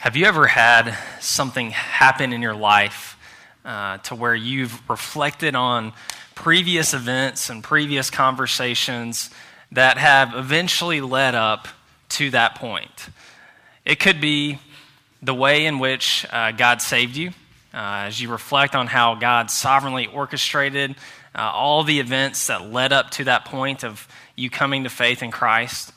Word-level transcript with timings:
Have 0.00 0.16
you 0.16 0.24
ever 0.24 0.46
had 0.46 0.96
something 1.20 1.72
happen 1.72 2.32
in 2.32 2.40
your 2.40 2.54
life 2.54 3.18
uh, 3.66 3.98
to 3.98 4.14
where 4.14 4.34
you've 4.34 4.88
reflected 4.88 5.54
on 5.54 5.92
previous 6.34 6.94
events 6.94 7.50
and 7.50 7.62
previous 7.62 8.08
conversations 8.08 9.28
that 9.72 9.98
have 9.98 10.34
eventually 10.34 11.02
led 11.02 11.34
up 11.34 11.68
to 12.08 12.30
that 12.30 12.54
point? 12.54 13.10
It 13.84 14.00
could 14.00 14.22
be 14.22 14.58
the 15.20 15.34
way 15.34 15.66
in 15.66 15.78
which 15.78 16.24
uh, 16.30 16.52
God 16.52 16.80
saved 16.80 17.18
you, 17.18 17.28
uh, 17.74 18.08
as 18.08 18.22
you 18.22 18.30
reflect 18.30 18.74
on 18.74 18.86
how 18.86 19.16
God 19.16 19.50
sovereignly 19.50 20.06
orchestrated 20.06 20.96
uh, 21.34 21.40
all 21.42 21.84
the 21.84 22.00
events 22.00 22.46
that 22.46 22.70
led 22.70 22.94
up 22.94 23.10
to 23.10 23.24
that 23.24 23.44
point 23.44 23.84
of 23.84 24.08
you 24.34 24.48
coming 24.48 24.84
to 24.84 24.88
faith 24.88 25.22
in 25.22 25.30
Christ. 25.30 25.92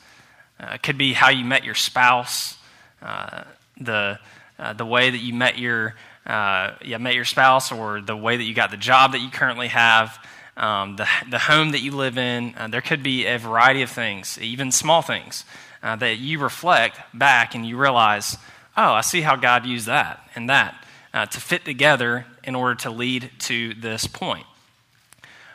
Uh, 0.60 0.72
it 0.74 0.82
could 0.82 0.98
be 0.98 1.14
how 1.14 1.30
you 1.30 1.46
met 1.46 1.64
your 1.64 1.74
spouse 1.74 2.58
uh, 3.00 3.44
the, 3.80 4.18
uh, 4.58 4.72
the 4.72 4.86
way 4.86 5.10
that 5.10 5.18
you 5.18 5.34
met 5.34 5.58
your, 5.58 5.94
uh, 6.26 6.72
yeah, 6.84 6.98
met 6.98 7.14
your 7.14 7.24
spouse 7.24 7.72
or 7.72 8.00
the 8.00 8.16
way 8.16 8.36
that 8.36 8.44
you 8.44 8.54
got 8.54 8.70
the 8.70 8.76
job 8.76 9.12
that 9.12 9.20
you 9.20 9.30
currently 9.30 9.68
have, 9.68 10.18
um, 10.56 10.96
the, 10.96 11.08
the 11.30 11.38
home 11.38 11.70
that 11.70 11.80
you 11.80 11.92
live 11.92 12.18
in. 12.18 12.54
Uh, 12.56 12.68
there 12.68 12.80
could 12.80 13.02
be 13.02 13.26
a 13.26 13.38
variety 13.38 13.82
of 13.82 13.90
things, 13.90 14.38
even 14.40 14.70
small 14.70 15.02
things, 15.02 15.44
uh, 15.82 15.96
that 15.96 16.18
you 16.18 16.38
reflect 16.38 16.98
back 17.12 17.54
and 17.54 17.66
you 17.66 17.76
realize, 17.76 18.38
oh, 18.76 18.92
I 18.92 19.00
see 19.00 19.20
how 19.20 19.36
God 19.36 19.66
used 19.66 19.86
that 19.86 20.28
and 20.34 20.48
that 20.48 20.74
uh, 21.12 21.26
to 21.26 21.40
fit 21.40 21.64
together 21.64 22.26
in 22.42 22.54
order 22.54 22.74
to 22.74 22.90
lead 22.90 23.30
to 23.38 23.74
this 23.74 24.06
point. 24.06 24.46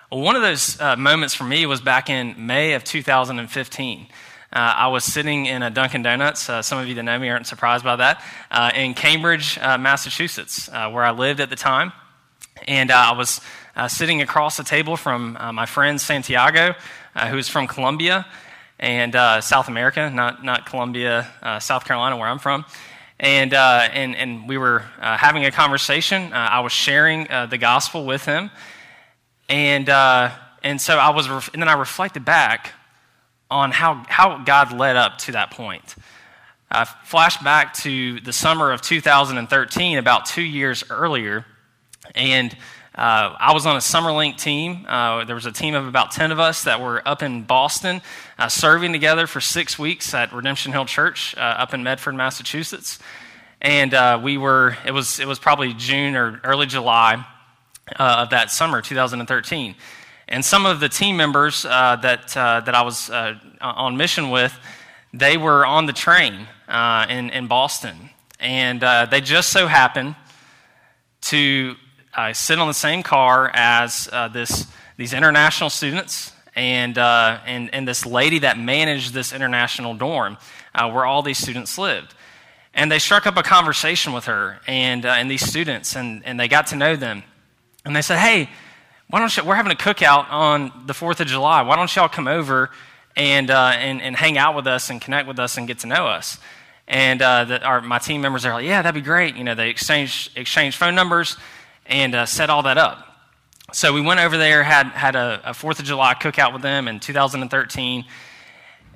One 0.10 0.36
of 0.36 0.42
those 0.42 0.80
uh, 0.82 0.96
moments 0.96 1.36
for 1.36 1.44
me 1.44 1.68
was 1.68 1.82
back 1.82 2.10
in 2.10 2.48
May 2.48 2.74
of 2.74 2.84
2015. 2.84 4.08
Uh, 4.52 4.74
I 4.78 4.88
was 4.88 5.04
sitting 5.04 5.46
in 5.46 5.62
a 5.62 5.70
Dunkin' 5.70 6.02
Donuts. 6.02 6.50
Uh, 6.50 6.64
some 6.64 6.80
of 6.80 6.88
you 6.88 6.96
that 6.96 7.04
know 7.04 7.20
me 7.20 7.30
aren't 7.30 7.46
surprised 7.46 7.84
by 7.84 7.98
that. 7.98 8.24
Uh, 8.50 8.72
in 8.74 8.96
Cambridge, 8.96 9.60
uh, 9.60 9.78
Massachusetts, 9.78 10.68
uh, 10.74 10.90
where 10.90 11.04
I 11.04 11.12
lived 11.12 11.40
at 11.40 11.52
the 11.52 11.56
time. 11.56 11.92
And 12.68 12.90
uh, 12.90 12.96
I 12.96 13.12
was 13.12 13.42
sitting 13.90 14.24
across 14.24 14.58
the 14.58 14.64
table 14.64 14.98
from 14.98 15.38
my 15.54 15.68
friend 15.68 16.02
Santiago, 16.02 16.74
who's 17.30 17.48
from 17.48 17.68
Colombia 17.68 18.26
and 18.80 19.14
South 19.44 19.68
America, 19.68 20.10
not, 20.10 20.44
not 20.44 20.66
Columbia, 20.66 21.28
South 21.62 21.86
Carolina, 21.86 22.18
where 22.18 22.28
I'm 22.28 22.40
from. 22.40 22.66
And, 23.20 23.54
and, 23.54 24.16
and 24.16 24.50
we 24.50 24.58
were 24.58 24.80
having 25.00 25.46
a 25.46 25.52
conversation. 25.52 26.34
I 26.34 26.60
was 26.60 26.74
sharing 26.74 27.28
the 27.50 27.58
gospel 27.58 28.06
with 28.06 28.26
him. 28.26 28.50
And, 29.48 29.88
and 29.88 30.82
so 30.82 30.98
I 30.98 31.12
was, 31.12 31.30
ref- 31.30 31.54
and 31.54 31.62
then 31.62 31.70
I 31.70 31.74
reflected 31.74 32.26
back 32.26 32.74
on 33.50 33.72
how, 33.72 34.04
how 34.08 34.44
God 34.44 34.74
led 34.74 34.96
up 34.96 35.18
to 35.20 35.32
that 35.34 35.52
point. 35.52 35.96
I 36.72 36.86
flashed 36.86 37.44
back 37.44 37.74
to 37.76 38.20
the 38.20 38.34
summer 38.34 38.72
of 38.72 38.82
2013, 38.82 39.98
about 39.98 40.26
two 40.26 40.44
years 40.44 40.84
earlier, 40.90 41.46
and 42.14 42.56
uh, 42.96 43.36
I 43.40 43.54
was 43.54 43.66
on 43.66 43.76
a 43.76 43.80
Summerlink 43.80 44.38
team. 44.38 44.86
Uh, 44.88 45.24
there 45.24 45.36
was 45.36 45.46
a 45.46 45.52
team 45.52 45.74
of 45.74 45.88
about 45.88 46.12
10 46.12 46.32
of 46.32 46.40
us 46.40 46.66
that 46.66 46.82
were 46.82 47.02
up 47.08 47.24
in 47.24 47.44
Boston 47.44 48.02
uh, 48.38 48.50
serving 48.50 48.92
together 48.92 49.26
for 49.26 49.40
six 49.40 49.80
weeks 49.80 50.14
at 50.14 50.34
Redemption 50.34 50.74
Hill 50.74 50.86
Church 50.86 51.34
uh, 51.38 51.40
up 51.40 51.74
in 51.74 51.82
Medford, 51.82 52.16
Massachusetts. 52.16 53.00
And 53.62 53.94
uh, 53.94 54.20
we 54.22 54.38
were, 54.38 54.78
it 54.86 54.92
was, 54.92 55.20
it 55.20 55.28
was 55.28 55.40
probably 55.40 55.74
June 55.74 56.16
or 56.16 56.42
early 56.44 56.66
July 56.66 57.26
uh, 57.98 58.18
of 58.20 58.32
that 58.32 58.52
summer, 58.52 58.82
2013. 58.82 59.76
And 60.32 60.46
some 60.46 60.68
of 60.68 60.80
the 60.80 60.90
team 60.90 61.18
members 61.18 61.66
uh, 61.66 61.96
that, 62.04 62.38
uh, 62.38 62.62
that 62.62 62.76
I 62.76 62.84
was 62.84 63.10
uh, 63.10 63.34
on 63.62 63.98
mission 63.98 64.30
with, 64.30 64.58
they 65.12 65.38
were 65.38 65.66
on 65.66 65.88
the 65.88 65.94
train 65.94 66.48
uh, 66.68 67.08
in, 67.10 67.32
in 67.32 67.48
Boston. 67.48 68.12
And 68.40 68.84
uh, 68.84 69.08
they 69.08 69.22
just 69.22 69.50
so 69.50 69.66
happened 69.66 70.16
to 71.22 71.76
uh, 72.14 72.32
sit 72.34 72.60
on 72.60 72.68
the 72.68 72.76
same 72.76 73.02
car 73.02 73.50
as 73.56 74.08
this, 74.32 74.68
these 74.98 75.14
international 75.14 75.72
students 75.72 76.32
and, 76.56 77.00
and, 77.00 77.74
and 77.74 77.88
this 77.88 78.06
lady 78.06 78.40
that 78.40 78.60
managed 78.60 79.16
this 79.16 79.34
international 79.34 79.96
dorm 79.96 80.38
where 80.76 81.06
all 81.06 81.24
these 81.24 81.40
students 81.40 81.80
lived. 81.80 82.14
And 82.76 82.92
they 82.92 83.00
struck 83.00 83.26
up 83.26 83.36
a 83.36 83.44
conversation 83.44 84.14
with 84.14 84.26
her 84.26 84.60
and, 84.68 85.06
and 85.06 85.30
these 85.30 85.44
students, 85.44 85.96
and, 85.96 86.24
and 86.24 86.40
they 86.40 86.48
got 86.48 86.68
to 86.68 86.76
know 86.76 86.96
them. 86.96 87.24
And 87.84 87.96
they 87.96 88.04
said, 88.04 88.20
Hey, 88.20 88.50
why 89.10 89.20
don't 89.20 89.36
you, 89.36 89.44
we're 89.44 89.56
having 89.56 89.72
a 89.72 89.76
cookout 89.76 90.32
on 90.32 90.72
the 90.86 90.94
4th 90.94 91.20
of 91.20 91.26
July. 91.26 91.64
Why 91.64 91.76
don't 91.76 91.94
y'all 91.96 92.08
come 92.08 92.28
over 92.28 92.70
and, 93.16 93.50
uh, 93.50 93.74
and, 93.76 94.04
and 94.04 94.16
hang 94.16 94.38
out 94.38 94.56
with 94.56 94.68
us 94.68 94.92
and 94.92 95.02
connect 95.02 95.28
with 95.28 95.40
us 95.40 95.58
and 95.58 95.68
get 95.68 95.80
to 95.80 95.88
know 95.88 96.06
us? 96.06 96.38
And 96.88 97.20
uh, 97.20 97.46
the, 97.46 97.64
our, 97.64 97.82
my 97.82 97.98
team 97.98 98.22
members 98.22 98.46
are 98.46 98.54
like, 98.54 98.66
yeah, 98.66 98.84
that'd 98.84 99.02
be 99.02 99.06
great. 99.06 99.36
You 99.36 99.44
know, 99.44 99.56
they 99.56 99.70
exchanged, 99.70 100.38
exchanged 100.38 100.78
phone 100.78 100.94
numbers 100.94 101.38
and 101.88 102.14
uh, 102.14 102.28
set 102.28 102.52
all 102.52 102.62
that 102.64 102.78
up. 102.78 103.04
So 103.74 103.94
we 103.94 104.02
went 104.02 104.20
over 104.20 104.38
there, 104.38 104.62
had, 104.62 104.88
had 104.88 105.16
a, 105.16 105.42
a 105.44 105.52
4th 105.54 105.80
of 105.80 105.86
July 105.86 106.14
cookout 106.14 106.54
with 106.54 106.62
them 106.62 106.88
in 106.88 107.00
2013. 107.00 108.06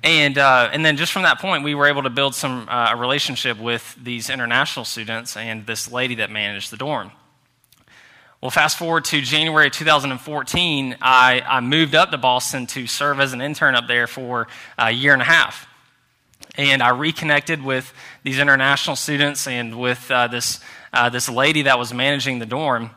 And, 0.04 0.38
uh, 0.38 0.70
and 0.72 0.86
then 0.86 0.96
just 0.96 1.12
from 1.12 1.24
that 1.24 1.40
point, 1.40 1.64
we 1.64 1.74
were 1.74 1.88
able 1.88 2.04
to 2.04 2.10
build 2.12 2.36
some 2.36 2.68
uh, 2.70 2.90
a 2.92 2.98
relationship 2.98 3.60
with 3.60 3.96
these 4.00 4.30
international 4.30 4.86
students 4.86 5.36
and 5.38 5.66
this 5.66 5.92
lady 5.92 6.16
that 6.16 6.30
managed 6.30 6.70
the 6.72 6.78
dorm. 6.78 7.12
Well, 8.44 8.52
fast 8.52 8.78
forward 8.78 9.06
to 9.06 9.22
January 9.22 9.70
2014, 9.70 10.98
I, 11.02 11.42
I 11.48 11.62
moved 11.62 11.96
up 11.96 12.12
to 12.12 12.18
Boston 12.18 12.68
to 12.68 12.88
serve 12.88 13.22
as 13.22 13.32
an 13.32 13.40
intern 13.40 13.74
up 13.74 13.88
there 13.88 14.06
for 14.06 14.50
a 14.78 14.92
year 14.92 15.14
and 15.14 15.22
a 15.22 15.26
half. 15.26 15.66
And 16.56 16.84
I 16.84 16.90
reconnected 16.90 17.64
with 17.64 17.94
these 18.24 18.40
international 18.40 18.98
students 18.98 19.48
and 19.48 19.80
with 19.80 20.12
uh, 20.12 20.28
this, 20.28 20.60
uh, 20.92 21.08
this 21.08 21.30
lady 21.30 21.62
that 21.62 21.80
was 21.80 21.94
managing 21.94 22.40
the 22.40 22.46
dorm 22.46 22.90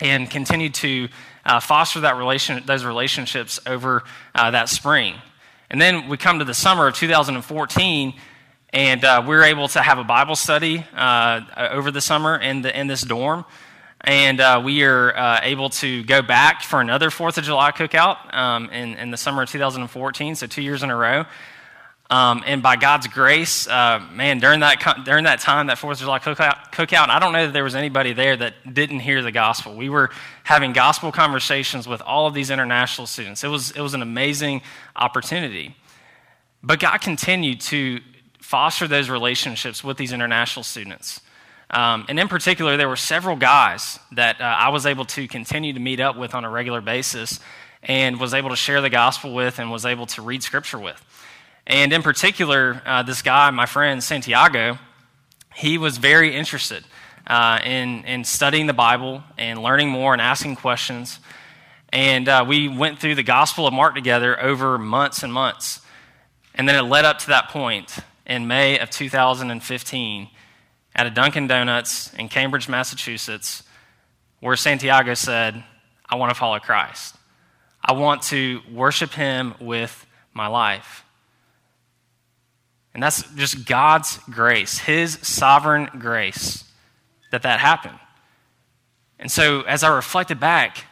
and 0.00 0.28
continued 0.28 0.74
to 0.74 1.08
uh, 1.44 1.60
foster 1.60 2.00
that 2.00 2.16
relation, 2.16 2.60
those 2.66 2.84
relationships 2.84 3.60
over 3.66 4.02
uh, 4.34 4.50
that 4.50 4.68
spring. 4.68 5.14
And 5.70 5.80
then 5.80 6.08
we 6.08 6.16
come 6.16 6.40
to 6.40 6.44
the 6.44 6.52
summer 6.52 6.88
of 6.88 6.96
2014, 6.96 8.14
and 8.72 9.04
uh, 9.04 9.22
we 9.24 9.36
are 9.36 9.44
able 9.44 9.68
to 9.68 9.82
have 9.82 9.98
a 9.98 10.04
Bible 10.04 10.34
study 10.34 10.84
uh, 10.96 11.42
over 11.56 11.92
the 11.92 12.00
summer 12.00 12.36
in, 12.36 12.62
the, 12.62 12.76
in 12.76 12.88
this 12.88 13.02
dorm. 13.02 13.44
And 14.02 14.40
uh, 14.40 14.62
we 14.64 14.82
are 14.84 15.14
uh, 15.14 15.40
able 15.42 15.68
to 15.70 16.02
go 16.04 16.22
back 16.22 16.62
for 16.62 16.80
another 16.80 17.10
Fourth 17.10 17.36
of 17.36 17.44
July 17.44 17.70
cookout 17.70 18.34
um, 18.34 18.70
in, 18.70 18.94
in, 18.94 19.10
the 19.10 19.18
summer 19.18 19.42
of 19.42 19.50
2014, 19.50 20.36
so 20.36 20.46
two 20.46 20.62
years 20.62 20.82
in 20.82 20.90
a 20.90 20.96
row. 20.96 21.26
Um, 22.08 22.42
and 22.46 22.62
by 22.62 22.76
God's 22.76 23.06
grace, 23.08 23.68
uh, 23.68 24.04
man, 24.12 24.38
during 24.38 24.60
that, 24.60 25.04
during 25.04 25.24
that 25.24 25.40
time, 25.40 25.66
that 25.66 25.78
Fourth 25.78 25.98
of 25.98 26.00
July 26.00 26.18
cookout, 26.18 26.72
cookout, 26.72 27.08
I 27.10 27.18
don't 27.18 27.32
know 27.34 27.46
that 27.46 27.52
there 27.52 27.62
was 27.62 27.74
anybody 27.74 28.14
there 28.14 28.36
that 28.36 28.72
didn't 28.72 29.00
hear 29.00 29.22
the 29.22 29.32
gospel. 29.32 29.76
We 29.76 29.90
were 29.90 30.10
having 30.44 30.72
gospel 30.72 31.12
conversations 31.12 31.86
with 31.86 32.00
all 32.00 32.26
of 32.26 32.32
these 32.32 32.50
international 32.50 33.06
students. 33.06 33.44
It 33.44 33.48
was, 33.48 33.70
it 33.72 33.80
was 33.80 33.92
an 33.92 34.02
amazing 34.02 34.62
opportunity. 34.96 35.76
But 36.62 36.80
God 36.80 36.98
continued 36.98 37.60
to 37.62 38.00
foster 38.40 38.88
those 38.88 39.10
relationships 39.10 39.84
with 39.84 39.98
these 39.98 40.12
international 40.12 40.64
students. 40.64 41.20
Um, 41.70 42.04
and 42.08 42.18
in 42.18 42.26
particular, 42.28 42.76
there 42.76 42.88
were 42.88 42.96
several 42.96 43.36
guys 43.36 44.00
that 44.12 44.40
uh, 44.40 44.44
I 44.44 44.70
was 44.70 44.86
able 44.86 45.04
to 45.06 45.28
continue 45.28 45.72
to 45.72 45.80
meet 45.80 46.00
up 46.00 46.16
with 46.16 46.34
on 46.34 46.44
a 46.44 46.50
regular 46.50 46.80
basis 46.80 47.38
and 47.82 48.18
was 48.18 48.34
able 48.34 48.50
to 48.50 48.56
share 48.56 48.80
the 48.80 48.90
gospel 48.90 49.34
with 49.34 49.58
and 49.58 49.70
was 49.70 49.86
able 49.86 50.06
to 50.06 50.22
read 50.22 50.42
scripture 50.42 50.78
with. 50.78 51.00
And 51.66 51.92
in 51.92 52.02
particular, 52.02 52.82
uh, 52.84 53.04
this 53.04 53.22
guy, 53.22 53.50
my 53.50 53.66
friend 53.66 54.02
Santiago, 54.02 54.78
he 55.54 55.78
was 55.78 55.98
very 55.98 56.34
interested 56.34 56.84
uh, 57.26 57.60
in, 57.64 58.04
in 58.04 58.24
studying 58.24 58.66
the 58.66 58.72
Bible 58.72 59.22
and 59.38 59.62
learning 59.62 59.88
more 59.88 60.12
and 60.12 60.20
asking 60.20 60.56
questions. 60.56 61.20
And 61.92 62.28
uh, 62.28 62.44
we 62.46 62.68
went 62.68 62.98
through 62.98 63.14
the 63.14 63.22
Gospel 63.22 63.68
of 63.68 63.72
Mark 63.72 63.94
together 63.94 64.40
over 64.40 64.76
months 64.78 65.22
and 65.22 65.32
months. 65.32 65.80
And 66.54 66.68
then 66.68 66.74
it 66.74 66.88
led 66.88 67.04
up 67.04 67.18
to 67.20 67.26
that 67.28 67.48
point 67.50 67.98
in 68.26 68.48
May 68.48 68.78
of 68.78 68.90
2015 68.90 70.28
at 70.94 71.06
a 71.06 71.10
Dunkin' 71.10 71.46
Donuts 71.46 72.12
in 72.14 72.28
Cambridge, 72.28 72.68
Massachusetts, 72.68 73.62
where 74.40 74.56
Santiago 74.56 75.14
said, 75.14 75.62
I 76.08 76.16
want 76.16 76.30
to 76.30 76.34
follow 76.34 76.58
Christ. 76.58 77.16
I 77.82 77.92
want 77.92 78.22
to 78.24 78.60
worship 78.72 79.12
him 79.12 79.54
with 79.60 80.06
my 80.34 80.46
life. 80.46 81.04
And 82.92 83.02
that's 83.02 83.22
just 83.34 83.66
God's 83.66 84.18
grace, 84.30 84.78
his 84.78 85.18
sovereign 85.22 85.88
grace, 85.98 86.64
that 87.30 87.42
that 87.42 87.60
happened. 87.60 87.98
And 89.18 89.30
so 89.30 89.62
as 89.62 89.84
I 89.84 89.94
reflected 89.94 90.40
back, 90.40 90.84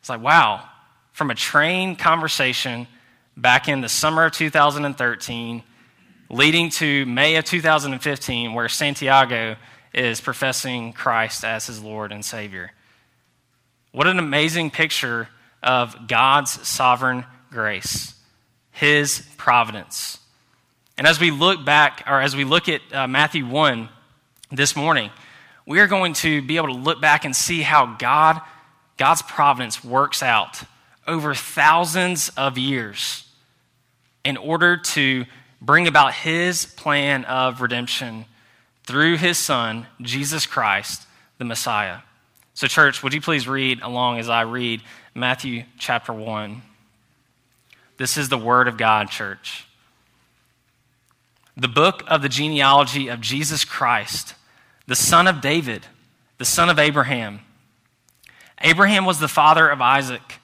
it's 0.00 0.08
like, 0.08 0.20
wow, 0.20 0.68
from 1.12 1.30
a 1.30 1.34
train 1.34 1.96
conversation 1.96 2.86
back 3.36 3.68
in 3.68 3.80
the 3.80 3.88
summer 3.88 4.26
of 4.26 4.32
2013 4.32 5.62
leading 6.28 6.70
to 6.70 7.06
May 7.06 7.36
of 7.36 7.44
2015, 7.44 8.54
where 8.54 8.68
Santiago 8.68 9.56
is 9.94 10.20
professing 10.20 10.92
Christ 10.92 11.44
as 11.44 11.66
his 11.66 11.82
Lord 11.82 12.12
and 12.12 12.24
Savior. 12.24 12.72
What 13.92 14.06
an 14.06 14.18
amazing 14.18 14.70
picture 14.70 15.28
of 15.62 16.08
God's 16.08 16.50
sovereign 16.66 17.24
grace, 17.50 18.14
his 18.72 19.26
providence. 19.36 20.18
And 20.98 21.06
as 21.06 21.20
we 21.20 21.30
look 21.30 21.64
back, 21.64 22.04
or 22.06 22.20
as 22.20 22.34
we 22.34 22.44
look 22.44 22.68
at 22.68 22.80
uh, 22.92 23.06
Matthew 23.06 23.46
1, 23.46 23.88
this 24.50 24.76
morning, 24.76 25.10
we 25.66 25.80
are 25.80 25.86
going 25.86 26.12
to 26.14 26.40
be 26.42 26.56
able 26.56 26.68
to 26.68 26.74
look 26.74 27.00
back 27.00 27.24
and 27.24 27.34
see 27.34 27.62
how 27.62 27.96
God, 27.98 28.40
God's 28.96 29.22
providence 29.22 29.82
works 29.82 30.22
out 30.22 30.62
over 31.06 31.34
thousands 31.34 32.28
of 32.30 32.56
years 32.56 33.24
in 34.24 34.36
order 34.36 34.76
to 34.76 35.24
bring 35.60 35.86
about 35.86 36.14
his 36.14 36.66
plan 36.66 37.24
of 37.24 37.60
redemption 37.60 38.24
through 38.84 39.16
his 39.16 39.38
son, 39.38 39.86
Jesus 40.00 40.46
Christ, 40.46 41.06
the 41.38 41.44
Messiah. 41.44 41.98
So, 42.54 42.66
church, 42.66 43.02
would 43.02 43.12
you 43.12 43.20
please 43.20 43.46
read 43.46 43.82
along 43.82 44.18
as 44.18 44.28
I 44.28 44.42
read 44.42 44.82
Matthew 45.14 45.64
chapter 45.78 46.12
1? 46.12 46.62
This 47.98 48.16
is 48.16 48.28
the 48.28 48.38
Word 48.38 48.68
of 48.68 48.76
God, 48.76 49.10
church. 49.10 49.66
The 51.56 51.68
book 51.68 52.02
of 52.06 52.22
the 52.22 52.28
genealogy 52.28 53.08
of 53.08 53.20
Jesus 53.20 53.64
Christ, 53.64 54.34
the 54.86 54.94
son 54.94 55.26
of 55.26 55.40
David, 55.40 55.86
the 56.38 56.44
son 56.44 56.68
of 56.68 56.78
Abraham. 56.78 57.40
Abraham 58.60 59.04
was 59.04 59.18
the 59.18 59.28
father 59.28 59.68
of 59.68 59.80
Isaac, 59.80 60.40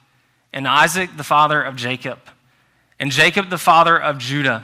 and 0.51 0.67
Isaac 0.67 1.15
the 1.15 1.23
father 1.23 1.61
of 1.61 1.75
Jacob, 1.75 2.19
and 2.99 3.11
Jacob 3.11 3.49
the 3.49 3.57
father 3.57 3.99
of 3.99 4.17
Judah 4.17 4.63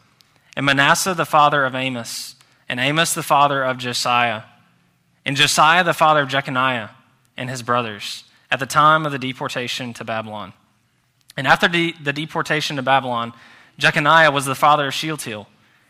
and 0.55 0.65
Manasseh 0.65 1.13
the 1.13 1.25
father 1.25 1.65
of 1.65 1.75
Amos, 1.75 2.35
and 2.67 2.79
Amos 2.79 3.13
the 3.13 3.23
father 3.23 3.63
of 3.63 3.77
Josiah, 3.77 4.43
and 5.25 5.35
Josiah 5.35 5.83
the 5.83 5.93
father 5.93 6.21
of 6.21 6.29
Jeconiah 6.29 6.89
and 7.37 7.49
his 7.49 7.63
brothers 7.63 8.23
at 8.49 8.59
the 8.59 8.65
time 8.65 9.05
of 9.05 9.11
the 9.11 9.19
deportation 9.19 9.93
to 9.93 10.03
Babylon. 10.03 10.53
And 11.37 11.47
after 11.47 11.67
the, 11.67 11.95
the 12.03 12.13
deportation 12.13 12.75
to 12.75 12.81
Babylon, 12.81 13.33
Jeconiah 13.77 14.31
was 14.31 14.45
the 14.45 14.55
father 14.55 14.87
of 14.87 14.93
Shealtiel, 14.93 15.47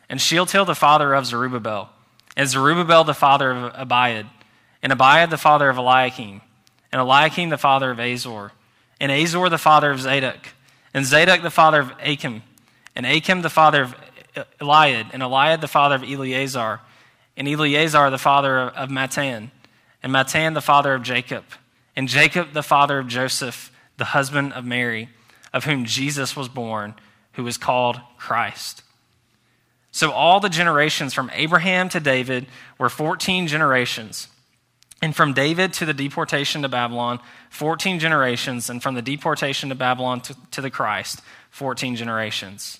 and 0.08 0.22
Shealtiel 0.22 0.66
the 0.66 0.76
father 0.76 1.14
of 1.14 1.26
Zerubbabel, 1.26 1.90
and 2.38 2.48
Zerubbabel 2.48 3.04
the 3.04 3.14
father 3.14 3.52
of 3.52 3.74
Abiud, 3.74 4.28
and 4.84 4.94
Abiud 4.94 5.30
the 5.30 5.38
father 5.38 5.70
of 5.70 5.78
Eliakim, 5.78 6.42
and 6.92 7.02
Eliakim 7.02 7.50
the 7.50 7.58
father 7.58 7.92
of 7.92 8.00
Azor, 8.00 8.52
and 9.00 9.12
Azor 9.12 9.50
the 9.50 9.58
father 9.58 9.92
of 9.92 10.02
Zadok, 10.02 10.50
and 10.94 11.06
Zadok 11.06 11.42
the 11.42 11.50
father 11.50 11.80
of 11.80 11.94
Achim, 12.02 12.44
and 12.96 13.06
Achim 13.06 13.42
the 13.42 13.50
father 13.50 13.84
of 13.84 13.96
Eliud, 14.36 15.10
and 15.14 15.22
Eliud 15.22 15.62
the 15.62 15.68
father 15.68 15.96
of 15.96 16.04
Eleazar, 16.04 16.80
and 17.38 17.48
Eleazar 17.48 18.10
the 18.10 18.18
father 18.18 18.58
of 18.60 18.90
Matthan, 18.90 19.52
and 20.04 20.14
Matthan 20.14 20.54
the 20.54 20.62
father 20.62 20.94
of 20.94 21.04
Jacob, 21.04 21.44
and 21.96 22.08
Jacob 22.08 22.54
the 22.54 22.64
father 22.64 23.00
of 23.00 23.08
Joseph, 23.08 23.72
the 23.98 24.06
husband 24.06 24.54
of 24.54 24.66
Mary, 24.66 25.10
of 25.54 25.66
whom 25.66 25.86
Jesus 25.86 26.36
was 26.36 26.50
born 26.50 26.96
who 27.34 27.44
was 27.44 27.58
called 27.58 28.00
Christ. 28.18 28.84
So 29.92 30.12
all 30.12 30.40
the 30.40 30.50
generations 30.50 31.14
from 31.14 31.32
Abraham 31.34 31.90
to 31.90 32.00
David 32.00 32.48
were 32.78 32.90
14 32.90 33.48
generations. 33.48 34.28
And 35.02 35.16
from 35.16 35.34
David 35.34 35.74
to 35.74 35.86
the 35.86 35.94
deportation 35.94 36.62
to 36.62 36.70
Babylon, 36.70 37.20
14 37.50 38.00
generations. 38.00 38.70
And 38.70 38.82
from 38.82 38.96
the 38.96 39.02
deportation 39.02 39.70
to 39.70 39.76
Babylon 39.76 40.22
to, 40.22 40.36
to 40.52 40.62
the 40.62 40.70
Christ, 40.70 41.22
14 41.50 41.96
generations. 41.96 42.80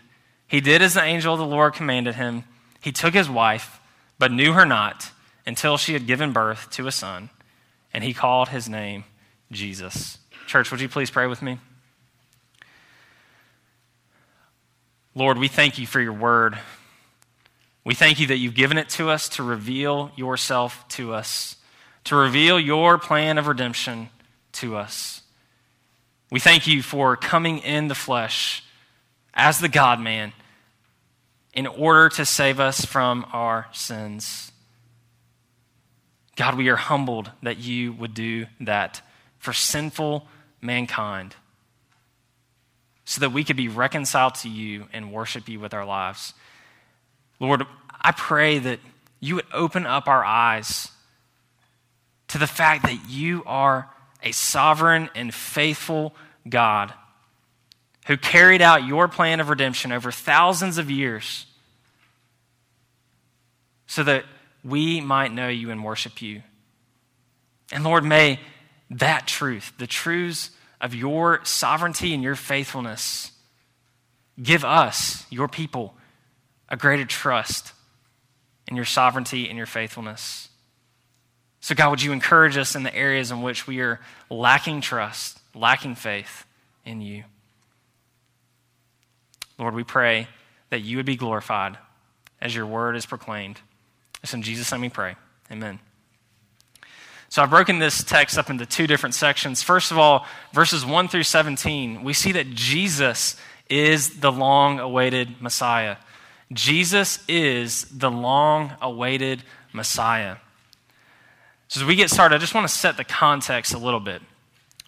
he 0.51 0.59
did 0.59 0.81
as 0.81 0.95
the 0.95 1.01
angel 1.01 1.33
of 1.33 1.39
the 1.39 1.45
Lord 1.45 1.73
commanded 1.73 2.15
him. 2.15 2.43
He 2.81 2.91
took 2.91 3.13
his 3.13 3.29
wife, 3.29 3.79
but 4.19 4.33
knew 4.33 4.51
her 4.51 4.65
not 4.65 5.11
until 5.45 5.77
she 5.77 5.93
had 5.93 6.05
given 6.05 6.33
birth 6.33 6.69
to 6.71 6.87
a 6.87 6.91
son, 6.91 7.29
and 7.93 8.03
he 8.03 8.13
called 8.13 8.49
his 8.49 8.67
name 8.67 9.05
Jesus. 9.49 10.17
Church, 10.47 10.69
would 10.69 10.81
you 10.81 10.89
please 10.89 11.09
pray 11.09 11.25
with 11.25 11.41
me? 11.41 11.57
Lord, 15.15 15.37
we 15.37 15.47
thank 15.47 15.79
you 15.79 15.87
for 15.87 16.01
your 16.01 16.11
word. 16.11 16.59
We 17.85 17.95
thank 17.95 18.19
you 18.19 18.27
that 18.27 18.37
you've 18.37 18.53
given 18.53 18.77
it 18.77 18.89
to 18.89 19.09
us 19.09 19.29
to 19.29 19.43
reveal 19.43 20.11
yourself 20.17 20.85
to 20.89 21.13
us, 21.13 21.55
to 22.03 22.17
reveal 22.17 22.59
your 22.59 22.97
plan 22.97 23.37
of 23.37 23.47
redemption 23.47 24.09
to 24.51 24.75
us. 24.75 25.21
We 26.29 26.41
thank 26.41 26.67
you 26.67 26.83
for 26.83 27.15
coming 27.15 27.59
in 27.59 27.87
the 27.87 27.95
flesh 27.95 28.65
as 29.33 29.59
the 29.59 29.69
God 29.69 30.01
man 30.01 30.33
in 31.53 31.67
order 31.67 32.09
to 32.09 32.25
save 32.25 32.59
us 32.59 32.85
from 32.85 33.25
our 33.33 33.67
sins. 33.71 34.51
God, 36.35 36.57
we 36.57 36.69
are 36.69 36.77
humbled 36.77 37.31
that 37.43 37.57
you 37.57 37.93
would 37.93 38.13
do 38.13 38.45
that 38.61 39.01
for 39.37 39.53
sinful 39.53 40.27
mankind 40.61 41.35
so 43.03 43.19
that 43.19 43.31
we 43.31 43.43
could 43.43 43.57
be 43.57 43.67
reconciled 43.67 44.35
to 44.35 44.49
you 44.49 44.87
and 44.93 45.11
worship 45.11 45.49
you 45.49 45.59
with 45.59 45.73
our 45.73 45.85
lives. 45.85 46.33
Lord, 47.39 47.63
I 47.99 48.11
pray 48.11 48.59
that 48.59 48.79
you 49.19 49.35
would 49.35 49.45
open 49.53 49.85
up 49.85 50.07
our 50.07 50.23
eyes 50.23 50.89
to 52.29 52.37
the 52.37 52.47
fact 52.47 52.83
that 52.83 53.09
you 53.09 53.43
are 53.45 53.89
a 54.23 54.31
sovereign 54.31 55.09
and 55.13 55.33
faithful 55.33 56.15
God 56.47 56.93
who 58.07 58.17
carried 58.17 58.61
out 58.61 58.85
your 58.85 59.07
plan 59.07 59.39
of 59.39 59.49
redemption 59.49 59.91
over 59.91 60.11
thousands 60.11 60.77
of 60.77 60.89
years 60.89 61.45
so 63.85 64.03
that 64.03 64.25
we 64.63 65.01
might 65.01 65.33
know 65.33 65.47
you 65.47 65.69
and 65.69 65.83
worship 65.83 66.21
you. 66.21 66.41
And 67.71 67.83
Lord, 67.83 68.03
may 68.03 68.39
that 68.89 69.27
truth, 69.27 69.73
the 69.77 69.87
truths 69.87 70.51
of 70.79 70.95
your 70.95 71.39
sovereignty 71.43 72.13
and 72.13 72.23
your 72.23 72.35
faithfulness. 72.35 73.31
Give 74.41 74.65
us, 74.65 75.25
your 75.29 75.47
people, 75.47 75.93
a 76.67 76.75
greater 76.75 77.05
trust 77.05 77.73
in 78.67 78.75
your 78.75 78.85
sovereignty 78.85 79.47
and 79.47 79.57
your 79.57 79.67
faithfulness. 79.67 80.49
So, 81.59 81.75
God, 81.75 81.91
would 81.91 82.01
you 82.01 82.11
encourage 82.11 82.57
us 82.57 82.75
in 82.75 82.83
the 82.83 82.95
areas 82.95 83.29
in 83.29 83.43
which 83.43 83.67
we 83.67 83.81
are 83.81 83.99
lacking 84.29 84.81
trust, 84.81 85.39
lacking 85.53 85.95
faith 85.95 86.45
in 86.83 87.01
you? 87.01 87.23
Lord, 89.61 89.75
we 89.75 89.83
pray 89.83 90.27
that 90.71 90.79
you 90.79 90.97
would 90.97 91.05
be 91.05 91.15
glorified 91.15 91.77
as 92.41 92.55
your 92.55 92.65
word 92.65 92.95
is 92.95 93.05
proclaimed. 93.05 93.61
It's 94.23 94.33
in 94.33 94.41
Jesus' 94.41 94.71
name 94.71 94.81
we 94.81 94.89
pray. 94.89 95.15
Amen. 95.51 95.79
So 97.29 97.43
I've 97.43 97.51
broken 97.51 97.77
this 97.77 98.03
text 98.03 98.39
up 98.39 98.49
into 98.49 98.65
two 98.65 98.87
different 98.87 99.13
sections. 99.13 99.61
First 99.61 99.91
of 99.91 99.99
all, 99.99 100.25
verses 100.51 100.83
1 100.83 101.07
through 101.09 101.23
17, 101.23 102.03
we 102.03 102.11
see 102.11 102.31
that 102.31 102.49
Jesus 102.49 103.37
is 103.69 104.19
the 104.19 104.31
long 104.31 104.79
awaited 104.79 105.39
Messiah. 105.39 105.97
Jesus 106.51 107.19
is 107.27 107.85
the 107.85 108.09
long 108.09 108.73
awaited 108.81 109.43
Messiah. 109.71 110.37
So 111.67 111.81
as 111.81 111.87
we 111.87 111.95
get 111.95 112.09
started, 112.09 112.35
I 112.35 112.39
just 112.39 112.55
want 112.55 112.67
to 112.67 112.73
set 112.73 112.97
the 112.97 113.05
context 113.05 113.75
a 113.75 113.77
little 113.77 113.99
bit. 113.99 114.23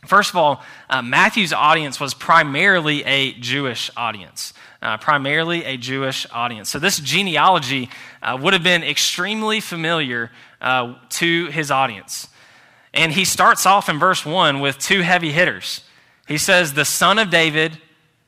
First 0.08 0.32
of 0.32 0.36
all, 0.36 0.64
uh, 0.90 1.02
Matthew's 1.02 1.54
audience 1.54 2.00
was 2.00 2.14
primarily 2.14 3.04
a 3.06 3.34
Jewish 3.34 3.90
audience. 3.96 4.54
Uh, 4.82 4.98
primarily 4.98 5.64
a 5.64 5.78
Jewish 5.78 6.28
audience. 6.30 6.70
So, 6.70 6.78
this 6.78 7.00
genealogy 7.00 7.90
uh, 8.22 8.38
would 8.42 8.52
have 8.52 8.64
been 8.64 8.84
extremely 8.84 9.62
familiar 9.62 10.30
uh, 10.60 10.96
to 11.12 11.46
his 11.48 11.72
audience. 11.72 12.28
And 12.94 13.14
he 13.14 13.24
starts 13.24 13.66
off 13.66 13.88
in 13.88 13.98
verse 13.98 14.26
1 14.26 14.60
with 14.60 14.78
two 14.78 15.02
heavy 15.02 15.32
hitters. 15.32 15.86
He 16.28 16.38
says, 16.38 16.74
the 16.74 16.84
son 16.84 17.18
of 17.18 17.30
David 17.30 17.78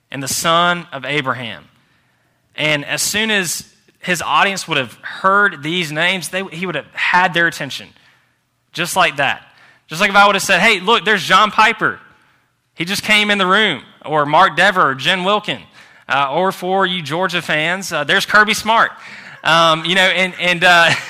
and 0.09 0.23
the 0.23 0.29
son 0.29 0.87
of 0.91 1.05
Abraham. 1.05 1.65
And 2.55 2.85
as 2.85 3.01
soon 3.01 3.31
as 3.31 3.73
his 3.99 4.21
audience 4.21 4.67
would 4.67 4.77
have 4.77 4.93
heard 4.95 5.61
these 5.61 5.91
names, 5.91 6.29
they, 6.29 6.43
he 6.45 6.65
would 6.65 6.75
have 6.75 6.87
had 6.93 7.33
their 7.33 7.47
attention. 7.47 7.89
Just 8.71 8.95
like 8.95 9.17
that. 9.17 9.45
Just 9.87 10.01
like 10.01 10.09
if 10.09 10.15
I 10.15 10.25
would 10.25 10.35
have 10.35 10.43
said, 10.43 10.59
hey, 10.59 10.79
look, 10.79 11.05
there's 11.05 11.23
John 11.23 11.51
Piper. 11.51 11.99
He 12.73 12.85
just 12.85 13.03
came 13.03 13.29
in 13.29 13.37
the 13.37 13.47
room. 13.47 13.83
Or 14.05 14.25
Mark 14.25 14.55
Dever 14.55 14.91
or 14.91 14.95
Jen 14.95 15.23
Wilkin. 15.23 15.61
Uh, 16.07 16.31
or 16.31 16.51
for 16.51 16.85
you 16.85 17.01
Georgia 17.01 17.41
fans, 17.41 17.91
uh, 17.91 18.03
there's 18.03 18.25
Kirby 18.25 18.53
Smart. 18.53 18.91
Um, 19.43 19.85
you 19.85 19.95
know, 19.95 20.01
and, 20.01 20.33
and, 20.39 20.63
uh, 20.63 20.91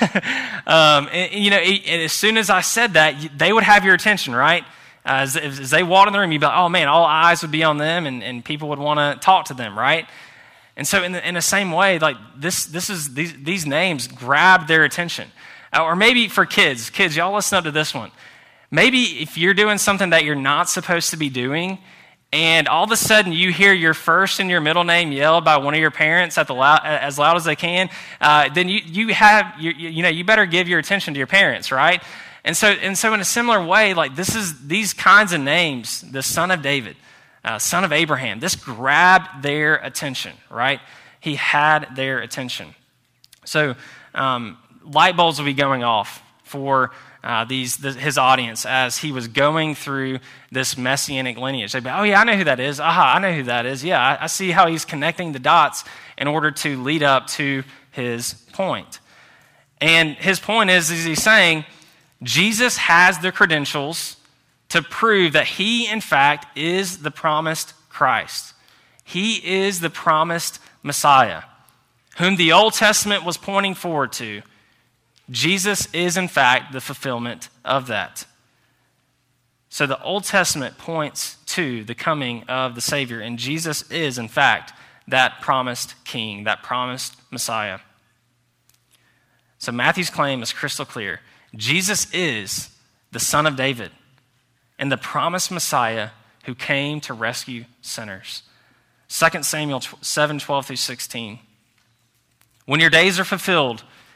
um, 0.66 1.08
and 1.10 1.32
you 1.32 1.50
know, 1.50 1.56
and 1.56 2.02
as 2.02 2.12
soon 2.12 2.36
as 2.36 2.50
I 2.50 2.60
said 2.60 2.94
that, 2.94 3.14
they 3.36 3.52
would 3.52 3.64
have 3.64 3.84
your 3.84 3.94
attention, 3.94 4.34
right? 4.34 4.62
Uh, 5.04 5.20
as, 5.22 5.36
as, 5.36 5.70
they 5.70 5.82
walked 5.82 6.08
in 6.08 6.12
the 6.12 6.18
room, 6.18 6.32
you'd 6.32 6.40
be 6.40 6.46
like, 6.46 6.58
oh 6.58 6.68
man, 6.68 6.88
all 6.88 7.04
eyes 7.04 7.42
would 7.42 7.50
be 7.50 7.62
on 7.62 7.78
them 7.78 8.06
and, 8.06 8.22
and 8.22 8.44
people 8.44 8.70
would 8.70 8.78
want 8.78 8.98
to 8.98 9.24
talk 9.24 9.46
to 9.46 9.54
them, 9.54 9.78
right? 9.78 10.06
And 10.76 10.86
so, 10.86 11.02
in 11.02 11.12
the, 11.12 11.26
in 11.26 11.34
the 11.34 11.42
same 11.42 11.72
way, 11.72 11.98
like 11.98 12.16
this, 12.36 12.66
this 12.66 12.90
is, 12.90 13.14
these, 13.14 13.32
these 13.42 13.66
names 13.66 14.08
grabbed 14.08 14.68
their 14.68 14.84
attention. 14.84 15.30
Uh, 15.72 15.84
or 15.84 15.96
maybe 15.96 16.28
for 16.28 16.44
kids, 16.44 16.90
kids, 16.90 17.16
y'all 17.16 17.34
listen 17.34 17.56
up 17.56 17.64
to 17.64 17.70
this 17.70 17.94
one. 17.94 18.10
Maybe 18.70 19.22
if 19.22 19.38
you're 19.38 19.54
doing 19.54 19.78
something 19.78 20.10
that 20.10 20.24
you're 20.24 20.34
not 20.34 20.68
supposed 20.68 21.10
to 21.10 21.16
be 21.16 21.28
doing, 21.28 21.78
and 22.32 22.66
all 22.68 22.84
of 22.84 22.90
a 22.90 22.96
sudden 22.96 23.32
you 23.32 23.52
hear 23.52 23.72
your 23.72 23.94
first 23.94 24.40
and 24.40 24.50
your 24.50 24.60
middle 24.60 24.84
name 24.84 25.12
yelled 25.12 25.44
by 25.44 25.56
one 25.56 25.74
of 25.74 25.80
your 25.80 25.92
parents 25.92 26.36
at 26.36 26.48
the 26.48 26.54
loud, 26.54 26.80
as 26.84 27.18
loud 27.18 27.36
as 27.36 27.44
they 27.44 27.56
can, 27.56 27.88
uh, 28.20 28.48
then 28.52 28.68
you, 28.68 28.80
you 28.84 29.14
have, 29.14 29.54
you, 29.58 29.70
you 29.70 30.02
know, 30.02 30.08
you 30.08 30.24
better 30.24 30.44
give 30.44 30.68
your 30.68 30.78
attention 30.78 31.14
to 31.14 31.18
your 31.18 31.26
parents, 31.28 31.70
right? 31.70 32.02
And 32.44 32.56
so, 32.56 32.68
and 32.68 32.98
so 32.98 33.14
in 33.14 33.20
a 33.20 33.24
similar 33.24 33.64
way, 33.64 33.94
like 33.94 34.16
this 34.16 34.34
is 34.34 34.66
these 34.66 34.92
kinds 34.92 35.32
of 35.32 35.40
names, 35.40 36.00
the 36.00 36.22
son 36.22 36.50
of 36.50 36.62
David, 36.62 36.96
uh, 37.44 37.58
son 37.58 37.84
of 37.84 37.92
Abraham, 37.92 38.40
this 38.40 38.54
grabbed 38.54 39.42
their 39.42 39.76
attention, 39.76 40.32
right? 40.50 40.80
He 41.20 41.36
had 41.36 41.94
their 41.96 42.18
attention. 42.18 42.74
So 43.44 43.76
um, 44.14 44.58
light 44.84 45.16
bulbs 45.16 45.38
will 45.38 45.46
be 45.46 45.54
going 45.54 45.84
off 45.84 46.22
for 46.44 46.90
uh, 47.26 47.44
these 47.44 47.78
the, 47.78 47.92
his 47.92 48.16
audience 48.16 48.64
as 48.64 48.98
he 48.98 49.10
was 49.10 49.26
going 49.26 49.74
through 49.74 50.20
this 50.52 50.78
messianic 50.78 51.36
lineage. 51.36 51.72
They'd 51.72 51.82
be, 51.82 51.90
oh 51.90 52.04
yeah, 52.04 52.20
I 52.20 52.24
know 52.24 52.36
who 52.36 52.44
that 52.44 52.60
is. 52.60 52.78
Aha, 52.78 53.14
I 53.16 53.18
know 53.18 53.32
who 53.32 53.42
that 53.42 53.66
is. 53.66 53.82
Yeah, 53.82 54.00
I, 54.00 54.24
I 54.24 54.26
see 54.28 54.52
how 54.52 54.68
he's 54.68 54.84
connecting 54.84 55.32
the 55.32 55.40
dots 55.40 55.82
in 56.16 56.28
order 56.28 56.52
to 56.52 56.80
lead 56.84 57.02
up 57.02 57.26
to 57.26 57.64
his 57.90 58.34
point. 58.52 59.00
And 59.80 60.14
his 60.14 60.38
point 60.38 60.70
is, 60.70 60.88
is 60.92 61.04
he's 61.04 61.22
saying, 61.22 61.64
Jesus 62.22 62.76
has 62.76 63.18
the 63.18 63.32
credentials 63.32 64.16
to 64.68 64.80
prove 64.80 65.32
that 65.32 65.46
he, 65.46 65.88
in 65.88 66.00
fact, 66.00 66.56
is 66.56 66.98
the 66.98 67.10
promised 67.10 67.74
Christ. 67.88 68.54
He 69.02 69.44
is 69.44 69.80
the 69.80 69.90
promised 69.90 70.60
Messiah, 70.84 71.42
whom 72.18 72.36
the 72.36 72.52
Old 72.52 72.74
Testament 72.74 73.24
was 73.24 73.36
pointing 73.36 73.74
forward 73.74 74.12
to. 74.12 74.42
Jesus 75.30 75.92
is, 75.92 76.16
in 76.16 76.28
fact, 76.28 76.72
the 76.72 76.80
fulfillment 76.80 77.48
of 77.64 77.88
that. 77.88 78.26
So 79.68 79.86
the 79.86 80.02
Old 80.02 80.24
Testament 80.24 80.78
points 80.78 81.36
to 81.46 81.84
the 81.84 81.94
coming 81.94 82.44
of 82.44 82.74
the 82.74 82.80
Savior, 82.80 83.20
and 83.20 83.38
Jesus 83.38 83.90
is, 83.90 84.18
in 84.18 84.28
fact, 84.28 84.72
that 85.08 85.40
promised 85.40 85.94
King, 86.04 86.44
that 86.44 86.62
promised 86.62 87.16
Messiah. 87.30 87.80
So 89.58 89.72
Matthew's 89.72 90.10
claim 90.10 90.42
is 90.42 90.52
crystal 90.52 90.84
clear. 90.84 91.20
Jesus 91.54 92.12
is 92.12 92.70
the 93.12 93.20
Son 93.20 93.46
of 93.46 93.56
David 93.56 93.90
and 94.78 94.92
the 94.92 94.96
promised 94.96 95.50
Messiah 95.50 96.10
who 96.44 96.54
came 96.54 97.00
to 97.00 97.14
rescue 97.14 97.64
sinners. 97.80 98.42
2 99.08 99.42
Samuel 99.42 99.80
7 99.80 100.38
12 100.38 100.66
through 100.66 100.76
16. 100.76 101.38
When 102.66 102.80
your 102.80 102.90
days 102.90 103.18
are 103.18 103.24
fulfilled 103.24 103.84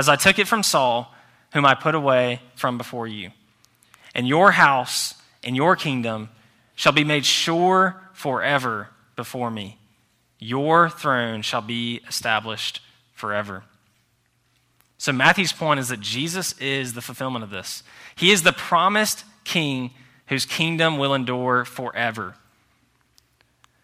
as 0.00 0.08
I 0.08 0.16
took 0.16 0.38
it 0.38 0.48
from 0.48 0.62
Saul, 0.62 1.14
whom 1.52 1.66
I 1.66 1.74
put 1.74 1.94
away 1.94 2.40
from 2.54 2.78
before 2.78 3.06
you. 3.06 3.32
And 4.14 4.26
your 4.26 4.52
house 4.52 5.14
and 5.44 5.54
your 5.54 5.76
kingdom 5.76 6.30
shall 6.74 6.92
be 6.92 7.04
made 7.04 7.26
sure 7.26 8.00
forever 8.14 8.88
before 9.14 9.50
me. 9.50 9.76
Your 10.38 10.88
throne 10.88 11.42
shall 11.42 11.60
be 11.60 12.00
established 12.08 12.80
forever. 13.12 13.64
So, 14.96 15.12
Matthew's 15.12 15.52
point 15.52 15.80
is 15.80 15.88
that 15.88 16.00
Jesus 16.00 16.58
is 16.58 16.94
the 16.94 17.02
fulfillment 17.02 17.44
of 17.44 17.50
this. 17.50 17.82
He 18.16 18.30
is 18.30 18.42
the 18.42 18.52
promised 18.52 19.24
king 19.44 19.90
whose 20.28 20.46
kingdom 20.46 20.96
will 20.96 21.12
endure 21.12 21.66
forever. 21.66 22.36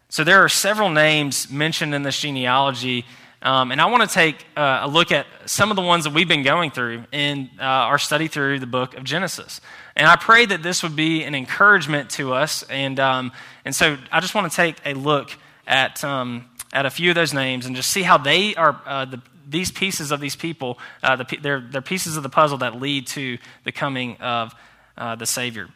So, 0.09 0.23
there 0.23 0.43
are 0.43 0.49
several 0.49 0.89
names 0.89 1.51
mentioned 1.51 1.93
in 1.93 2.01
this 2.01 2.19
genealogy, 2.19 3.05
um, 3.41 3.71
and 3.71 3.79
I 3.79 3.85
want 3.85 4.07
to 4.09 4.13
take 4.13 4.45
uh, 4.55 4.79
a 4.83 4.87
look 4.87 5.11
at 5.11 5.27
some 5.45 5.69
of 5.69 5.75
the 5.75 5.83
ones 5.83 6.05
that 6.05 6.13
we've 6.13 6.27
been 6.27 6.43
going 6.43 6.71
through 6.71 7.03
in 7.11 7.49
uh, 7.59 7.63
our 7.63 7.99
study 7.99 8.27
through 8.27 8.59
the 8.59 8.67
book 8.67 8.95
of 8.95 9.03
Genesis. 9.03 9.61
And 9.95 10.07
I 10.07 10.15
pray 10.15 10.45
that 10.45 10.63
this 10.63 10.81
would 10.81 10.95
be 10.95 11.23
an 11.23 11.35
encouragement 11.35 12.09
to 12.11 12.33
us. 12.33 12.63
And, 12.63 12.99
um, 12.99 13.31
and 13.63 13.75
so, 13.75 13.97
I 14.11 14.19
just 14.19 14.33
want 14.33 14.51
to 14.51 14.55
take 14.55 14.77
a 14.85 14.93
look 14.93 15.31
at, 15.67 16.03
um, 16.03 16.45
at 16.73 16.85
a 16.85 16.89
few 16.89 17.09
of 17.09 17.15
those 17.15 17.33
names 17.33 17.65
and 17.65 17.75
just 17.75 17.91
see 17.91 18.03
how 18.03 18.17
they 18.17 18.55
are 18.55 18.81
uh, 18.85 19.05
the, 19.05 19.21
these 19.47 19.71
pieces 19.71 20.11
of 20.11 20.19
these 20.19 20.35
people, 20.35 20.79
uh, 21.03 21.15
the, 21.15 21.37
they're, 21.41 21.61
they're 21.61 21.81
pieces 21.81 22.17
of 22.17 22.23
the 22.23 22.29
puzzle 22.29 22.57
that 22.59 22.79
lead 22.79 23.07
to 23.07 23.37
the 23.63 23.71
coming 23.71 24.17
of 24.17 24.53
uh, 24.97 25.15
the 25.15 25.25
Savior. 25.25 25.69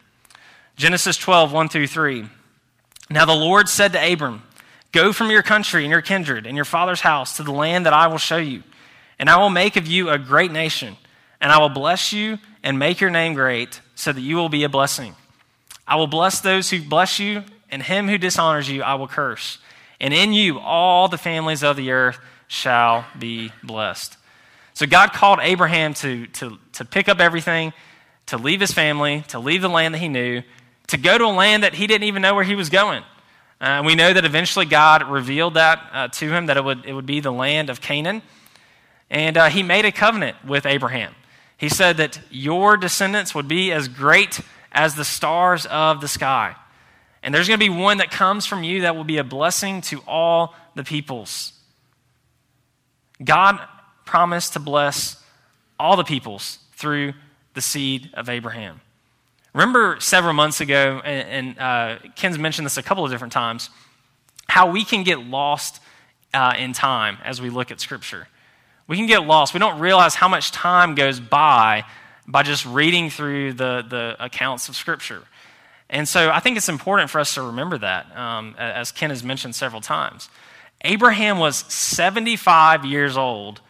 Genesis 0.76 1.16
12, 1.16 1.52
1 1.52 1.68
through 1.68 1.86
3. 1.86 2.26
Now 3.08 3.24
the 3.24 3.34
Lord 3.34 3.68
said 3.68 3.92
to 3.92 4.12
Abram, 4.12 4.42
Go 4.92 5.12
from 5.12 5.30
your 5.30 5.42
country 5.42 5.84
and 5.84 5.90
your 5.90 6.02
kindred 6.02 6.46
and 6.46 6.54
your 6.54 6.66
father's 6.66 7.00
house 7.00 7.36
to 7.38 7.42
the 7.42 7.52
land 7.52 7.86
that 7.86 7.94
I 7.94 8.06
will 8.06 8.18
show 8.18 8.36
you, 8.36 8.62
and 9.18 9.30
I 9.30 9.38
will 9.38 9.50
make 9.50 9.76
of 9.76 9.86
you 9.86 10.10
a 10.10 10.18
great 10.18 10.52
nation, 10.52 10.96
and 11.40 11.50
I 11.50 11.58
will 11.58 11.70
bless 11.70 12.12
you 12.12 12.38
and 12.62 12.78
make 12.78 13.00
your 13.00 13.10
name 13.10 13.34
great, 13.34 13.80
so 13.94 14.12
that 14.12 14.20
you 14.20 14.36
will 14.36 14.48
be 14.48 14.64
a 14.64 14.68
blessing. 14.68 15.16
I 15.86 15.96
will 15.96 16.06
bless 16.06 16.40
those 16.40 16.70
who 16.70 16.82
bless 16.82 17.18
you, 17.18 17.42
and 17.70 17.82
him 17.82 18.06
who 18.06 18.18
dishonors 18.18 18.68
you 18.68 18.82
I 18.82 18.94
will 18.94 19.08
curse. 19.08 19.58
And 20.00 20.12
in 20.12 20.32
you 20.32 20.58
all 20.58 21.08
the 21.08 21.18
families 21.18 21.64
of 21.64 21.76
the 21.76 21.90
earth 21.90 22.18
shall 22.46 23.06
be 23.18 23.50
blessed. 23.62 24.16
So 24.74 24.86
God 24.86 25.12
called 25.12 25.38
Abraham 25.42 25.94
to, 25.94 26.26
to, 26.26 26.58
to 26.74 26.84
pick 26.84 27.08
up 27.08 27.20
everything, 27.20 27.72
to 28.26 28.36
leave 28.36 28.60
his 28.60 28.72
family, 28.72 29.24
to 29.28 29.38
leave 29.38 29.62
the 29.62 29.68
land 29.68 29.94
that 29.94 29.98
he 29.98 30.08
knew, 30.08 30.42
to 30.88 30.96
go 30.96 31.16
to 31.16 31.24
a 31.24 31.26
land 31.26 31.62
that 31.62 31.74
he 31.74 31.86
didn't 31.86 32.06
even 32.06 32.22
know 32.22 32.34
where 32.34 32.44
he 32.44 32.54
was 32.54 32.68
going. 32.68 33.02
Uh, 33.62 33.80
we 33.86 33.94
know 33.94 34.12
that 34.12 34.24
eventually 34.24 34.66
God 34.66 35.08
revealed 35.08 35.54
that 35.54 35.88
uh, 35.92 36.08
to 36.08 36.28
him, 36.28 36.46
that 36.46 36.56
it 36.56 36.64
would, 36.64 36.84
it 36.84 36.92
would 36.92 37.06
be 37.06 37.20
the 37.20 37.30
land 37.30 37.70
of 37.70 37.80
Canaan. 37.80 38.20
And 39.08 39.36
uh, 39.36 39.50
he 39.50 39.62
made 39.62 39.84
a 39.84 39.92
covenant 39.92 40.36
with 40.44 40.66
Abraham. 40.66 41.14
He 41.56 41.68
said 41.68 41.98
that 41.98 42.18
your 42.28 42.76
descendants 42.76 43.36
would 43.36 43.46
be 43.46 43.70
as 43.70 43.86
great 43.86 44.40
as 44.72 44.96
the 44.96 45.04
stars 45.04 45.64
of 45.66 46.00
the 46.00 46.08
sky. 46.08 46.56
And 47.22 47.32
there's 47.32 47.46
going 47.46 47.60
to 47.60 47.64
be 47.64 47.70
one 47.70 47.98
that 47.98 48.10
comes 48.10 48.46
from 48.46 48.64
you 48.64 48.80
that 48.80 48.96
will 48.96 49.04
be 49.04 49.18
a 49.18 49.24
blessing 49.24 49.80
to 49.82 50.02
all 50.08 50.56
the 50.74 50.82
peoples. 50.82 51.52
God 53.22 53.60
promised 54.04 54.54
to 54.54 54.58
bless 54.58 55.22
all 55.78 55.96
the 55.96 56.02
peoples 56.02 56.58
through 56.72 57.12
the 57.54 57.60
seed 57.60 58.10
of 58.14 58.28
Abraham. 58.28 58.80
Remember 59.54 59.98
several 60.00 60.32
months 60.32 60.60
ago, 60.60 61.00
and, 61.04 61.48
and 61.48 61.58
uh, 61.58 61.98
Ken's 62.16 62.38
mentioned 62.38 62.64
this 62.66 62.78
a 62.78 62.82
couple 62.82 63.04
of 63.04 63.10
different 63.10 63.32
times, 63.32 63.68
how 64.48 64.70
we 64.70 64.84
can 64.84 65.02
get 65.02 65.18
lost 65.18 65.80
uh, 66.32 66.54
in 66.58 66.72
time 66.72 67.18
as 67.24 67.40
we 67.40 67.50
look 67.50 67.70
at 67.70 67.80
Scripture. 67.80 68.28
We 68.88 68.96
can 68.96 69.06
get 69.06 69.24
lost. 69.24 69.54
We 69.54 69.60
don't 69.60 69.78
realize 69.78 70.14
how 70.14 70.28
much 70.28 70.52
time 70.52 70.94
goes 70.94 71.20
by 71.20 71.84
by 72.26 72.42
just 72.42 72.64
reading 72.64 73.10
through 73.10 73.54
the, 73.54 73.84
the 73.88 74.16
accounts 74.18 74.68
of 74.68 74.76
Scripture. 74.76 75.22
And 75.90 76.08
so 76.08 76.30
I 76.30 76.40
think 76.40 76.56
it's 76.56 76.68
important 76.68 77.10
for 77.10 77.20
us 77.20 77.34
to 77.34 77.42
remember 77.42 77.78
that, 77.78 78.16
um, 78.16 78.54
as 78.58 78.92
Ken 78.92 79.10
has 79.10 79.22
mentioned 79.22 79.54
several 79.54 79.82
times. 79.82 80.30
Abraham 80.82 81.38
was 81.38 81.56
75 81.72 82.84
years 82.84 83.16
old 83.16 83.60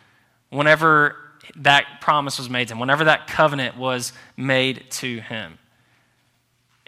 whenever 0.51 1.17
that 1.57 2.01
promise 2.01 2.39
was 2.39 2.49
made 2.49 2.69
to 2.69 2.75
him, 2.75 2.81
whenever 2.81 3.05
that 3.05 3.27
covenant 3.27 3.77
was 3.77 4.12
made 4.37 4.85
to 4.91 5.19
him. 5.21 5.59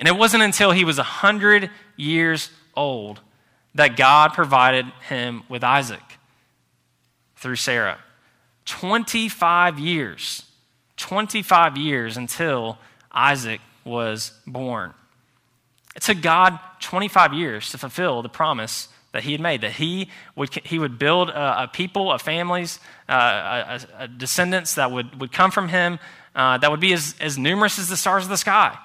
And 0.05 0.15
it 0.15 0.19
wasn't 0.19 0.43
until 0.43 0.71
he 0.71 0.85
was 0.85 0.99
100 0.99 1.71
years 1.97 2.51
old 2.77 3.23
that 3.75 3.97
God 3.97 4.35
provided 4.35 4.85
him 5.09 5.45
with 5.49 5.65
Isaac 5.65 6.19
through 7.37 7.57
Sarah. 7.57 7.97
25 8.67 9.79
years, 9.79 10.43
25 10.99 11.79
years 11.79 12.19
until 12.19 12.77
Isaac 13.13 13.63
was 13.83 14.33
born. 14.47 14.93
It 15.97 16.03
took 16.03 16.21
God 16.21 16.59
25 16.81 17.33
years 17.33 17.71
to 17.71 17.79
fulfill 17.79 18.21
the 18.21 18.29
promise 18.29 18.89
that 19.13 19.23
he 19.23 19.33
had 19.33 19.41
made, 19.41 19.63
that 19.63 19.73
he 19.73 20.11
would, 20.37 20.53
he 20.67 20.79
would 20.79 20.99
build 20.99 21.31
a, 21.31 21.63
a 21.63 21.69
people, 21.69 22.13
a 22.13 22.19
families, 22.19 22.79
uh, 23.09 23.79
a, 23.99 24.03
a, 24.03 24.09
descendants 24.09 24.75
that 24.75 24.91
would, 24.91 25.19
would 25.19 25.33
come 25.33 25.51
from 25.51 25.69
him 25.69 25.99
uh, 26.35 26.59
that 26.59 26.71
would 26.71 26.81
be 26.81 26.93
as, 26.93 27.15
as 27.21 27.39
numerous 27.39 27.79
as 27.79 27.89
the 27.89 27.97
stars 27.97 28.25
of 28.25 28.29
the 28.29 28.37
sky. 28.37 28.77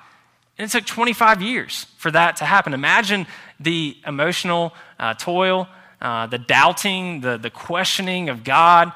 And 0.59 0.69
it 0.69 0.71
took 0.71 0.85
25 0.85 1.41
years 1.41 1.85
for 1.97 2.11
that 2.11 2.35
to 2.37 2.45
happen. 2.45 2.73
Imagine 2.73 3.25
the 3.61 3.95
emotional 4.05 4.73
uh, 4.99 5.13
toil, 5.13 5.69
uh, 6.01 6.27
the 6.27 6.37
doubting, 6.37 7.21
the, 7.21 7.37
the 7.37 7.49
questioning 7.49 8.27
of 8.27 8.43
God. 8.43 8.91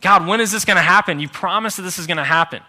God, 0.00 0.28
when 0.28 0.40
is 0.40 0.52
this 0.52 0.64
going 0.64 0.76
to 0.76 0.82
happen? 0.82 1.18
You 1.18 1.28
promised 1.28 1.78
that 1.78 1.82
this 1.82 1.98
is 1.98 2.06
going 2.06 2.18
to 2.18 2.24
happen. 2.24 2.62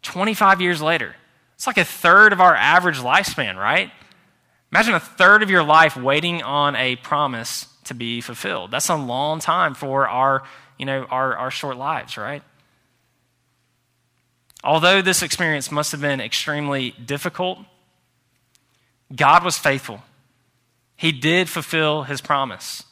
25 0.00 0.62
years 0.62 0.80
later, 0.80 1.14
it's 1.56 1.66
like 1.66 1.76
a 1.76 1.84
third 1.84 2.32
of 2.32 2.40
our 2.40 2.56
average 2.56 2.98
lifespan, 2.98 3.56
right? 3.56 3.90
Imagine 4.72 4.94
a 4.94 5.00
third 5.00 5.42
of 5.42 5.50
your 5.50 5.62
life 5.62 5.98
waiting 5.98 6.42
on 6.42 6.74
a 6.74 6.96
promise 6.96 7.68
to 7.84 7.94
be 7.94 8.22
fulfilled. 8.22 8.70
That's 8.70 8.88
a 8.88 8.96
long 8.96 9.40
time 9.40 9.74
for 9.74 10.08
our, 10.08 10.42
you 10.78 10.86
know, 10.86 11.04
our, 11.10 11.36
our 11.36 11.50
short 11.50 11.76
lives, 11.76 12.16
right? 12.16 12.42
Although 14.64 15.02
this 15.02 15.22
experience 15.22 15.70
must 15.70 15.92
have 15.92 16.00
been 16.00 16.20
extremely 16.20 16.92
difficult, 16.92 17.58
God 19.14 19.44
was 19.44 19.58
faithful. 19.58 20.02
He 20.96 21.12
did 21.12 21.50
fulfill 21.50 22.04
his 22.04 22.22
promise. 22.22 22.82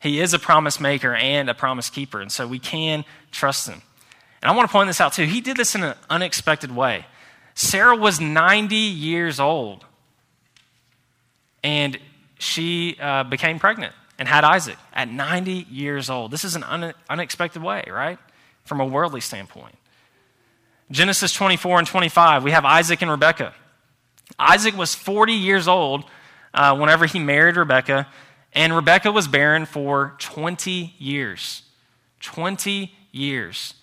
He 0.00 0.20
is 0.20 0.34
a 0.34 0.38
promise 0.40 0.80
maker 0.80 1.14
and 1.14 1.48
a 1.48 1.54
promise 1.54 1.88
keeper, 1.88 2.20
and 2.20 2.32
so 2.32 2.48
we 2.48 2.58
can 2.58 3.04
trust 3.30 3.68
him. 3.68 3.80
And 4.42 4.50
I 4.50 4.56
want 4.56 4.68
to 4.68 4.72
point 4.72 4.88
this 4.88 5.00
out 5.00 5.12
too. 5.12 5.24
He 5.24 5.40
did 5.40 5.56
this 5.56 5.76
in 5.76 5.84
an 5.84 5.94
unexpected 6.10 6.74
way. 6.74 7.06
Sarah 7.54 7.96
was 7.96 8.20
90 8.20 8.74
years 8.76 9.40
old 9.40 9.84
and 11.64 11.98
she 12.38 12.96
uh, 13.00 13.24
became 13.24 13.58
pregnant 13.58 13.92
and 14.16 14.28
had 14.28 14.44
Isaac 14.44 14.78
at 14.92 15.08
90 15.08 15.66
years 15.68 16.08
old. 16.08 16.30
This 16.30 16.44
is 16.44 16.54
an 16.54 16.62
un- 16.62 16.94
unexpected 17.10 17.62
way, 17.62 17.84
right? 17.90 18.18
From 18.64 18.80
a 18.80 18.86
worldly 18.86 19.20
standpoint. 19.20 19.74
Genesis 20.90 21.32
24 21.32 21.80
and 21.80 21.88
25, 21.88 22.44
we 22.44 22.50
have 22.50 22.64
Isaac 22.64 23.02
and 23.02 23.10
Rebekah. 23.10 23.52
Isaac 24.38 24.76
was 24.76 24.94
40 24.94 25.32
years 25.32 25.68
old 25.68 26.04
uh, 26.54 26.76
whenever 26.76 27.06
he 27.06 27.18
married 27.18 27.56
Rebekah, 27.56 28.08
and 28.54 28.74
Rebekah 28.74 29.12
was 29.12 29.28
barren 29.28 29.66
for 29.66 30.16
20 30.18 30.94
years. 30.98 31.62
20 32.20 32.92
years. 33.12 33.74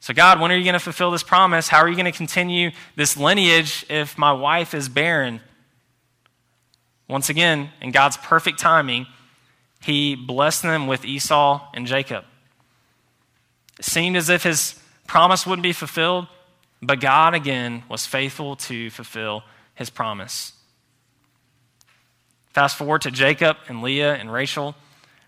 So, 0.00 0.12
God, 0.12 0.40
when 0.40 0.50
are 0.50 0.56
you 0.56 0.64
going 0.64 0.74
to 0.74 0.80
fulfill 0.80 1.10
this 1.10 1.22
promise? 1.22 1.68
How 1.68 1.78
are 1.78 1.88
you 1.88 1.94
going 1.94 2.10
to 2.10 2.12
continue 2.12 2.72
this 2.96 3.16
lineage 3.16 3.86
if 3.88 4.18
my 4.18 4.32
wife 4.32 4.74
is 4.74 4.88
barren? 4.88 5.40
Once 7.08 7.28
again, 7.28 7.70
in 7.80 7.90
God's 7.92 8.16
perfect 8.16 8.58
timing, 8.58 9.06
he 9.80 10.14
blessed 10.14 10.62
them 10.62 10.86
with 10.86 11.04
Esau 11.04 11.68
and 11.74 11.86
Jacob. 11.86 12.24
It 13.78 13.84
seemed 13.84 14.16
as 14.16 14.28
if 14.28 14.42
his 14.42 14.81
promise 15.12 15.46
wouldn't 15.46 15.62
be 15.62 15.74
fulfilled, 15.74 16.26
but 16.80 16.98
God 16.98 17.34
again 17.34 17.82
was 17.86 18.06
faithful 18.06 18.56
to 18.56 18.88
fulfill 18.88 19.42
his 19.74 19.90
promise. 19.90 20.54
Fast 22.54 22.78
forward 22.78 23.02
to 23.02 23.10
Jacob 23.10 23.58
and 23.68 23.82
Leah 23.82 24.14
and 24.14 24.32
Rachel. 24.32 24.74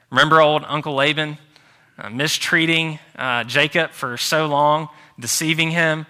Remember 0.08 0.40
old 0.40 0.64
Uncle 0.66 0.94
Laban 0.94 1.36
uh, 1.98 2.08
mistreating 2.08 2.98
uh, 3.14 3.44
Jacob 3.44 3.90
for 3.90 4.16
so 4.16 4.46
long, 4.46 4.88
deceiving 5.20 5.70
him, 5.70 6.06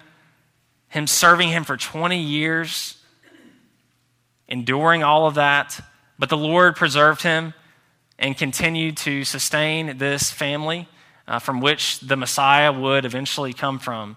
him 0.87 1.09
serving 1.09 1.49
him 1.49 1.65
for 1.65 1.77
20 1.77 2.17
years 2.17 2.97
enduring 4.47 5.03
all 5.03 5.27
of 5.27 5.35
that, 5.35 5.81
but 6.17 6.29
the 6.29 6.37
Lord 6.37 6.77
preserved 6.77 7.23
him 7.23 7.55
and 8.21 8.37
continued 8.37 8.97
to 8.99 9.25
sustain 9.25 9.99
this 9.99 10.31
family 10.31 10.87
uh, 11.27 11.39
from 11.39 11.61
which 11.61 12.01
the 12.01 12.17
Messiah 12.17 12.73
would 12.73 13.05
eventually 13.05 13.53
come 13.53 13.79
from. 13.79 14.17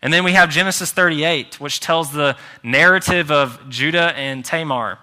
And 0.00 0.12
then 0.12 0.24
we 0.24 0.32
have 0.32 0.50
Genesis 0.50 0.90
38, 0.90 1.60
which 1.60 1.78
tells 1.78 2.12
the 2.12 2.36
narrative 2.62 3.30
of 3.30 3.68
Judah 3.68 4.12
and 4.16 4.44
Tamar. 4.44 4.98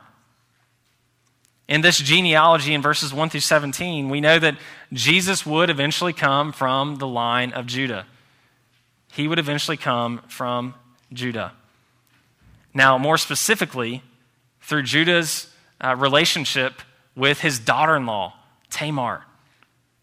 In 1.70 1.82
this 1.82 2.00
genealogy 2.00 2.74
in 2.74 2.82
verses 2.82 3.14
1 3.14 3.30
through 3.30 3.40
17, 3.40 4.10
we 4.10 4.20
know 4.20 4.40
that 4.40 4.58
Jesus 4.92 5.46
would 5.46 5.70
eventually 5.70 6.14
come 6.14 6.52
from 6.52 6.96
the 6.96 7.08
line 7.08 7.54
of 7.54 7.66
Judah. 7.68 8.08
He 9.14 9.28
would 9.28 9.40
eventually 9.40 9.78
come 9.78 10.22
from 10.28 10.74
Judah. 11.14 11.54
Now, 12.74 12.98
more 12.98 13.18
specifically, 13.18 14.04
through 14.62 14.84
Judah's 14.84 15.48
uh, 15.80 15.96
relationship 15.96 16.82
with 17.16 17.42
his 17.42 17.60
daughter 17.60 17.96
in 17.96 18.06
law, 18.06 18.34
Tamar. 18.70 19.26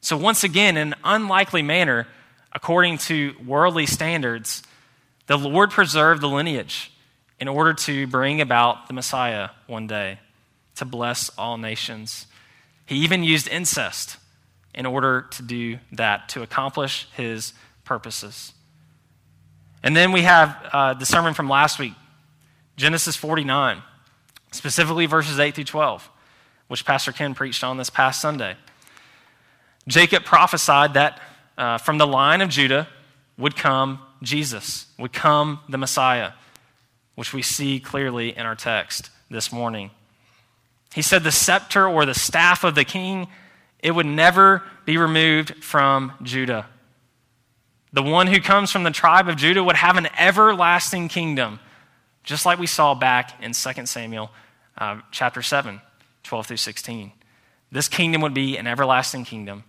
So, 0.06 0.16
once 0.16 0.44
again, 0.44 0.76
in 0.76 0.92
an 0.92 0.98
unlikely 1.02 1.62
manner, 1.62 2.06
according 2.52 2.98
to 2.98 3.34
worldly 3.44 3.86
standards, 3.86 4.62
the 5.26 5.36
Lord 5.36 5.72
preserved 5.72 6.20
the 6.20 6.28
lineage 6.28 6.92
in 7.40 7.48
order 7.48 7.74
to 7.74 8.06
bring 8.06 8.40
about 8.40 8.86
the 8.86 8.92
Messiah 8.92 9.48
one 9.66 9.88
day 9.88 10.20
to 10.76 10.84
bless 10.84 11.28
all 11.30 11.58
nations. 11.58 12.28
He 12.86 12.98
even 12.98 13.24
used 13.24 13.48
incest 13.48 14.18
in 14.72 14.86
order 14.86 15.22
to 15.32 15.42
do 15.42 15.80
that, 15.90 16.28
to 16.28 16.42
accomplish 16.42 17.08
his 17.16 17.52
purposes. 17.82 18.52
And 19.82 19.96
then 19.96 20.12
we 20.12 20.22
have 20.22 20.56
uh, 20.72 20.94
the 20.94 21.04
sermon 21.04 21.34
from 21.34 21.48
last 21.48 21.80
week, 21.80 21.94
Genesis 22.76 23.16
49, 23.16 23.82
specifically 24.52 25.06
verses 25.06 25.40
8 25.40 25.56
through 25.56 25.64
12, 25.64 26.08
which 26.68 26.84
Pastor 26.84 27.10
Ken 27.10 27.34
preached 27.34 27.64
on 27.64 27.76
this 27.76 27.90
past 27.90 28.20
Sunday. 28.20 28.54
Jacob 29.88 30.24
prophesied 30.24 30.94
that 30.94 31.20
uh, 31.56 31.78
from 31.78 31.98
the 31.98 32.06
line 32.06 32.40
of 32.40 32.48
Judah 32.48 32.88
would 33.38 33.56
come 33.56 34.00
Jesus, 34.22 34.86
would 34.98 35.12
come 35.12 35.60
the 35.68 35.78
Messiah, 35.78 36.32
which 37.14 37.32
we 37.32 37.42
see 37.42 37.80
clearly 37.80 38.36
in 38.36 38.46
our 38.46 38.54
text 38.54 39.10
this 39.30 39.52
morning. 39.52 39.90
He 40.94 41.02
said 41.02 41.22
the 41.22 41.32
scepter 41.32 41.86
or 41.86 42.06
the 42.06 42.14
staff 42.14 42.64
of 42.64 42.74
the 42.74 42.84
king, 42.84 43.28
it 43.80 43.90
would 43.90 44.06
never 44.06 44.62
be 44.84 44.96
removed 44.96 45.62
from 45.62 46.12
Judah. 46.22 46.66
The 47.92 48.02
one 48.02 48.26
who 48.26 48.40
comes 48.40 48.70
from 48.70 48.82
the 48.82 48.90
tribe 48.90 49.28
of 49.28 49.36
Judah 49.36 49.62
would 49.62 49.76
have 49.76 49.96
an 49.96 50.08
everlasting 50.18 51.08
kingdom 51.08 51.60
just 52.26 52.44
like 52.44 52.58
we 52.58 52.66
saw 52.66 52.94
back 52.94 53.40
in 53.40 53.52
2 53.52 53.86
Samuel 53.86 54.30
uh, 54.76 55.00
chapter 55.12 55.40
7, 55.40 55.80
12 56.24 56.46
through 56.46 56.56
16. 56.56 57.12
This 57.70 57.88
kingdom 57.88 58.20
would 58.20 58.34
be 58.34 58.58
an 58.58 58.66
everlasting 58.66 59.24
kingdom. 59.24 59.64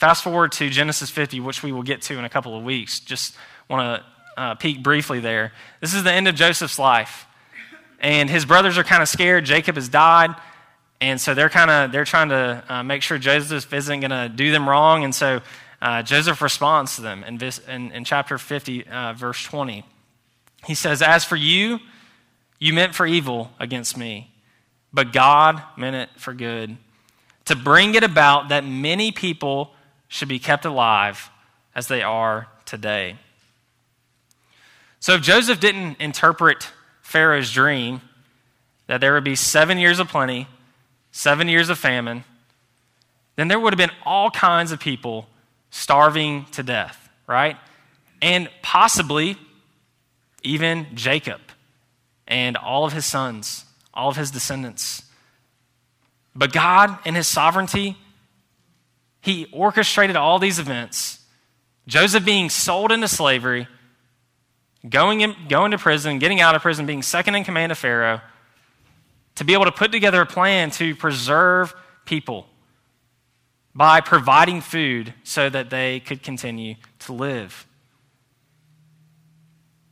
Fast 0.00 0.24
forward 0.24 0.50
to 0.52 0.70
Genesis 0.70 1.10
50, 1.10 1.40
which 1.40 1.62
we 1.62 1.72
will 1.72 1.82
get 1.82 2.00
to 2.00 2.18
in 2.18 2.24
a 2.24 2.30
couple 2.30 2.56
of 2.56 2.64
weeks. 2.64 3.00
Just 3.00 3.36
want 3.68 4.00
to 4.00 4.40
uh, 4.40 4.54
peek 4.54 4.82
briefly 4.82 5.20
there. 5.20 5.52
This 5.82 5.92
is 5.92 6.04
the 6.04 6.10
end 6.10 6.26
of 6.26 6.34
Joseph's 6.34 6.78
life. 6.78 7.26
And 7.98 8.30
his 8.30 8.46
brothers 8.46 8.78
are 8.78 8.82
kind 8.82 9.02
of 9.02 9.10
scared. 9.10 9.44
Jacob 9.44 9.74
has 9.74 9.90
died. 9.90 10.34
And 11.02 11.20
so 11.20 11.34
they're 11.34 11.50
kind 11.50 11.70
of 11.70 11.92
they're 11.92 12.06
trying 12.06 12.30
to 12.30 12.64
uh, 12.66 12.82
make 12.82 13.02
sure 13.02 13.18
Joseph 13.18 13.70
isn't 13.70 14.00
going 14.00 14.10
to 14.10 14.30
do 14.34 14.50
them 14.50 14.66
wrong. 14.66 15.04
And 15.04 15.14
so 15.14 15.42
uh, 15.82 16.02
Joseph 16.02 16.40
responds 16.40 16.96
to 16.96 17.02
them 17.02 17.22
in, 17.22 17.38
in, 17.68 17.92
in 17.92 18.04
chapter 18.04 18.38
50, 18.38 18.86
uh, 18.86 19.12
verse 19.12 19.44
20. 19.44 19.84
He 20.64 20.74
says, 20.74 21.02
As 21.02 21.26
for 21.26 21.36
you, 21.36 21.78
you 22.58 22.72
meant 22.72 22.94
for 22.94 23.06
evil 23.06 23.50
against 23.60 23.98
me, 23.98 24.32
but 24.94 25.12
God 25.12 25.62
meant 25.76 25.96
it 25.96 26.08
for 26.16 26.32
good, 26.32 26.78
to 27.44 27.54
bring 27.54 27.94
it 27.96 28.02
about 28.02 28.48
that 28.48 28.64
many 28.64 29.12
people 29.12 29.74
should 30.10 30.28
be 30.28 30.40
kept 30.40 30.64
alive 30.66 31.30
as 31.74 31.86
they 31.86 32.02
are 32.02 32.48
today. 32.66 33.16
So 34.98 35.14
if 35.14 35.22
Joseph 35.22 35.60
didn't 35.60 35.98
interpret 36.00 36.68
Pharaoh's 37.00 37.50
dream 37.50 38.02
that 38.88 39.00
there 39.00 39.14
would 39.14 39.24
be 39.24 39.36
seven 39.36 39.78
years 39.78 40.00
of 40.00 40.08
plenty, 40.08 40.48
seven 41.12 41.48
years 41.48 41.70
of 41.70 41.78
famine, 41.78 42.24
then 43.36 43.46
there 43.46 43.58
would 43.58 43.72
have 43.72 43.78
been 43.78 43.96
all 44.04 44.30
kinds 44.30 44.72
of 44.72 44.80
people 44.80 45.28
starving 45.70 46.44
to 46.52 46.64
death, 46.64 47.08
right? 47.28 47.56
And 48.20 48.50
possibly 48.62 49.38
even 50.42 50.88
Jacob 50.94 51.40
and 52.26 52.56
all 52.56 52.84
of 52.84 52.92
his 52.92 53.06
sons, 53.06 53.64
all 53.94 54.08
of 54.08 54.16
his 54.16 54.32
descendants. 54.32 55.04
But 56.34 56.52
God, 56.52 56.98
in 57.06 57.14
his 57.14 57.28
sovereignty, 57.28 57.96
he 59.20 59.48
orchestrated 59.52 60.16
all 60.16 60.38
these 60.38 60.58
events. 60.58 61.20
Joseph 61.86 62.24
being 62.24 62.48
sold 62.48 62.92
into 62.92 63.08
slavery, 63.08 63.68
going, 64.88 65.20
in, 65.20 65.34
going 65.48 65.72
to 65.72 65.78
prison, 65.78 66.18
getting 66.18 66.40
out 66.40 66.54
of 66.54 66.62
prison, 66.62 66.86
being 66.86 67.02
second 67.02 67.34
in 67.34 67.44
command 67.44 67.72
of 67.72 67.78
Pharaoh, 67.78 68.20
to 69.36 69.44
be 69.44 69.52
able 69.52 69.64
to 69.64 69.72
put 69.72 69.92
together 69.92 70.22
a 70.22 70.26
plan 70.26 70.70
to 70.72 70.94
preserve 70.94 71.74
people 72.04 72.46
by 73.74 74.00
providing 74.00 74.60
food 74.60 75.14
so 75.22 75.48
that 75.48 75.70
they 75.70 76.00
could 76.00 76.22
continue 76.22 76.74
to 77.00 77.12
live. 77.12 77.66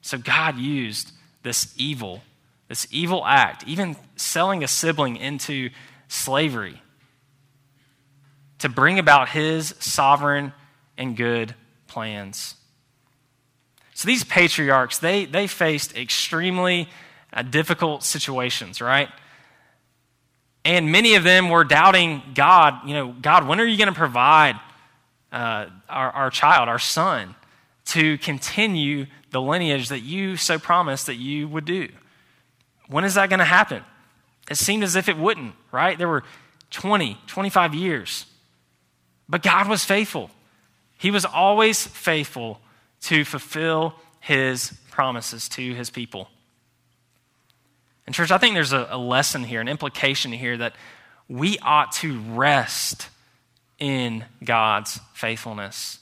So 0.00 0.18
God 0.18 0.56
used 0.56 1.12
this 1.42 1.74
evil, 1.76 2.22
this 2.68 2.86
evil 2.90 3.24
act, 3.26 3.64
even 3.66 3.96
selling 4.16 4.64
a 4.64 4.68
sibling 4.68 5.16
into 5.16 5.70
slavery, 6.08 6.80
to 8.58 8.68
bring 8.68 8.98
about 8.98 9.28
his 9.28 9.74
sovereign 9.78 10.52
and 10.96 11.16
good 11.16 11.54
plans. 11.86 12.54
So 13.94 14.06
these 14.06 14.24
patriarchs, 14.24 14.98
they, 14.98 15.24
they 15.24 15.46
faced 15.46 15.96
extremely 15.96 16.88
uh, 17.32 17.42
difficult 17.42 18.02
situations, 18.04 18.80
right? 18.80 19.08
And 20.64 20.92
many 20.92 21.14
of 21.14 21.24
them 21.24 21.48
were 21.48 21.64
doubting 21.64 22.22
God, 22.34 22.86
you 22.86 22.94
know, 22.94 23.14
God, 23.20 23.46
when 23.46 23.60
are 23.60 23.64
you 23.64 23.76
going 23.76 23.88
to 23.88 23.98
provide 23.98 24.54
uh, 25.32 25.66
our, 25.88 26.10
our 26.10 26.30
child, 26.30 26.68
our 26.68 26.78
son, 26.78 27.34
to 27.86 28.18
continue 28.18 29.06
the 29.30 29.40
lineage 29.40 29.88
that 29.88 30.00
you 30.00 30.36
so 30.36 30.58
promised 30.58 31.06
that 31.06 31.16
you 31.16 31.48
would 31.48 31.64
do? 31.64 31.88
When 32.86 33.04
is 33.04 33.14
that 33.14 33.28
going 33.28 33.40
to 33.40 33.44
happen? 33.44 33.82
It 34.50 34.56
seemed 34.56 34.82
as 34.84 34.96
if 34.96 35.08
it 35.08 35.16
wouldn't, 35.16 35.54
right? 35.72 35.98
There 35.98 36.08
were 36.08 36.24
20, 36.70 37.18
25 37.26 37.74
years. 37.74 38.26
But 39.28 39.42
God 39.42 39.68
was 39.68 39.84
faithful. 39.84 40.30
He 40.96 41.10
was 41.10 41.24
always 41.24 41.86
faithful 41.86 42.60
to 43.02 43.24
fulfill 43.24 43.94
his 44.20 44.72
promises 44.90 45.48
to 45.50 45.74
his 45.74 45.90
people. 45.90 46.28
And, 48.06 48.14
church, 48.14 48.30
I 48.30 48.38
think 48.38 48.54
there's 48.54 48.72
a, 48.72 48.88
a 48.90 48.98
lesson 48.98 49.44
here, 49.44 49.60
an 49.60 49.68
implication 49.68 50.32
here 50.32 50.56
that 50.56 50.74
we 51.28 51.58
ought 51.58 51.92
to 51.92 52.18
rest 52.32 53.08
in 53.78 54.24
God's 54.42 54.98
faithfulness. 55.12 55.98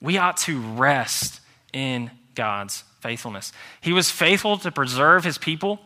We 0.00 0.16
ought 0.18 0.38
to 0.38 0.58
rest 0.58 1.40
in 1.72 2.10
God's 2.34 2.82
faithfulness. 3.00 3.52
He 3.80 3.92
was 3.92 4.10
faithful 4.10 4.58
to 4.58 4.72
preserve 4.72 5.24
his 5.24 5.38
people 5.38 5.80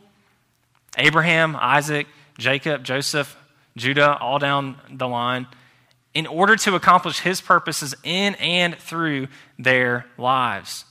Abraham, 0.96 1.56
Isaac, 1.56 2.06
Jacob, 2.38 2.84
Joseph, 2.84 3.36
Judah, 3.76 4.16
all 4.18 4.38
down 4.38 4.76
the 4.88 5.08
line, 5.08 5.48
in 6.14 6.26
order 6.26 6.56
to 6.56 6.76
accomplish 6.76 7.20
his 7.20 7.40
purposes 7.40 7.94
in 8.04 8.36
and 8.36 8.78
through 8.78 9.26
their 9.58 10.06
lives. 10.16 10.84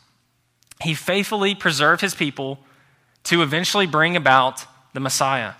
He 0.81 0.93
faithfully 0.93 1.55
preserved 1.55 2.01
his 2.01 2.13
people 2.13 2.59
to 3.23 3.41
eventually 3.41 3.87
bring 3.87 4.15
about 4.15 4.65
the 4.93 4.99
Messiah, 4.99 5.53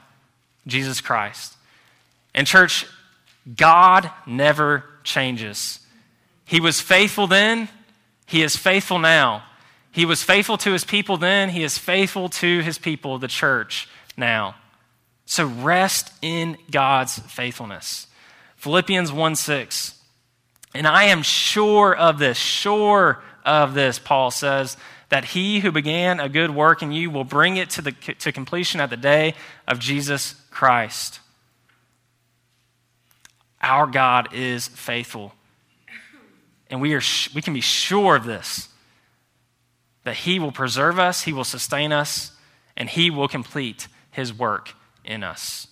Jesus 0.68 1.00
Christ. 1.02 1.56
And, 2.34 2.46
church, 2.46 2.86
God 3.56 4.12
never 4.26 4.84
changes. 5.04 5.80
He 6.46 6.60
was 6.60 6.82
faithful 6.82 7.28
then, 7.28 7.70
He 8.26 8.42
is 8.42 8.56
faithful 8.56 9.00
now. 9.00 9.44
He 9.92 10.06
was 10.06 10.24
faithful 10.24 10.58
to 10.58 10.72
His 10.72 10.84
people 10.84 11.18
then, 11.18 11.50
He 11.50 11.64
is 11.64 11.78
faithful 11.78 12.30
to 12.30 12.60
His 12.60 12.78
people, 12.78 13.18
the 13.18 13.28
church, 13.28 13.88
now. 14.18 14.56
So 15.26 15.46
rest 15.46 16.12
in 16.22 16.58
God's 16.70 17.20
faithfulness. 17.20 18.08
Philippians 18.64 19.12
1 19.12 19.36
6. 19.36 19.96
And 20.74 20.88
I 20.88 21.04
am 21.04 21.22
sure 21.22 21.94
of 21.94 22.18
this, 22.18 22.38
sure 22.38 23.22
of 23.44 23.74
this, 23.74 24.00
Paul 24.00 24.32
says, 24.32 24.78
that 25.10 25.26
he 25.26 25.60
who 25.60 25.70
began 25.70 26.22
a 26.22 26.30
good 26.30 26.50
work 26.50 26.82
in 26.82 26.94
you 26.94 27.12
will 27.12 27.26
bring 27.26 27.58
it 27.58 27.70
to, 27.72 27.82
the, 27.82 27.92
to 27.92 28.32
completion 28.32 28.80
at 28.80 28.90
the 28.90 28.96
day 28.96 29.36
of 29.68 29.80
Jesus 29.80 30.36
Christ. 30.50 31.20
Our 33.62 33.86
God 33.86 34.34
is 34.34 34.70
faithful. 34.70 35.34
And 36.70 36.80
we, 36.80 36.94
are, 36.94 37.02
we 37.36 37.42
can 37.42 37.54
be 37.54 37.60
sure 37.60 38.16
of 38.16 38.24
this 38.24 38.70
that 40.06 40.16
He 40.16 40.40
will 40.40 40.54
preserve 40.54 41.00
us, 41.00 41.24
He 41.24 41.34
will 41.34 41.44
sustain 41.44 41.92
us, 41.92 42.32
and 42.78 42.88
He 42.88 43.10
will 43.10 43.28
complete 43.28 43.90
His 44.10 44.34
work 44.34 44.72
in 45.04 45.22
us. 45.22 45.68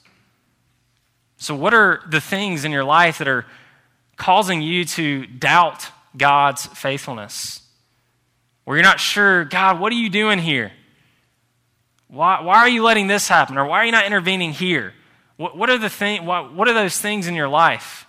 So, 1.42 1.56
what 1.56 1.74
are 1.74 2.04
the 2.08 2.22
things 2.22 2.66
in 2.66 2.72
your 2.72 2.84
life 2.84 3.18
that 3.18 3.28
are 3.28 3.48
causing 4.16 4.62
you 4.62 4.86
to 4.86 5.26
doubt 5.26 5.90
God's 6.16 6.68
faithfulness? 6.68 7.62
where 8.64 8.78
you're 8.78 8.84
not 8.84 9.00
sure, 9.00 9.44
God, 9.46 9.80
what 9.80 9.92
are 9.92 9.96
you 9.96 10.08
doing 10.08 10.38
here? 10.38 10.72
Why, 12.08 12.42
why 12.42 12.58
are 12.58 12.70
you 12.70 12.84
letting 12.84 13.08
this 13.08 13.28
happen? 13.28 13.58
Or 13.58 13.66
why 13.66 13.80
are 13.80 13.86
you 13.86 13.92
not 13.92 14.06
intervening 14.06 14.54
here? 14.54 14.94
What, 15.36 15.58
what, 15.58 15.72
are 15.72 15.80
the 15.80 15.90
thing, 15.90 16.28
what, 16.28 16.54
what 16.54 16.68
are 16.68 16.74
those 16.76 16.96
things 16.96 17.26
in 17.26 17.34
your 17.34 17.50
life 17.50 18.06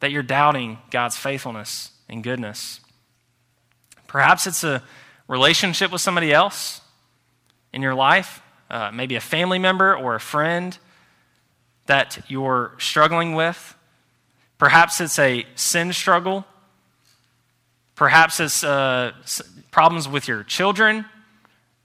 that 0.00 0.10
you're 0.10 0.24
doubting 0.24 0.78
God's 0.90 1.16
faithfulness 1.16 1.92
and 2.08 2.24
goodness? 2.24 2.80
Perhaps 4.08 4.48
it's 4.48 4.64
a 4.64 4.82
relationship 5.28 5.92
with 5.92 6.00
somebody 6.00 6.32
else 6.32 6.80
in 7.72 7.80
your 7.80 7.94
life, 7.94 8.42
uh, 8.68 8.90
maybe 8.92 9.14
a 9.14 9.20
family 9.20 9.60
member 9.60 9.96
or 9.96 10.16
a 10.16 10.20
friend 10.20 10.76
that 11.86 12.18
you're 12.28 12.72
struggling 12.78 13.34
with. 13.34 13.76
Perhaps 14.58 15.00
it's 15.00 15.18
a 15.18 15.46
sin 15.54 15.92
struggle. 15.92 16.44
Perhaps 17.94 18.40
it's 18.40 18.62
uh, 18.62 19.12
problems 19.70 20.08
with 20.08 20.28
your 20.28 20.42
children, 20.42 21.06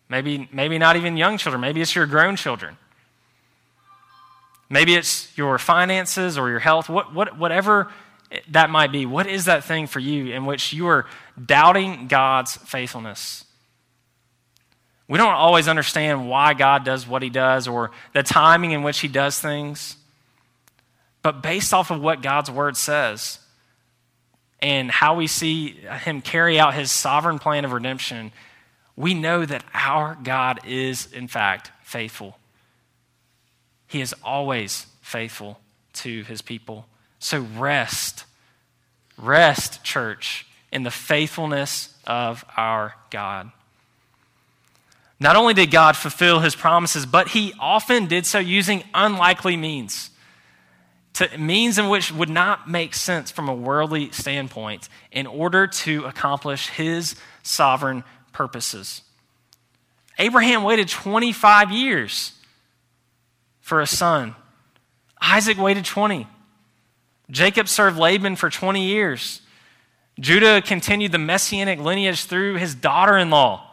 maybe, 0.09 0.49
maybe 0.51 0.77
not 0.77 0.95
even 0.97 1.15
young 1.15 1.37
children, 1.37 1.61
maybe 1.61 1.81
it's 1.81 1.95
your 1.95 2.05
grown 2.05 2.35
children. 2.35 2.77
Maybe 4.69 4.95
it's 4.95 5.37
your 5.37 5.57
finances 5.57 6.37
or 6.37 6.49
your 6.49 6.59
health, 6.59 6.87
what, 6.87 7.13
what, 7.13 7.37
whatever 7.37 7.91
that 8.49 8.69
might 8.69 8.91
be. 8.91 9.05
What 9.05 9.27
is 9.27 9.45
that 9.45 9.65
thing 9.65 9.87
for 9.87 9.99
you 9.99 10.33
in 10.33 10.45
which 10.45 10.71
you 10.71 10.87
are 10.87 11.05
doubting 11.45 12.07
God's 12.07 12.55
faithfulness? 12.55 13.43
We 15.11 15.17
don't 15.17 15.33
always 15.33 15.67
understand 15.67 16.29
why 16.29 16.53
God 16.53 16.85
does 16.85 17.05
what 17.05 17.21
he 17.21 17.29
does 17.29 17.67
or 17.67 17.91
the 18.13 18.23
timing 18.23 18.71
in 18.71 18.81
which 18.81 19.01
he 19.01 19.09
does 19.09 19.37
things. 19.37 19.97
But 21.21 21.43
based 21.43 21.73
off 21.73 21.91
of 21.91 21.99
what 21.99 22.21
God's 22.21 22.49
word 22.49 22.77
says, 22.77 23.37
and 24.61 24.89
how 24.89 25.15
we 25.15 25.27
see 25.27 25.71
him 26.05 26.21
carry 26.21 26.61
out 26.61 26.75
his 26.75 26.91
sovereign 26.91 27.39
plan 27.39 27.65
of 27.65 27.73
redemption, 27.73 28.31
we 28.95 29.13
know 29.13 29.45
that 29.45 29.65
our 29.73 30.17
God 30.23 30.61
is, 30.65 31.11
in 31.11 31.27
fact, 31.27 31.71
faithful. 31.83 32.37
He 33.87 33.99
is 33.99 34.15
always 34.23 34.85
faithful 35.01 35.59
to 35.95 36.23
his 36.23 36.41
people. 36.41 36.85
So 37.19 37.41
rest, 37.57 38.23
rest, 39.17 39.83
church, 39.83 40.47
in 40.71 40.83
the 40.83 40.89
faithfulness 40.89 41.93
of 42.07 42.45
our 42.55 42.95
God. 43.09 43.51
Not 45.21 45.35
only 45.35 45.53
did 45.53 45.69
God 45.69 45.95
fulfill 45.95 46.39
his 46.39 46.55
promises, 46.55 47.05
but 47.05 47.27
he 47.27 47.53
often 47.59 48.07
did 48.07 48.25
so 48.25 48.39
using 48.39 48.83
unlikely 48.91 49.55
means 49.55 50.09
to 51.13 51.37
means 51.37 51.77
in 51.77 51.89
which 51.89 52.11
would 52.11 52.29
not 52.29 52.67
make 52.67 52.95
sense 52.95 53.29
from 53.29 53.47
a 53.47 53.53
worldly 53.53 54.09
standpoint 54.11 54.89
in 55.11 55.27
order 55.27 55.67
to 55.67 56.05
accomplish 56.05 56.69
his 56.69 57.15
sovereign 57.43 58.03
purposes. 58.33 59.03
Abraham 60.17 60.63
waited 60.63 60.87
25 60.87 61.71
years 61.71 62.31
for 63.59 63.79
a 63.79 63.85
son. 63.85 64.35
Isaac 65.21 65.59
waited 65.59 65.85
20. 65.85 66.25
Jacob 67.29 67.67
served 67.67 67.99
Laban 67.99 68.37
for 68.37 68.49
20 68.49 68.83
years. 68.83 69.41
Judah 70.19 70.63
continued 70.63 71.11
the 71.11 71.19
messianic 71.19 71.79
lineage 71.79 72.25
through 72.25 72.55
his 72.55 72.73
daughter 72.73 73.17
in 73.19 73.29
law, 73.29 73.70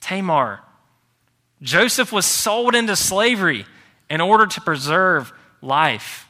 Tamar. 0.00 0.60
Joseph 1.60 2.12
was 2.12 2.26
sold 2.26 2.74
into 2.74 2.94
slavery 2.96 3.66
in 4.08 4.20
order 4.20 4.46
to 4.46 4.60
preserve 4.60 5.32
life. 5.60 6.28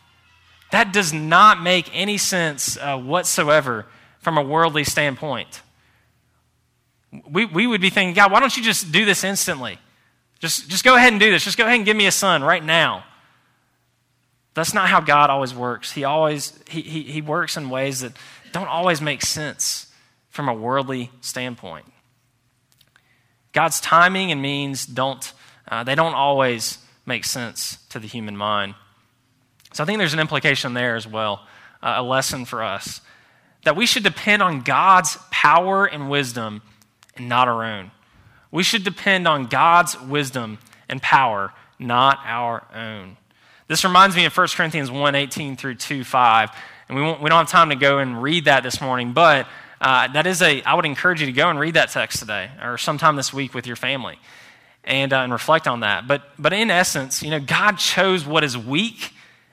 That 0.71 0.93
does 0.93 1.13
not 1.13 1.63
make 1.63 1.91
any 1.95 2.19
sense 2.19 2.77
uh, 2.77 2.99
whatsoever 2.99 3.87
from 4.21 4.37
a 4.37 4.43
worldly 4.43 4.85
standpoint. 4.85 5.63
We, 7.29 7.47
we 7.47 7.67
would 7.67 7.81
be 7.81 7.91
thinking, 7.91 8.15
God, 8.15 8.33
why 8.33 8.41
don't 8.41 8.55
you 8.57 8.63
just 8.63 8.93
do 8.93 9.05
this 9.05 9.25
instantly? 9.25 9.79
Just, 10.41 10.69
just 10.69 10.85
go 10.85 10.95
ahead 10.95 11.13
and 11.13 11.21
do 11.21 11.31
this. 11.31 11.45
Just 11.45 11.57
go 11.57 11.65
ahead 11.65 11.77
and 11.77 11.87
give 11.87 11.97
me 11.97 12.07
a 12.07 12.13
son 12.13 12.43
right 12.43 12.63
now. 12.63 13.05
That's 14.55 14.75
not 14.75 14.89
how 14.89 15.01
God 15.01 15.31
always 15.31 15.55
works. 15.55 15.93
He 15.93 16.05
always 16.05 16.59
he, 16.69 16.83
he, 16.83 17.03
he 17.05 17.23
works 17.23 17.57
in 17.57 17.71
ways 17.71 18.01
that 18.01 18.13
don't 18.53 18.67
always 18.67 19.01
make 19.01 19.23
sense 19.23 19.87
from 20.31 20.49
a 20.49 20.55
worldly 20.55 21.11
standpoint. 21.21 21.87
God's 23.59 23.81
timing 23.81 24.31
and 24.31 24.41
means 24.41 24.87
don't 24.87 25.33
uh, 25.67 25.83
they 25.83 25.97
don't 25.97 26.15
always 26.15 26.79
make 27.07 27.25
sense 27.25 27.79
to 27.89 27.99
the 27.99 28.07
human 28.07 28.37
mind. 28.37 28.77
So 29.73 29.83
I 29.83 29.85
think 29.85 29.99
there's 29.99 30.15
an 30.15 30.21
implication 30.21 30.75
there 30.75 30.95
as 30.95 31.09
well, 31.09 31.45
uh, 31.83 31.95
a 31.97 32.03
lesson 32.05 32.45
for 32.45 32.63
us 32.63 33.01
that 33.65 33.75
we 33.75 33.85
should 33.85 34.05
depend 34.05 34.45
on 34.45 34.61
God's 34.61 35.19
power 35.33 35.87
and 35.87 36.09
wisdom 36.09 36.63
and 37.17 37.29
not 37.29 37.49
our 37.49 37.65
own. 37.65 37.91
We 38.53 38.63
should 38.63 38.85
depend 38.85 39.27
on 39.27 39.47
God's 39.47 40.01
wisdom 40.03 40.59
and 40.89 41.03
power, 41.03 41.53
not 41.81 42.21
our 42.25 42.65
own. 42.73 43.17
This 43.67 43.83
reminds 43.83 44.15
me 44.15 44.25
of 44.25 44.37
1 44.37 44.47
Corinthians 44.55 44.89
1 44.89 45.15
18 45.17 45.57
through 45.57 45.75
2 45.75 46.05
5. 46.05 46.51
And 46.89 46.97
we, 46.97 47.03
we 47.03 47.29
don't 47.29 47.39
have 47.41 47.49
time 47.49 47.71
to 47.71 47.77
go 47.77 47.99
and 47.99 48.23
read 48.23 48.45
that 48.45 48.63
this 48.63 48.81
morning, 48.81 49.15
but 49.15 49.49
uh, 49.81 50.09
that 50.09 50.27
is 50.27 50.43
a, 50.43 50.63
I 50.63 50.75
would 50.75 50.85
encourage 50.85 51.21
you 51.21 51.27
to 51.27 51.33
go 51.33 51.49
and 51.49 51.59
read 51.59 51.75
that 51.75 51.91
text 51.91 52.19
today 52.19 52.51
or 52.63 52.79
sometime 52.79 53.17
this 53.17 53.33
week 53.33 53.55
with 53.55 53.67
your 53.67 53.77
family 53.77 54.19
and, 54.85 55.13
uh, 55.13 55.21
and 55.21 55.33
reflect 55.33 55.69
on 55.69 55.81
that. 55.81 56.09
But, 56.09 56.23
but 56.39 56.53
in 56.53 56.71
essence, 56.71 57.23
you 57.23 57.31
know, 57.31 57.41
God 57.41 57.79
chose 57.79 58.27
what 58.27 58.43
is 58.43 58.57
weak 58.57 59.13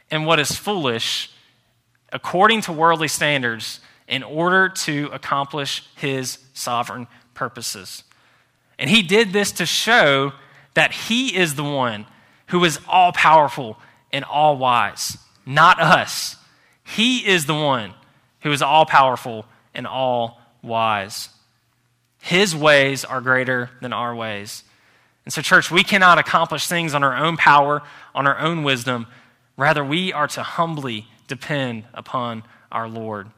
and 0.09 0.25
what 0.25 0.39
is 0.39 0.51
foolish 0.51 1.31
according 2.11 2.61
to 2.61 2.71
worldly 2.71 3.07
standards 3.07 3.81
in 4.07 4.23
order 4.23 4.69
to 4.69 5.09
accomplish 5.11 5.87
his 5.95 6.39
sovereign 6.53 7.07
purposes. 7.33 8.03
And 8.79 8.89
he 8.89 9.01
did 9.01 9.33
this 9.33 9.51
to 9.53 9.65
show 9.65 10.33
that 10.73 10.91
he 10.91 11.35
is 11.35 11.55
the 11.55 11.63
one 11.63 12.05
who 12.47 12.63
is 12.63 12.79
all 12.87 13.11
powerful 13.11 13.77
and 14.11 14.23
all 14.23 14.57
wise, 14.57 15.17
not 15.45 15.79
us. 15.79 16.37
He 16.83 17.25
is 17.25 17.45
the 17.45 17.55
one 17.55 17.93
who 18.41 18.51
is 18.51 18.61
all 18.61 18.85
powerful 18.85 19.45
and 19.75 19.85
all 19.87 20.39
wise. 20.61 21.29
His 22.19 22.55
ways 22.55 23.05
are 23.05 23.21
greater 23.21 23.69
than 23.81 23.93
our 23.93 24.15
ways. 24.15 24.63
And 25.25 25.33
so, 25.33 25.41
church, 25.41 25.71
we 25.71 25.83
cannot 25.83 26.17
accomplish 26.17 26.67
things 26.67 26.93
on 26.93 27.03
our 27.03 27.15
own 27.15 27.37
power, 27.37 27.81
on 28.13 28.27
our 28.27 28.37
own 28.39 28.63
wisdom. 28.63 29.07
Rather, 29.57 29.83
we 29.83 30.13
are 30.13 30.27
to 30.29 30.43
humbly 30.43 31.07
depend 31.27 31.83
upon 31.93 32.43
our 32.71 32.87
Lord. 32.87 33.29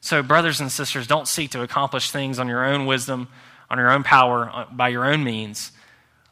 So, 0.00 0.22
brothers 0.22 0.60
and 0.60 0.70
sisters, 0.70 1.06
don't 1.06 1.28
seek 1.28 1.50
to 1.52 1.62
accomplish 1.62 2.10
things 2.10 2.38
on 2.38 2.48
your 2.48 2.64
own 2.64 2.86
wisdom, 2.86 3.28
on 3.70 3.78
your 3.78 3.90
own 3.90 4.02
power, 4.02 4.50
uh, 4.52 4.66
by 4.70 4.88
your 4.88 5.04
own 5.04 5.22
means. 5.22 5.70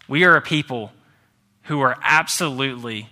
We 0.08 0.24
are 0.24 0.34
a 0.36 0.42
people 0.42 0.92
who 1.64 1.80
are 1.80 1.96
absolutely 2.02 3.08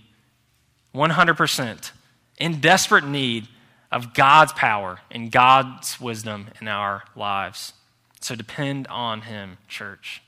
100% 0.94 1.92
in 2.38 2.60
desperate 2.60 3.04
need 3.04 3.46
of 3.90 4.14
God's 4.14 4.52
power 4.52 5.00
and 5.10 5.30
God's 5.30 6.00
wisdom 6.00 6.48
in 6.60 6.68
our 6.68 7.04
lives. 7.16 7.72
So 8.20 8.34
depend 8.34 8.86
on 8.88 9.22
Him, 9.22 9.58
church. 9.68 10.22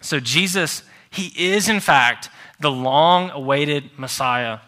So, 0.00 0.20
Jesus, 0.20 0.82
He 1.10 1.32
is, 1.36 1.68
in 1.68 1.80
fact, 1.80 2.28
the 2.60 2.70
long 2.70 3.30
awaited 3.30 3.90
Messiah. 3.96 4.58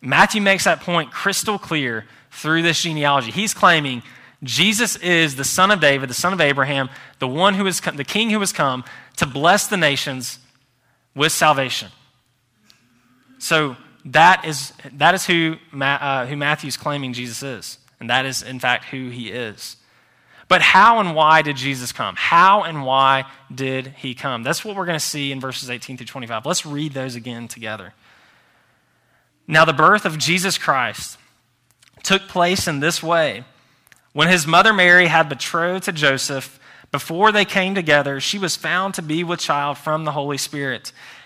Matthew 0.00 0.40
makes 0.40 0.64
that 0.64 0.80
point 0.80 1.10
crystal 1.10 1.58
clear 1.58 2.04
through 2.30 2.62
this 2.62 2.82
genealogy. 2.82 3.30
He's 3.30 3.54
claiming 3.54 4.02
Jesus 4.42 4.94
is 4.96 5.34
the 5.34 5.44
son 5.44 5.70
of 5.70 5.80
David, 5.80 6.08
the 6.08 6.14
son 6.14 6.32
of 6.32 6.40
Abraham, 6.40 6.88
the 7.18 7.26
one 7.26 7.54
who 7.54 7.66
is 7.66 7.80
the 7.80 8.04
king 8.04 8.30
who 8.30 8.38
has 8.40 8.52
come 8.52 8.84
to 9.16 9.26
bless 9.26 9.66
the 9.66 9.76
nations 9.76 10.38
with 11.14 11.32
salvation. 11.32 11.90
So 13.38 13.76
that 14.04 14.44
is, 14.44 14.72
that 14.92 15.14
is 15.14 15.26
who, 15.26 15.56
uh, 15.80 16.26
who 16.26 16.36
Matthew's 16.36 16.76
claiming 16.76 17.12
Jesus 17.12 17.42
is. 17.42 17.78
And 18.00 18.10
that 18.10 18.26
is, 18.26 18.42
in 18.42 18.60
fact, 18.60 18.84
who 18.86 19.10
he 19.10 19.30
is. 19.30 19.76
But 20.48 20.62
how 20.62 20.98
and 20.98 21.14
why 21.14 21.42
did 21.42 21.56
Jesus 21.56 21.92
come? 21.92 22.14
How 22.16 22.62
and 22.62 22.84
why 22.84 23.24
did 23.54 23.88
he 23.98 24.14
come? 24.14 24.42
That's 24.42 24.64
what 24.64 24.76
we're 24.76 24.86
going 24.86 24.98
to 24.98 25.04
see 25.04 25.30
in 25.30 25.40
verses 25.40 25.68
18 25.68 25.98
through 25.98 26.06
25. 26.06 26.46
Let's 26.46 26.64
read 26.64 26.94
those 26.94 27.16
again 27.16 27.48
together. 27.48 27.92
Now, 29.46 29.64
the 29.64 29.72
birth 29.72 30.04
of 30.04 30.16
Jesus 30.16 30.56
Christ 30.56 31.18
took 32.02 32.28
place 32.28 32.66
in 32.66 32.80
this 32.80 33.02
way. 33.02 33.44
When 34.12 34.28
his 34.28 34.46
mother 34.46 34.72
Mary 34.72 35.06
had 35.06 35.28
betrothed 35.28 35.84
to 35.84 35.92
Joseph, 35.92 36.58
before 36.90 37.30
they 37.30 37.44
came 37.44 37.74
together, 37.74 38.18
she 38.18 38.38
was 38.38 38.56
found 38.56 38.94
to 38.94 39.02
be 39.02 39.22
with 39.22 39.40
child 39.40 39.76
from 39.76 40.04
the 40.04 40.12
Holy 40.12 40.38
Spirit. 40.38 40.92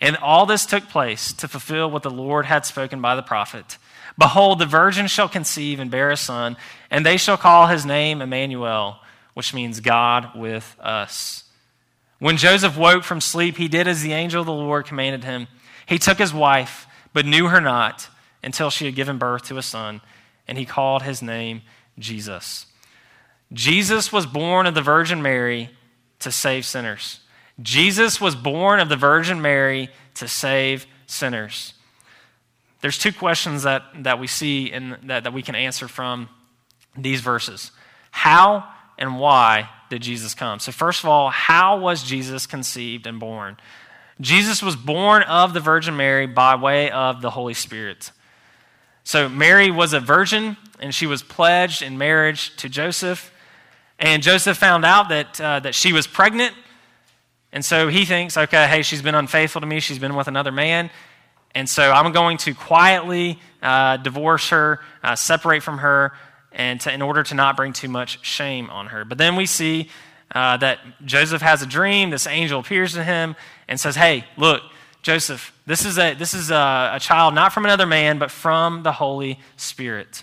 And 0.00 0.16
all 0.16 0.46
this 0.46 0.64
took 0.64 0.88
place 0.88 1.32
to 1.34 1.48
fulfill 1.48 1.90
what 1.90 2.02
the 2.02 2.10
Lord 2.10 2.46
had 2.46 2.64
spoken 2.64 3.00
by 3.00 3.14
the 3.14 3.22
prophet. 3.22 3.76
Behold, 4.18 4.58
the 4.58 4.66
virgin 4.66 5.06
shall 5.06 5.28
conceive 5.28 5.78
and 5.78 5.90
bear 5.90 6.10
a 6.10 6.16
son, 6.16 6.56
and 6.90 7.04
they 7.04 7.16
shall 7.16 7.36
call 7.36 7.66
his 7.66 7.84
name 7.84 8.22
Emmanuel, 8.22 8.98
which 9.34 9.54
means 9.54 9.80
God 9.80 10.34
with 10.34 10.76
us. 10.80 11.44
When 12.18 12.36
Joseph 12.36 12.76
woke 12.76 13.04
from 13.04 13.20
sleep, 13.20 13.56
he 13.56 13.68
did 13.68 13.88
as 13.88 14.02
the 14.02 14.12
angel 14.12 14.40
of 14.40 14.46
the 14.46 14.52
Lord 14.52 14.86
commanded 14.86 15.24
him. 15.24 15.48
He 15.86 15.98
took 15.98 16.18
his 16.18 16.34
wife, 16.34 16.86
but 17.12 17.26
knew 17.26 17.48
her 17.48 17.60
not 17.60 18.08
until 18.42 18.70
she 18.70 18.86
had 18.86 18.94
given 18.94 19.18
birth 19.18 19.44
to 19.44 19.58
a 19.58 19.62
son, 19.62 20.00
and 20.46 20.58
he 20.58 20.64
called 20.64 21.02
his 21.02 21.22
name 21.22 21.62
Jesus. 21.98 22.66
Jesus 23.52 24.12
was 24.12 24.26
born 24.26 24.66
of 24.66 24.74
the 24.74 24.82
Virgin 24.82 25.22
Mary 25.22 25.70
to 26.20 26.30
save 26.30 26.64
sinners. 26.64 27.20
Jesus 27.62 28.20
was 28.20 28.34
born 28.34 28.80
of 28.80 28.88
the 28.88 28.96
Virgin 28.96 29.42
Mary 29.42 29.90
to 30.14 30.28
save 30.28 30.86
sinners. 31.06 31.74
There's 32.80 32.98
two 32.98 33.12
questions 33.12 33.64
that, 33.64 33.82
that 34.04 34.18
we 34.18 34.26
see 34.26 34.72
and 34.72 34.96
that, 35.04 35.24
that 35.24 35.32
we 35.32 35.42
can 35.42 35.54
answer 35.54 35.88
from 35.88 36.28
these 36.96 37.20
verses. 37.20 37.72
How 38.10 38.68
and 38.98 39.18
why 39.18 39.68
did 39.90 40.02
Jesus 40.02 40.34
come? 40.34 40.58
So, 40.58 40.72
first 40.72 41.02
of 41.02 41.08
all, 41.08 41.30
how 41.30 41.78
was 41.78 42.02
Jesus 42.02 42.46
conceived 42.46 43.06
and 43.06 43.20
born? 43.20 43.56
Jesus 44.20 44.62
was 44.62 44.76
born 44.76 45.22
of 45.24 45.54
the 45.54 45.60
Virgin 45.60 45.96
Mary 45.96 46.26
by 46.26 46.54
way 46.54 46.90
of 46.90 47.22
the 47.22 47.30
Holy 47.30 47.54
Spirit. 47.54 48.12
So, 49.04 49.28
Mary 49.28 49.70
was 49.70 49.92
a 49.92 50.00
virgin 50.00 50.56
and 50.78 50.94
she 50.94 51.06
was 51.06 51.22
pledged 51.22 51.82
in 51.82 51.98
marriage 51.98 52.54
to 52.56 52.68
Joseph. 52.68 53.32
And 53.98 54.22
Joseph 54.22 54.56
found 54.56 54.84
out 54.84 55.10
that, 55.10 55.40
uh, 55.40 55.60
that 55.60 55.74
she 55.74 55.92
was 55.92 56.06
pregnant. 56.06 56.54
And 57.52 57.64
so 57.64 57.88
he 57.88 58.04
thinks, 58.04 58.36
okay, 58.36 58.68
hey, 58.68 58.82
she's 58.82 59.02
been 59.02 59.14
unfaithful 59.14 59.60
to 59.60 59.66
me. 59.66 59.80
She's 59.80 59.98
been 59.98 60.14
with 60.14 60.28
another 60.28 60.52
man. 60.52 60.90
And 61.54 61.68
so 61.68 61.90
I'm 61.90 62.12
going 62.12 62.38
to 62.38 62.54
quietly 62.54 63.40
uh, 63.60 63.96
divorce 63.96 64.50
her, 64.50 64.80
uh, 65.02 65.16
separate 65.16 65.62
from 65.62 65.78
her, 65.78 66.12
and 66.52 66.80
to, 66.82 66.92
in 66.92 67.02
order 67.02 67.22
to 67.24 67.34
not 67.34 67.56
bring 67.56 67.72
too 67.72 67.88
much 67.88 68.24
shame 68.24 68.70
on 68.70 68.86
her. 68.88 69.04
But 69.04 69.18
then 69.18 69.34
we 69.34 69.46
see 69.46 69.88
uh, 70.32 70.58
that 70.58 70.78
Joseph 71.04 71.42
has 71.42 71.62
a 71.62 71.66
dream. 71.66 72.10
This 72.10 72.26
angel 72.26 72.60
appears 72.60 72.92
to 72.94 73.02
him 73.02 73.34
and 73.66 73.80
says, 73.80 73.96
hey, 73.96 74.24
look, 74.36 74.62
Joseph, 75.02 75.52
this 75.66 75.84
is, 75.84 75.98
a, 75.98 76.14
this 76.14 76.34
is 76.34 76.50
a, 76.50 76.92
a 76.94 77.00
child 77.00 77.34
not 77.34 77.52
from 77.52 77.64
another 77.64 77.86
man, 77.86 78.18
but 78.18 78.30
from 78.30 78.84
the 78.84 78.92
Holy 78.92 79.40
Spirit. 79.56 80.22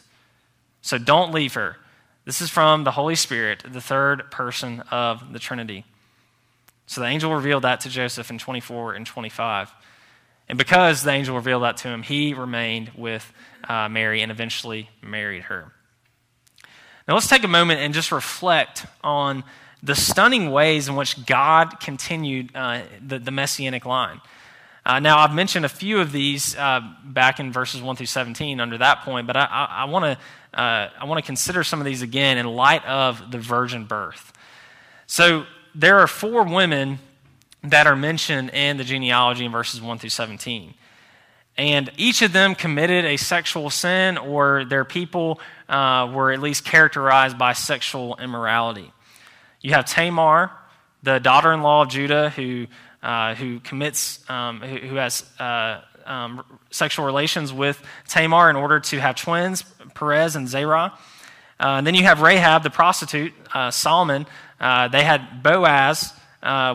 So 0.82 0.98
don't 0.98 1.34
leave 1.34 1.56
her. 1.56 1.78
This 2.24 2.42
is 2.42 2.50
from 2.50 2.84
the 2.84 2.92
Holy 2.92 3.16
Spirit, 3.16 3.64
the 3.68 3.82
third 3.82 4.32
person 4.32 4.82
of 4.92 5.34
the 5.34 5.40
Trinity. 5.40 5.84
So 6.88 7.02
the 7.02 7.08
angel 7.08 7.36
revealed 7.36 7.64
that 7.64 7.82
to 7.82 7.90
Joseph 7.90 8.30
in 8.30 8.38
24 8.38 8.94
and 8.94 9.06
25. 9.06 9.72
And 10.50 10.58
because 10.58 11.04
the 11.04 11.12
angel 11.12 11.36
revealed 11.36 11.64
that 11.64 11.78
to 11.78 11.90
him, 11.90 12.02
he 12.02 12.34
remained 12.34 12.92
with 12.96 13.32
uh, 13.68 13.90
Mary 13.90 14.22
and 14.22 14.32
eventually 14.32 14.90
married 15.02 15.44
her. 15.44 15.74
Now, 17.08 17.14
let's 17.14 17.28
take 17.28 17.44
a 17.44 17.50
moment 17.50 17.82
and 17.82 17.94
just 17.94 18.12
reflect 18.12 18.86
on 19.04 19.44
the 19.84 19.96
stunning 19.96 20.50
ways 20.52 20.88
in 20.88 20.96
which 20.96 21.26
God 21.26 21.80
continued 21.80 22.56
uh, 22.56 22.82
the, 23.06 23.20
the, 23.20 23.32
messianic 23.32 23.86
line. 23.86 24.20
Uh, 24.86 25.00
now, 25.00 25.20
I've 25.20 25.34
mentioned 25.34 25.66
a 25.66 25.70
few 25.70 26.00
of 26.00 26.12
these 26.12 26.56
uh, 26.56 26.82
back 27.04 27.40
in 27.40 27.52
verses 27.52 27.82
1 27.82 27.96
through 27.98 28.08
17 28.08 28.60
under 28.60 28.78
that 28.80 29.02
point, 29.02 29.28
but 29.28 29.36
I, 29.36 29.86
want 29.86 30.06
to 30.06 30.60
uh, 30.60 30.90
I 31.00 31.06
want 31.06 31.20
to 31.20 31.26
consider 31.26 31.64
some 31.64 31.80
of 31.80 31.86
these 31.86 32.02
again 32.02 32.38
in 32.38 32.46
light 32.46 32.86
of 32.86 33.32
the 33.32 33.38
virgin 33.38 33.86
birth. 33.86 34.34
So, 35.06 35.46
there 35.78 36.00
are 36.00 36.08
four 36.08 36.44
women 36.44 36.98
that 37.64 37.86
are 37.86 37.96
mentioned 37.96 38.50
in 38.50 38.78
the 38.78 38.84
genealogy 38.84 39.46
in 39.46 39.52
verses 39.52 39.80
1 39.80 40.00
through 40.00 40.10
17. 40.10 40.74
And 41.56 41.92
each 41.98 42.22
of 42.24 42.34
them 42.34 42.56
committed 42.56 43.06
a 43.06 43.18
sexual 43.18 43.70
sin, 43.70 44.18
or 44.18 44.66
their 44.66 44.86
people 44.86 45.40
uh, 45.70 46.12
were 46.14 46.32
at 46.32 46.40
least 46.40 46.66
characterized 46.66 47.38
by 47.38 47.54
sexual 47.54 48.16
immorality. 48.18 48.92
You 49.62 49.74
have 49.74 49.86
Tamar, 49.86 50.52
the 51.04 51.20
daughter 51.20 51.52
in 51.54 51.62
law 51.62 51.84
of 51.84 51.90
Judah, 51.90 52.30
who, 52.32 52.68
uh, 53.04 53.36
who 53.36 53.60
commits, 53.60 54.28
um, 54.30 54.62
who, 54.62 54.78
who, 54.78 54.96
has 54.96 55.26
uh, 55.40 55.82
um, 56.06 56.44
sexual 56.72 57.06
relations 57.06 57.54
with 57.54 57.84
Tamar 58.08 58.50
in 58.50 58.56
order 58.56 58.80
to 58.80 59.00
have 59.00 59.16
twins, 59.16 59.64
Perez 59.94 60.36
and 60.36 60.48
Zerah. 60.48 60.94
Uh, 61.60 61.78
and 61.78 61.88
then 61.88 61.96
you 61.96 62.04
have 62.04 62.22
Rahab, 62.22 62.62
the 62.62 62.70
prostitute, 62.70 63.34
uh, 63.54 63.72
Solomon. 63.72 64.28
Uh, 64.60 64.88
they 64.88 65.04
had 65.04 65.44
Boaz 65.44 66.14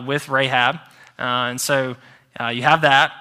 with 0.05 0.29
Rahab. 0.29 0.79
and 1.17 1.59
so 1.59 1.95
you 2.51 2.63
have 2.63 2.81
that. 2.81 3.13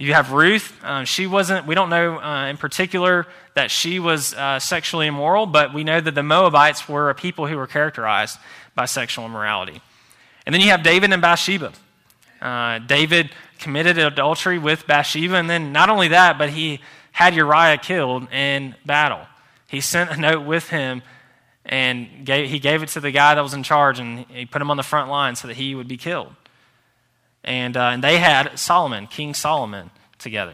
You 0.00 0.14
have 0.14 0.32
Ruth. 0.32 0.82
Uh, 0.82 1.04
she 1.04 1.26
wasn't, 1.26 1.66
we 1.66 1.74
don't 1.74 1.90
know 1.90 2.18
uh, 2.18 2.46
in 2.46 2.56
particular 2.56 3.26
that 3.52 3.70
she 3.70 3.98
was 3.98 4.32
uh, 4.32 4.58
sexually 4.58 5.06
immoral, 5.06 5.44
but 5.44 5.74
we 5.74 5.84
know 5.84 6.00
that 6.00 6.14
the 6.14 6.22
Moabites 6.22 6.88
were 6.88 7.10
a 7.10 7.14
people 7.14 7.46
who 7.46 7.58
were 7.58 7.66
characterized 7.66 8.38
by 8.74 8.86
sexual 8.86 9.26
immorality. 9.26 9.82
And 10.46 10.54
then 10.54 10.62
you 10.62 10.70
have 10.70 10.82
David 10.82 11.12
and 11.12 11.20
Bathsheba. 11.20 11.74
Uh, 12.40 12.78
David 12.78 13.28
committed 13.58 13.98
adultery 13.98 14.56
with 14.56 14.86
Bathsheba, 14.86 15.34
and 15.34 15.50
then 15.50 15.70
not 15.70 15.90
only 15.90 16.08
that, 16.08 16.38
but 16.38 16.48
he 16.48 16.80
had 17.12 17.34
Uriah 17.34 17.76
killed 17.76 18.32
in 18.32 18.74
battle. 18.86 19.26
He 19.66 19.82
sent 19.82 20.10
a 20.10 20.16
note 20.16 20.46
with 20.46 20.70
him 20.70 21.02
and 21.70 22.26
gave, 22.26 22.50
he 22.50 22.58
gave 22.58 22.82
it 22.82 22.88
to 22.90 23.00
the 23.00 23.12
guy 23.12 23.36
that 23.36 23.40
was 23.40 23.54
in 23.54 23.62
charge, 23.62 24.00
and 24.00 24.26
he 24.28 24.44
put 24.44 24.60
him 24.60 24.72
on 24.72 24.76
the 24.76 24.82
front 24.82 25.08
line 25.08 25.36
so 25.36 25.46
that 25.46 25.56
he 25.56 25.76
would 25.76 25.86
be 25.86 25.96
killed. 25.96 26.34
And, 27.44 27.76
uh, 27.76 27.90
and 27.92 28.04
they 28.04 28.18
had 28.18 28.58
Solomon, 28.58 29.06
King 29.06 29.34
Solomon, 29.34 29.92
together. 30.18 30.52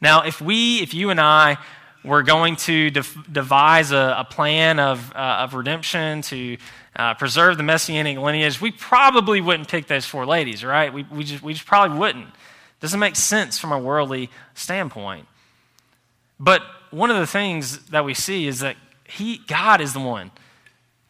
Now, 0.00 0.22
if 0.22 0.40
we, 0.40 0.78
if 0.78 0.94
you 0.94 1.10
and 1.10 1.20
I 1.20 1.58
were 2.02 2.22
going 2.22 2.56
to 2.56 2.90
de- 2.90 3.04
devise 3.30 3.92
a, 3.92 4.16
a, 4.18 4.24
plan 4.24 4.80
of, 4.80 5.12
uh, 5.14 5.40
of 5.40 5.52
redemption 5.52 6.22
to 6.22 6.56
uh, 6.96 7.14
preserve 7.14 7.58
the 7.58 7.62
messianic 7.62 8.16
lineage, 8.16 8.60
we 8.60 8.70
probably 8.70 9.42
wouldn't 9.42 9.68
pick 9.68 9.88
those 9.88 10.06
four 10.06 10.24
ladies, 10.24 10.64
right? 10.64 10.92
We, 10.92 11.02
we, 11.02 11.22
just, 11.22 11.42
we 11.42 11.52
just 11.52 11.66
probably 11.66 11.98
wouldn't. 11.98 12.28
Doesn't 12.80 13.00
make 13.00 13.16
sense 13.16 13.58
from 13.58 13.72
a 13.72 13.78
worldly 13.78 14.30
standpoint. 14.54 15.26
But 16.40 16.62
one 16.90 17.10
of 17.10 17.18
the 17.18 17.26
things 17.26 17.86
that 17.88 18.06
we 18.06 18.14
see 18.14 18.46
is 18.46 18.60
that 18.60 18.76
he, 19.08 19.38
God 19.38 19.80
is 19.80 19.92
the 19.92 20.00
one. 20.00 20.30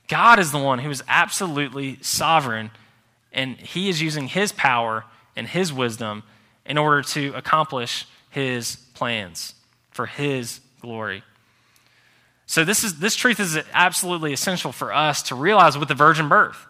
God 0.08 0.38
is 0.38 0.52
the 0.52 0.58
one 0.58 0.78
who 0.78 0.90
is 0.90 1.02
absolutely 1.08 1.98
sovereign 2.00 2.70
and 3.32 3.56
he 3.56 3.88
is 3.88 4.00
using 4.00 4.28
his 4.28 4.52
power 4.52 5.04
and 5.36 5.46
his 5.46 5.72
wisdom 5.72 6.22
in 6.64 6.78
order 6.78 7.02
to 7.02 7.32
accomplish 7.34 8.06
his 8.30 8.76
plans 8.94 9.54
for 9.90 10.06
his 10.06 10.60
glory. 10.80 11.22
So 12.46 12.64
this 12.64 12.84
is 12.84 13.00
this 13.00 13.16
truth 13.16 13.40
is 13.40 13.58
absolutely 13.72 14.32
essential 14.32 14.72
for 14.72 14.92
us 14.92 15.22
to 15.24 15.34
realize 15.34 15.76
with 15.76 15.88
the 15.88 15.94
virgin 15.94 16.28
birth. 16.28 16.64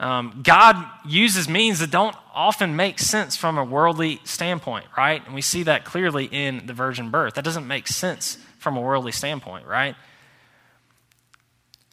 Um, 0.00 0.40
God 0.44 0.76
uses 1.06 1.48
means 1.48 1.80
that 1.80 1.90
don't 1.90 2.16
often 2.32 2.76
make 2.76 2.98
sense 2.98 3.36
from 3.36 3.58
a 3.58 3.64
worldly 3.64 4.20
standpoint, 4.24 4.86
right? 4.96 5.24
And 5.26 5.34
we 5.34 5.42
see 5.42 5.64
that 5.64 5.84
clearly 5.84 6.26
in 6.26 6.66
the 6.66 6.72
virgin 6.72 7.10
birth. 7.10 7.34
That 7.34 7.44
doesn't 7.44 7.66
make 7.66 7.88
sense 7.88 8.38
from 8.58 8.76
a 8.76 8.80
worldly 8.80 9.12
standpoint, 9.12 9.66
right? 9.66 9.96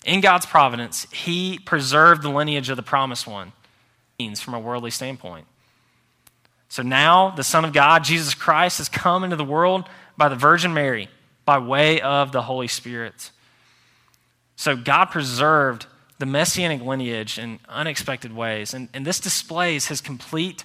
In 0.06 0.22
God's 0.22 0.46
providence, 0.46 1.08
He 1.12 1.60
preserved 1.60 2.22
the 2.22 2.30
lineage 2.30 2.70
of 2.70 2.78
the 2.78 2.84
promised 2.84 3.28
one 3.28 3.52
means 4.18 4.40
from 4.40 4.54
a 4.54 4.60
worldly 4.60 4.92
standpoint. 4.92 5.46
So 6.70 6.84
now 6.84 7.32
the 7.32 7.44
Son 7.44 7.66
of 7.66 7.74
God, 7.74 8.04
Jesus 8.04 8.34
Christ, 8.34 8.78
has 8.78 8.88
come 8.88 9.24
into 9.24 9.36
the 9.36 9.44
world 9.44 9.90
by 10.18 10.30
the 10.30 10.36
Virgin 10.36 10.74
Mary 10.74 11.10
by 11.44 11.58
way 11.58 12.02
of 12.02 12.32
the 12.32 12.44
Holy 12.44 12.68
Spirit. 12.68 13.32
So 14.56 14.76
God 14.76 15.06
preserved 15.06 15.88
the 16.18 16.26
messianic 16.26 16.82
lineage 16.82 17.38
in 17.38 17.60
unexpected 17.68 18.34
ways. 18.34 18.74
And, 18.74 18.90
and 18.94 19.06
this 19.06 19.20
displays 19.20 19.88
his 19.88 20.02
complete 20.02 20.64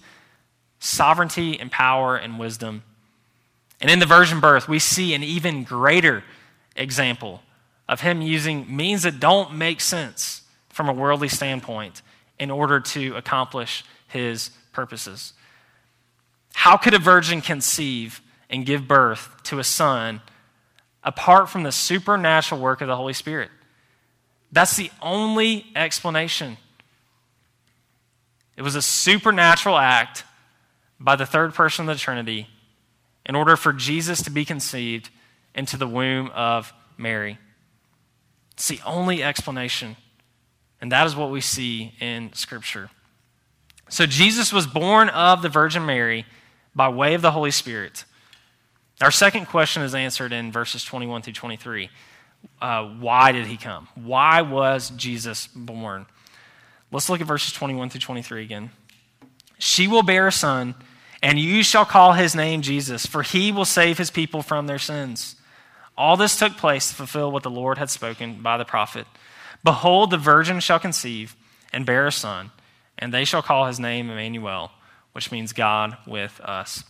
sovereignty 0.78 1.58
and 1.58 1.70
power 1.70 2.16
and 2.16 2.38
wisdom. 2.38 2.82
And 3.80 3.90
in 3.90 3.98
the 3.98 4.06
virgin 4.06 4.40
birth, 4.40 4.68
we 4.68 4.78
see 4.78 5.14
an 5.14 5.22
even 5.22 5.64
greater 5.64 6.22
example 6.76 7.42
of 7.90 8.02
him 8.02 8.22
using 8.22 8.64
means 8.74 9.02
that 9.02 9.18
don't 9.18 9.52
make 9.52 9.80
sense 9.80 10.42
from 10.68 10.88
a 10.88 10.92
worldly 10.92 11.26
standpoint 11.26 12.02
in 12.38 12.48
order 12.48 12.78
to 12.78 13.16
accomplish 13.16 13.84
his 14.06 14.50
purposes. 14.72 15.32
How 16.54 16.76
could 16.76 16.94
a 16.94 17.00
virgin 17.00 17.40
conceive 17.40 18.22
and 18.48 18.64
give 18.64 18.86
birth 18.86 19.42
to 19.42 19.58
a 19.58 19.64
son 19.64 20.22
apart 21.02 21.50
from 21.50 21.64
the 21.64 21.72
supernatural 21.72 22.60
work 22.60 22.80
of 22.80 22.86
the 22.86 22.94
Holy 22.94 23.12
Spirit? 23.12 23.50
That's 24.52 24.76
the 24.76 24.92
only 25.02 25.66
explanation. 25.74 26.58
It 28.56 28.62
was 28.62 28.76
a 28.76 28.82
supernatural 28.82 29.76
act 29.76 30.22
by 31.00 31.16
the 31.16 31.26
third 31.26 31.54
person 31.54 31.88
of 31.88 31.96
the 31.96 32.00
Trinity 32.00 32.46
in 33.26 33.34
order 33.34 33.56
for 33.56 33.72
Jesus 33.72 34.22
to 34.22 34.30
be 34.30 34.44
conceived 34.44 35.10
into 35.56 35.76
the 35.76 35.88
womb 35.88 36.30
of 36.32 36.72
Mary. 36.96 37.36
It's 38.60 38.68
the 38.68 38.80
only 38.84 39.22
explanation. 39.22 39.96
And 40.82 40.92
that 40.92 41.06
is 41.06 41.16
what 41.16 41.30
we 41.30 41.40
see 41.40 41.94
in 41.98 42.30
Scripture. 42.34 42.90
So 43.88 44.04
Jesus 44.04 44.52
was 44.52 44.66
born 44.66 45.08
of 45.08 45.40
the 45.40 45.48
Virgin 45.48 45.86
Mary 45.86 46.26
by 46.74 46.90
way 46.90 47.14
of 47.14 47.22
the 47.22 47.30
Holy 47.30 47.52
Spirit. 47.52 48.04
Our 49.00 49.10
second 49.10 49.46
question 49.46 49.82
is 49.82 49.94
answered 49.94 50.34
in 50.34 50.52
verses 50.52 50.84
21 50.84 51.22
through 51.22 51.32
23. 51.32 51.88
Uh, 52.60 52.84
why 52.84 53.32
did 53.32 53.46
he 53.46 53.56
come? 53.56 53.88
Why 53.94 54.42
was 54.42 54.90
Jesus 54.90 55.46
born? 55.46 56.04
Let's 56.92 57.08
look 57.08 57.22
at 57.22 57.26
verses 57.26 57.54
21 57.54 57.88
through 57.88 58.02
23 58.02 58.42
again. 58.42 58.72
She 59.58 59.88
will 59.88 60.02
bear 60.02 60.26
a 60.26 60.32
son, 60.32 60.74
and 61.22 61.38
you 61.38 61.62
shall 61.62 61.86
call 61.86 62.12
his 62.12 62.34
name 62.34 62.60
Jesus, 62.60 63.06
for 63.06 63.22
he 63.22 63.52
will 63.52 63.64
save 63.64 63.96
his 63.96 64.10
people 64.10 64.42
from 64.42 64.66
their 64.66 64.78
sins. 64.78 65.36
All 65.96 66.16
this 66.16 66.36
took 66.36 66.56
place 66.56 66.88
to 66.88 66.94
fulfill 66.94 67.30
what 67.30 67.42
the 67.42 67.50
Lord 67.50 67.78
had 67.78 67.90
spoken 67.90 68.42
by 68.42 68.56
the 68.56 68.64
prophet. 68.64 69.06
Behold, 69.62 70.10
the 70.10 70.18
virgin 70.18 70.60
shall 70.60 70.78
conceive 70.78 71.36
and 71.72 71.86
bear 71.86 72.06
a 72.06 72.12
son, 72.12 72.50
and 72.98 73.12
they 73.12 73.24
shall 73.24 73.42
call 73.42 73.66
his 73.66 73.78
name 73.78 74.10
Emmanuel, 74.10 74.70
which 75.12 75.30
means 75.30 75.52
God 75.52 75.96
with 76.06 76.40
us. 76.40 76.84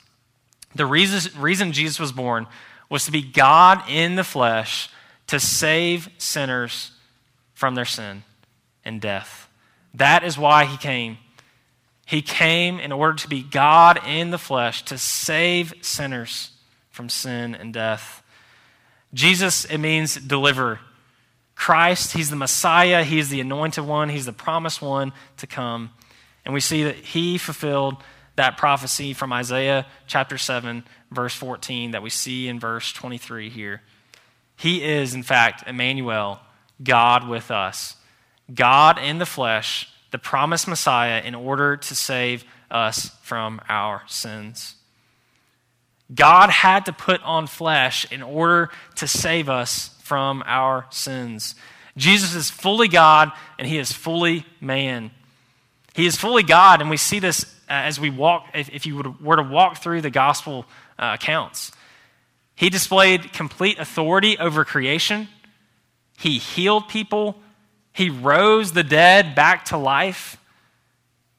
The 0.75 0.87
reason, 0.87 1.41
reason 1.41 1.73
Jesus 1.73 1.99
was 1.99 2.13
born 2.13 2.47
was 2.89 3.05
to 3.05 3.13
be 3.13 3.23
God 3.23 3.83
in 3.89 4.15
the 4.17 4.25
flesh 4.25 4.89
to 5.27 5.41
save 5.41 6.09
sinners 6.19 6.93
from 7.55 7.75
their 7.75 7.85
sin 7.85 8.25
and 8.85 9.01
death. 9.01 9.49
That 9.95 10.25
is 10.25 10.39
why 10.39 10.65
he 10.65 10.77
came. 10.77 11.19
He 12.07 12.23
came 12.23 12.81
in 12.81 12.91
order 12.91 13.17
to 13.19 13.29
be 13.29 13.43
God 13.43 14.01
in 14.07 14.31
the 14.31 14.39
flesh 14.39 14.83
to 14.87 14.99
save 14.99 15.73
sinners 15.81 16.51
from 16.91 17.09
sin 17.09 17.55
and 17.55 17.73
death. 17.73 18.23
Jesus, 19.13 19.65
it 19.65 19.79
means 19.79 20.15
deliver. 20.15 20.81
Christ, 21.55 22.13
he's 22.13 22.31
the 22.31 22.37
Messiah, 22.37 23.05
he's 23.05 23.29
the 23.29 23.41
anointed 23.41 23.85
one, 23.85 24.09
he's 24.09 24.27
the 24.27 24.33
promised 24.33 24.81
one 24.81 25.13
to 25.39 25.47
come. 25.47 25.91
And 26.45 26.55
we 26.55 26.61
see 26.61 26.85
that 26.85 26.97
he 26.97 27.37
fulfilled 27.37 28.03
that 28.37 28.57
prophecy 28.57 29.13
from 29.13 29.33
Isaiah 29.33 29.87
chapter 30.07 30.39
7, 30.39 30.85
verse 31.11 31.35
14, 31.35 31.91
that 31.91 32.03
we 32.03 32.09
see 32.09 32.49
in 32.49 32.59
verse 32.59 32.93
23 32.93 33.51
here. 33.51 33.83
He 34.57 34.83
is, 34.83 35.15
in 35.15 35.23
fact, 35.23 35.65
Emmanuel, 35.67 36.41
God 36.83 37.29
with 37.29 37.51
us. 37.51 37.97
God 38.53 38.99
in 38.99 39.19
the 39.19 39.27
flesh, 39.27 39.93
the 40.11 40.19
promised 40.19 40.67
Messiah, 40.67 41.21
in 41.21 41.35
order 41.35 41.77
to 41.77 41.95
save 41.95 42.45
us 42.71 43.11
from 43.23 43.61
our 43.69 44.03
sins. 44.07 44.77
God 46.13 46.51
had 46.51 46.87
to 46.87 46.93
put 46.93 47.23
on 47.23 47.47
flesh 47.47 48.11
in 48.11 48.23
order 48.23 48.71
to 48.97 49.07
save 49.07 49.49
us 49.49 49.97
from 50.03 50.43
our 50.47 50.87
sins. 50.91 51.55
Jesus 51.97 52.35
is 52.35 52.51
fully 52.51 52.89
God 52.89 53.31
and 53.59 53.69
he 53.69 53.79
is 53.79 53.93
fully 53.93 54.45
man. 54.61 55.11
He 55.95 56.07
is 56.07 56.17
fully 56.17 56.43
God, 56.43 56.81
and 56.81 56.89
we 56.89 56.97
see 56.97 57.19
this 57.19 57.53
as 57.69 57.99
we 58.01 58.11
walk, 58.11 58.47
if 58.55 58.87
you 58.87 59.17
were 59.21 59.37
to 59.37 59.43
walk 59.43 59.83
through 59.83 60.01
the 60.03 60.11
gospel 60.11 60.65
uh, 60.99 61.17
accounts. 61.21 61.73
He 62.55 62.71
displayed 62.71 63.33
complete 63.33 63.79
authority 63.79 64.39
over 64.39 64.65
creation. 64.65 65.29
He 66.19 66.39
healed 66.39 66.89
people. 66.89 67.41
He 67.93 68.11
rose 68.11 68.73
the 68.73 68.85
dead 68.85 69.35
back 69.35 69.67
to 69.67 69.77
life. 69.77 70.37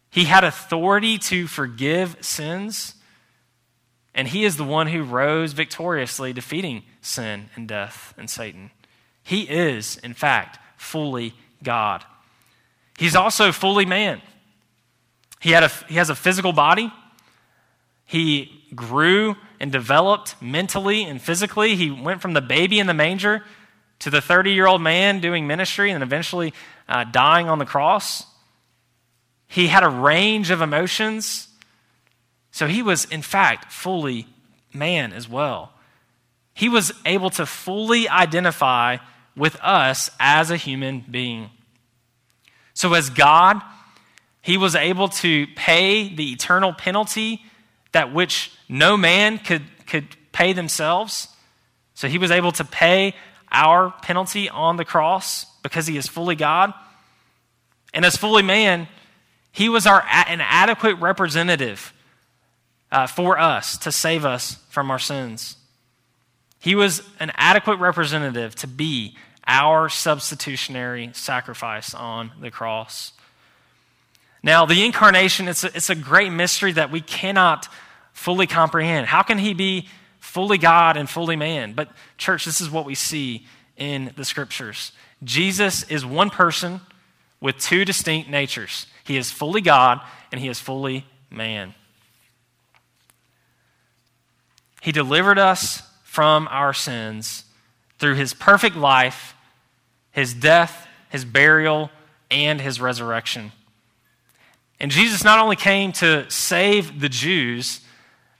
He 0.10 0.26
had 0.26 0.44
authority 0.44 1.18
to 1.20 1.48
forgive 1.48 2.18
sins. 2.22 2.96
And 4.14 4.28
he 4.28 4.44
is 4.44 4.58
the 4.58 4.64
one 4.64 4.88
who 4.88 5.04
rose 5.04 5.54
victoriously, 5.54 6.34
defeating 6.34 6.84
sin 7.02 7.50
and 7.56 7.68
death 7.68 8.14
and 8.18 8.30
Satan. 8.30 8.72
He 9.24 9.44
is, 9.44 9.98
in 9.98 10.14
fact, 10.14 10.60
fully 10.78 11.34
God. 11.64 12.04
He's 12.98 13.16
also 13.16 13.52
fully 13.52 13.86
man. 13.86 14.22
He, 15.40 15.52
had 15.52 15.64
a, 15.64 15.70
he 15.88 15.96
has 15.96 16.10
a 16.10 16.16
physical 16.16 16.54
body. 16.54 16.92
He 18.06 18.66
grew 18.76 19.38
and 19.60 19.72
developed 19.72 20.36
mentally 20.42 21.04
and 21.04 21.22
physically. 21.22 21.76
He 21.76 21.90
went 21.90 22.22
from 22.22 22.34
the 22.34 22.42
baby 22.42 22.80
in 22.80 22.88
the 22.88 22.94
manger 22.94 23.44
to 24.00 24.10
the 24.10 24.22
30 24.22 24.52
year 24.52 24.68
old 24.68 24.82
man 24.82 25.20
doing 25.20 25.48
ministry 25.48 25.92
and 25.92 26.04
eventually 26.04 26.54
uh, 26.90 27.06
dying 27.06 27.48
on 27.48 27.60
the 27.60 27.66
cross. 27.66 28.26
He 29.48 29.68
had 29.68 29.84
a 29.84 29.90
range 29.90 30.50
of 30.50 30.62
emotions. 30.62 31.48
So 32.52 32.68
he 32.68 32.84
was, 32.84 33.06
in 33.06 33.22
fact, 33.22 33.72
fully 33.72 34.28
man 34.74 35.14
as 35.14 35.28
well. 35.28 35.72
He 36.54 36.70
was 36.70 36.92
able 37.06 37.30
to 37.32 37.46
fully 37.46 38.10
identify 38.10 38.98
with 39.36 39.58
us 39.62 40.12
as 40.20 40.52
a 40.52 40.58
human 40.58 41.06
being. 41.10 41.50
So, 42.74 42.94
as 42.94 43.10
God, 43.10 43.62
he 44.42 44.58
was 44.58 44.76
able 44.76 45.08
to 45.10 45.48
pay 45.56 46.14
the 46.14 46.32
eternal 46.32 46.74
penalty 46.74 47.44
that 47.94 48.14
which 48.14 48.52
no 48.68 48.98
man 48.98 49.38
could, 49.38 49.64
could 49.88 50.16
pay 50.32 50.54
themselves. 50.54 51.30
So, 51.94 52.08
he 52.08 52.18
was 52.18 52.32
able 52.32 52.52
to 52.54 52.66
pay 52.66 53.16
our 53.52 53.92
penalty 54.02 54.50
on 54.50 54.78
the 54.78 54.86
cross 54.86 55.46
because 55.64 55.88
he 55.88 55.98
is 55.98 56.08
fully 56.08 56.36
God. 56.36 56.74
And 57.94 58.06
as 58.06 58.16
fully 58.16 58.44
man, 58.44 58.88
he 59.52 59.70
was 59.70 59.86
our, 59.86 60.04
an 60.28 60.42
adequate 60.42 60.96
representative 60.96 61.94
uh, 62.92 63.08
for 63.08 63.40
us 63.40 63.78
to 63.80 63.92
save 63.92 64.26
us 64.26 64.56
from 64.70 64.92
our 64.92 65.00
sins. 65.00 65.56
He 66.60 66.76
was 66.76 67.02
an 67.20 67.32
adequate 67.36 67.78
representative 67.78 68.56
to 68.56 68.68
be 68.68 69.16
our 69.48 69.90
substitutionary 69.90 71.10
sacrifice 71.14 71.94
on 71.94 72.32
the 72.40 72.52
cross. 72.52 73.14
Now, 74.44 74.66
the 74.66 74.86
incarnation, 74.86 75.48
it's 75.48 75.64
a, 75.64 75.76
it's 75.76 75.90
a 75.90 75.96
great 75.96 76.32
mystery 76.32 76.72
that 76.74 76.92
we 76.92 77.02
cannot 77.02 77.68
fully 78.14 78.48
comprehend. 78.48 79.08
How 79.08 79.24
can 79.24 79.38
he 79.38 79.54
be 79.54 79.88
fully 80.20 80.58
God 80.58 80.98
and 80.98 81.10
fully 81.10 81.36
man? 81.36 81.74
But, 81.74 81.90
church, 82.18 82.46
this 82.46 82.62
is 82.62 82.70
what 82.70 82.86
we 82.86 82.96
see 82.96 83.46
in 83.78 84.14
the 84.16 84.26
scriptures 84.26 84.92
Jesus 85.24 85.84
is 85.84 86.06
one 86.06 86.30
person 86.30 86.82
with 87.40 87.58
two 87.58 87.86
distinct 87.86 88.30
natures. 88.30 88.88
He 89.04 89.18
is 89.18 89.32
fully 89.32 89.62
God 89.62 90.02
and 90.32 90.40
he 90.40 90.48
is 90.48 90.60
fully 90.60 91.06
man. 91.30 91.74
He 94.82 94.92
delivered 94.92 95.40
us 95.40 95.84
from 96.04 96.50
our 96.52 96.74
sins 96.74 97.46
through 98.00 98.16
his 98.16 98.34
perfect 98.34 98.76
life, 98.76 99.36
his 100.12 100.34
death, 100.34 100.88
his 101.10 101.24
burial, 101.24 101.90
and 102.30 102.60
his 102.60 102.82
resurrection. 102.82 103.54
And 104.80 104.92
Jesus 104.92 105.24
not 105.24 105.40
only 105.40 105.56
came 105.56 105.92
to 105.94 106.30
save 106.30 107.00
the 107.00 107.08
Jews, 107.08 107.82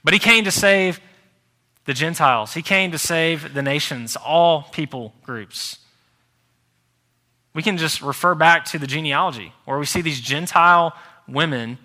but 0.02 0.12
he 0.12 0.18
came 0.18 0.44
to 0.44 0.50
save 0.50 1.00
the 1.84 1.94
Gentiles. 1.94 2.54
He 2.54 2.62
came 2.62 2.90
to 2.90 2.98
save 2.98 3.54
the 3.54 3.62
nations, 3.62 4.16
all 4.16 4.62
people 4.72 5.14
groups. 5.22 5.78
We 7.54 7.62
can 7.62 7.78
just 7.78 8.02
refer 8.02 8.34
back 8.34 8.64
to 8.66 8.78
the 8.78 8.86
genealogy 8.86 9.52
where 9.64 9.78
we 9.78 9.86
see 9.86 10.00
these 10.00 10.20
Gentile 10.20 10.94
women 11.28 11.78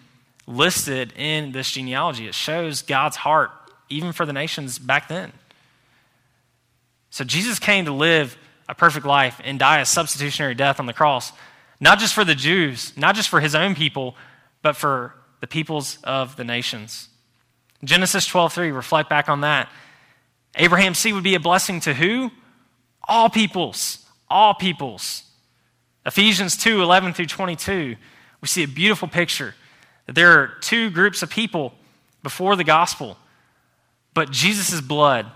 listed 0.47 1.13
in 1.15 1.51
this 1.51 1.69
genealogy. 1.69 2.27
It 2.27 2.33
shows 2.33 2.81
God's 2.81 3.17
heart, 3.17 3.51
even 3.89 4.11
for 4.11 4.25
the 4.25 4.33
nations 4.33 4.79
back 4.79 5.07
then. 5.07 5.31
So 7.09 7.23
Jesus 7.23 7.59
came 7.59 7.85
to 7.85 7.91
live 7.91 8.37
a 8.69 8.75
perfect 8.75 9.05
life 9.05 9.39
and 9.43 9.57
die 9.57 9.79
a 9.79 9.85
substitutionary 9.85 10.55
death 10.55 10.79
on 10.79 10.85
the 10.85 10.93
cross, 10.93 11.31
not 11.79 11.99
just 11.99 12.13
for 12.13 12.25
the 12.25 12.35
Jews, 12.35 12.95
not 12.97 13.15
just 13.15 13.29
for 13.29 13.39
his 13.39 13.55
own 13.55 13.75
people, 13.75 14.15
but 14.61 14.75
for 14.75 15.13
the 15.39 15.47
peoples 15.47 15.97
of 16.03 16.35
the 16.35 16.43
nations. 16.43 17.09
Genesis 17.83 18.27
12:3 18.27 18.71
reflect 18.71 19.09
back 19.09 19.29
on 19.29 19.41
that. 19.41 19.69
Abraham's 20.55 20.97
seed 20.97 21.13
would 21.13 21.23
be 21.23 21.35
a 21.35 21.39
blessing 21.39 21.79
to 21.81 21.93
who? 21.93 22.31
All 23.07 23.29
peoples, 23.29 24.05
all 24.29 24.53
peoples. 24.53 25.23
Ephesians 26.05 26.57
2 26.57 26.81
11 26.81 27.13
through 27.13 27.27
22, 27.27 27.95
we 28.41 28.47
see 28.47 28.63
a 28.63 28.67
beautiful 28.67 29.07
picture 29.07 29.55
that 30.05 30.15
there 30.15 30.39
are 30.39 30.47
two 30.61 30.89
groups 30.89 31.21
of 31.21 31.29
people 31.29 31.73
before 32.23 32.55
the 32.55 32.63
gospel, 32.63 33.17
but 34.17 34.31
Jesus' 34.31 34.81
blood 34.81 35.27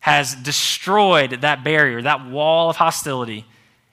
has 0.00 0.34
destroyed 0.34 1.40
that 1.40 1.64
barrier, 1.64 2.02
that 2.02 2.26
wall 2.26 2.68
of 2.68 2.76
hostility, 2.76 3.46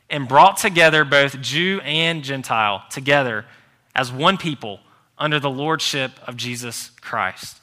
and 0.10 0.28
brought 0.28 0.58
together 0.58 1.06
both 1.06 1.40
Jew 1.40 1.80
and 1.86 2.26
Gentile 2.26 2.84
together 2.90 3.46
as 3.96 4.12
one 4.12 4.38
people 4.38 4.82
under 5.18 5.40
the 5.40 5.50
lordship 5.50 6.12
of 6.28 6.36
Jesus 6.36 6.92
Christ. 7.00 7.62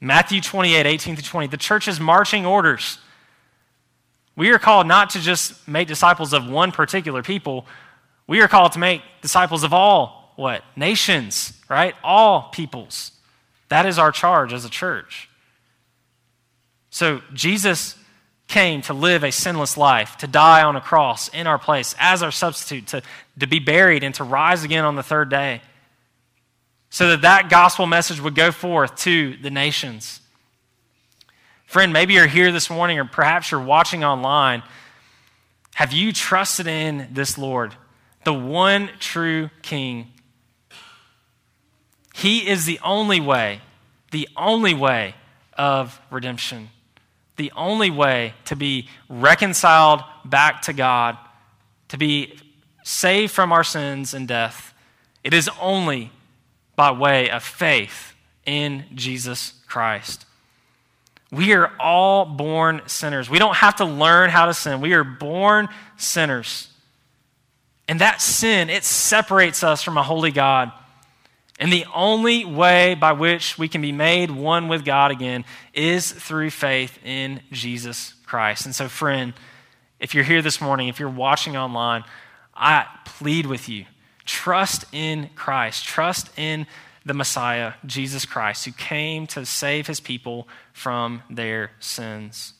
Matthew 0.00 0.40
28, 0.40 0.84
18 0.84 1.14
to 1.14 1.22
20, 1.22 1.46
the 1.46 1.56
church's 1.56 2.00
marching 2.00 2.44
orders. 2.44 2.98
We 4.34 4.50
are 4.50 4.58
called 4.58 4.88
not 4.88 5.10
to 5.10 5.20
just 5.20 5.68
make 5.68 5.86
disciples 5.86 6.32
of 6.32 6.50
one 6.50 6.72
particular 6.72 7.22
people, 7.22 7.66
we 8.26 8.40
are 8.40 8.48
called 8.48 8.72
to 8.72 8.80
make 8.80 9.02
disciples 9.22 9.62
of 9.62 9.72
all 9.72 10.32
what? 10.34 10.64
Nations, 10.74 11.52
right? 11.68 11.94
All 12.02 12.48
peoples. 12.50 13.12
That 13.68 13.86
is 13.86 13.96
our 13.96 14.10
charge 14.10 14.52
as 14.52 14.64
a 14.64 14.68
church. 14.68 15.27
So 16.98 17.22
Jesus 17.32 17.94
came 18.48 18.82
to 18.82 18.92
live 18.92 19.22
a 19.22 19.30
sinless 19.30 19.76
life, 19.76 20.16
to 20.16 20.26
die 20.26 20.64
on 20.64 20.74
a 20.74 20.80
cross 20.80 21.28
in 21.28 21.46
our 21.46 21.56
place 21.56 21.94
as 21.96 22.24
our 22.24 22.32
substitute, 22.32 22.88
to, 22.88 23.02
to 23.38 23.46
be 23.46 23.60
buried 23.60 24.02
and 24.02 24.12
to 24.16 24.24
rise 24.24 24.64
again 24.64 24.84
on 24.84 24.96
the 24.96 25.04
third 25.04 25.30
day. 25.30 25.62
So 26.90 27.10
that 27.10 27.22
that 27.22 27.50
gospel 27.50 27.86
message 27.86 28.20
would 28.20 28.34
go 28.34 28.50
forth 28.50 28.96
to 28.96 29.36
the 29.36 29.48
nations. 29.48 30.20
Friend, 31.66 31.92
maybe 31.92 32.14
you're 32.14 32.26
here 32.26 32.50
this 32.50 32.68
morning 32.68 32.98
or 32.98 33.04
perhaps 33.04 33.52
you're 33.52 33.62
watching 33.62 34.02
online. 34.02 34.64
Have 35.76 35.92
you 35.92 36.12
trusted 36.12 36.66
in 36.66 37.10
this 37.12 37.38
Lord, 37.38 37.76
the 38.24 38.34
one 38.34 38.90
true 38.98 39.50
King? 39.62 40.08
He 42.12 42.48
is 42.48 42.66
the 42.66 42.80
only 42.82 43.20
way, 43.20 43.60
the 44.10 44.28
only 44.36 44.74
way 44.74 45.14
of 45.56 46.00
redemption 46.10 46.70
the 47.38 47.52
only 47.56 47.90
way 47.90 48.34
to 48.44 48.56
be 48.56 48.88
reconciled 49.08 50.02
back 50.24 50.62
to 50.62 50.74
God, 50.74 51.16
to 51.88 51.96
be 51.96 52.38
saved 52.82 53.32
from 53.32 53.52
our 53.52 53.64
sins 53.64 54.12
and 54.12 54.28
death, 54.28 54.74
it 55.24 55.32
is 55.32 55.48
only 55.60 56.10
by 56.76 56.90
way 56.90 57.30
of 57.30 57.42
faith 57.42 58.14
in 58.44 58.84
Jesus 58.94 59.54
Christ. 59.66 60.26
We 61.30 61.52
are 61.52 61.72
all 61.78 62.24
born 62.24 62.82
sinners. 62.86 63.28
We 63.28 63.38
don't 63.38 63.56
have 63.56 63.76
to 63.76 63.84
learn 63.84 64.30
how 64.30 64.46
to 64.46 64.54
sin. 64.54 64.80
We 64.80 64.94
are 64.94 65.04
born 65.04 65.68
sinners. 65.96 66.68
And 67.86 68.00
that 68.00 68.20
sin, 68.20 68.70
it 68.70 68.84
separates 68.84 69.62
us 69.62 69.82
from 69.82 69.96
a 69.96 70.02
holy 70.02 70.30
God. 70.30 70.72
And 71.58 71.72
the 71.72 71.86
only 71.92 72.44
way 72.44 72.94
by 72.94 73.12
which 73.12 73.58
we 73.58 73.68
can 73.68 73.82
be 73.82 73.90
made 73.90 74.30
one 74.30 74.68
with 74.68 74.84
God 74.84 75.10
again 75.10 75.44
is 75.74 76.12
through 76.12 76.50
faith 76.50 76.98
in 77.04 77.40
Jesus 77.50 78.14
Christ. 78.26 78.64
And 78.64 78.74
so, 78.74 78.88
friend, 78.88 79.34
if 79.98 80.14
you're 80.14 80.24
here 80.24 80.42
this 80.42 80.60
morning, 80.60 80.86
if 80.88 81.00
you're 81.00 81.08
watching 81.08 81.56
online, 81.56 82.04
I 82.54 82.86
plead 83.04 83.46
with 83.46 83.68
you 83.68 83.86
trust 84.24 84.84
in 84.92 85.30
Christ, 85.34 85.86
trust 85.86 86.30
in 86.38 86.66
the 87.06 87.14
Messiah, 87.14 87.72
Jesus 87.86 88.26
Christ, 88.26 88.66
who 88.66 88.72
came 88.72 89.26
to 89.28 89.46
save 89.46 89.86
his 89.86 90.00
people 90.00 90.46
from 90.74 91.22
their 91.30 91.70
sins. 91.80 92.52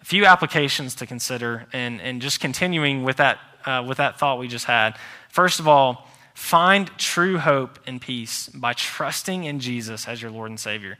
A 0.00 0.04
few 0.06 0.24
applications 0.24 0.94
to 0.96 1.06
consider, 1.06 1.66
and, 1.74 2.00
and 2.00 2.22
just 2.22 2.40
continuing 2.40 3.04
with 3.04 3.18
that, 3.18 3.38
uh, 3.66 3.84
with 3.86 3.98
that 3.98 4.18
thought 4.18 4.38
we 4.38 4.48
just 4.48 4.64
had. 4.64 4.96
First 5.28 5.60
of 5.60 5.68
all, 5.68 6.08
Find 6.38 6.88
true 6.96 7.36
hope 7.36 7.80
and 7.84 8.00
peace 8.00 8.48
by 8.48 8.72
trusting 8.72 9.42
in 9.42 9.58
Jesus 9.58 10.06
as 10.06 10.22
your 10.22 10.30
Lord 10.30 10.50
and 10.50 10.58
Savior. 10.58 10.96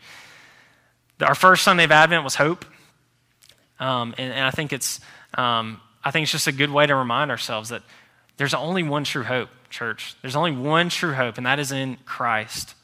Our 1.23 1.37
first 1.37 1.63
Sunday 1.63 1.85
of 1.85 1.93
Advent 1.93 2.25
was 2.25 2.35
hope. 2.35 2.67
Um, 3.79 4.15
and, 4.19 4.33
and, 4.33 4.45
I 4.45 4.51
think 4.51 4.73
it's 4.73 5.01
um, 5.35 5.81
I 6.05 6.11
think 6.11 6.25
it's 6.25 6.33
just 6.33 6.49
a 6.49 6.53
good 6.53 6.71
way 6.71 6.87
to 6.87 6.95
remind 6.95 7.31
ourselves 7.31 7.69
that 7.71 7.83
there's 8.37 8.53
only 8.53 8.83
one 8.83 9.05
true 9.05 9.23
hope, 9.23 9.49
church. 9.71 10.17
There's 10.23 10.35
only 10.35 10.51
one 10.51 10.91
true 10.91 11.13
hope, 11.13 11.39
and 11.39 11.47
that 11.47 11.61
is 11.61 11.71
in 11.71 11.99
Christ. 12.05 12.75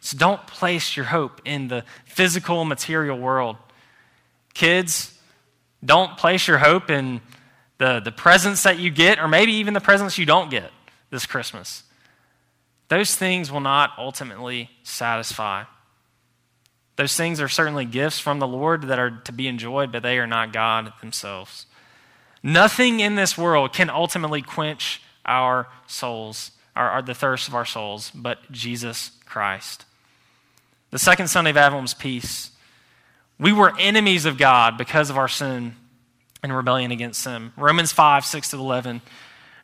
So 0.00 0.16
don't 0.16 0.46
place 0.46 0.96
your 0.96 1.06
hope 1.06 1.42
in 1.44 1.68
the 1.68 1.84
physical, 2.06 2.64
material 2.64 3.18
world. 3.18 3.56
Kids, 4.54 5.18
Don't 5.84 6.16
place 6.16 6.46
your 6.46 6.58
hope 6.58 6.88
in 6.88 7.20
the, 7.78 7.98
the 7.98 8.12
presents 8.12 8.62
that 8.62 8.78
you 8.78 8.90
get, 8.90 9.18
or 9.18 9.26
maybe 9.26 9.54
even 9.54 9.74
the 9.74 9.80
presents 9.80 10.18
you 10.18 10.24
don't 10.24 10.50
get 10.50 10.70
this 11.10 11.26
Christmas. 11.26 11.84
Those 12.88 13.14
things 13.14 13.52
will 13.52 13.60
not 13.60 13.92
ultimately 13.98 14.70
satisfy. 14.82 15.64
Those 16.96 17.16
things 17.16 17.40
are 17.40 17.48
certainly 17.48 17.84
gifts 17.84 18.18
from 18.18 18.40
the 18.40 18.46
Lord 18.46 18.82
that 18.82 18.98
are 18.98 19.10
to 19.24 19.32
be 19.32 19.48
enjoyed, 19.48 19.92
but 19.92 20.02
they 20.02 20.18
are 20.18 20.26
not 20.26 20.52
God 20.52 20.92
themselves. 21.00 21.66
Nothing 22.42 23.00
in 23.00 23.14
this 23.14 23.38
world 23.38 23.72
can 23.72 23.90
ultimately 23.90 24.42
quench 24.42 25.02
our 25.24 25.68
souls, 25.86 26.52
our, 26.74 27.00
the 27.02 27.14
thirst 27.14 27.48
of 27.48 27.54
our 27.54 27.64
souls, 27.64 28.10
but 28.14 28.50
Jesus 28.50 29.12
Christ. 29.24 29.84
The 30.90 30.98
second 30.98 31.28
Sunday 31.28 31.50
of 31.50 31.56
Advent 31.56 31.94
peace. 31.98 32.50
We 33.38 33.52
were 33.52 33.72
enemies 33.78 34.24
of 34.24 34.36
God 34.36 34.76
because 34.76 35.08
of 35.08 35.16
our 35.16 35.28
sin 35.28 35.76
and 36.42 36.54
rebellion 36.54 36.90
against 36.90 37.24
Him. 37.24 37.52
Romans 37.56 37.92
5, 37.92 38.24
6 38.24 38.50
to 38.50 38.56
11. 38.56 39.00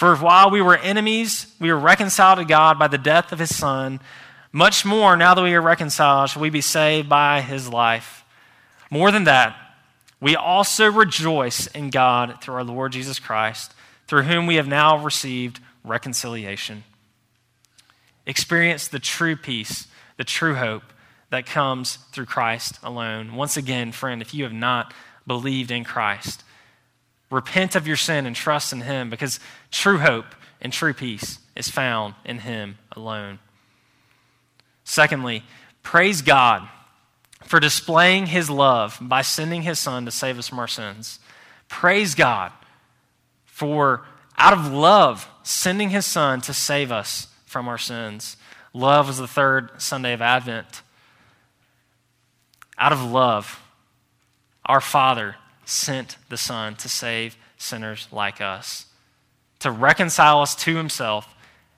For 0.00 0.16
while 0.16 0.50
we 0.50 0.62
were 0.62 0.78
enemies, 0.78 1.54
we 1.60 1.70
were 1.70 1.78
reconciled 1.78 2.38
to 2.38 2.46
God 2.46 2.78
by 2.78 2.88
the 2.88 2.96
death 2.96 3.32
of 3.32 3.38
his 3.38 3.54
Son. 3.54 4.00
Much 4.50 4.82
more, 4.82 5.14
now 5.14 5.34
that 5.34 5.42
we 5.42 5.52
are 5.52 5.60
reconciled, 5.60 6.30
shall 6.30 6.40
we 6.40 6.48
be 6.48 6.62
saved 6.62 7.06
by 7.06 7.42
his 7.42 7.68
life. 7.68 8.24
More 8.88 9.10
than 9.10 9.24
that, 9.24 9.54
we 10.18 10.34
also 10.34 10.90
rejoice 10.90 11.66
in 11.66 11.90
God 11.90 12.40
through 12.40 12.54
our 12.54 12.64
Lord 12.64 12.92
Jesus 12.92 13.18
Christ, 13.18 13.74
through 14.06 14.22
whom 14.22 14.46
we 14.46 14.54
have 14.54 14.66
now 14.66 14.96
received 14.96 15.60
reconciliation. 15.84 16.84
Experience 18.24 18.88
the 18.88 19.00
true 19.00 19.36
peace, 19.36 19.86
the 20.16 20.24
true 20.24 20.54
hope 20.54 20.94
that 21.28 21.44
comes 21.44 21.96
through 22.10 22.24
Christ 22.24 22.78
alone. 22.82 23.34
Once 23.34 23.58
again, 23.58 23.92
friend, 23.92 24.22
if 24.22 24.32
you 24.32 24.44
have 24.44 24.54
not 24.54 24.94
believed 25.26 25.70
in 25.70 25.84
Christ, 25.84 26.42
repent 27.30 27.76
of 27.76 27.86
your 27.86 27.96
sin 27.96 28.26
and 28.26 28.34
trust 28.34 28.72
in 28.72 28.80
Him 28.82 29.10
because 29.10 29.40
true 29.70 29.98
hope 29.98 30.26
and 30.60 30.72
true 30.72 30.92
peace 30.92 31.38
is 31.56 31.68
found 31.68 32.14
in 32.24 32.38
Him 32.38 32.78
alone. 32.92 33.38
Secondly, 34.84 35.44
praise 35.82 36.22
God 36.22 36.68
for 37.44 37.60
displaying 37.60 38.26
his 38.26 38.50
love 38.50 38.98
by 39.00 39.22
sending 39.22 39.62
his 39.62 39.78
son 39.78 40.04
to 40.04 40.10
save 40.10 40.38
us 40.38 40.48
from 40.48 40.58
our 40.58 40.68
sins. 40.68 41.18
Praise 41.68 42.14
God 42.14 42.52
for, 43.44 44.04
out 44.36 44.52
of 44.52 44.72
love, 44.72 45.28
sending 45.42 45.90
his 45.90 46.06
son 46.06 46.40
to 46.42 46.54
save 46.54 46.92
us 46.92 47.28
from 47.46 47.68
our 47.68 47.78
sins. 47.78 48.36
Love 48.72 49.08
was 49.08 49.18
the 49.18 49.26
third 49.26 49.70
Sunday 49.78 50.12
of 50.12 50.22
Advent. 50.22 50.82
Out 52.78 52.92
of 52.92 53.02
love, 53.02 53.62
our 54.64 54.80
Father 54.80 55.36
sent 55.70 56.16
the 56.28 56.36
Son 56.36 56.74
to 56.74 56.88
save 56.88 57.36
sinners 57.56 58.08
like 58.10 58.40
us, 58.40 58.86
to 59.60 59.70
reconcile 59.70 60.40
us 60.40 60.54
to 60.56 60.76
himself 60.76 61.34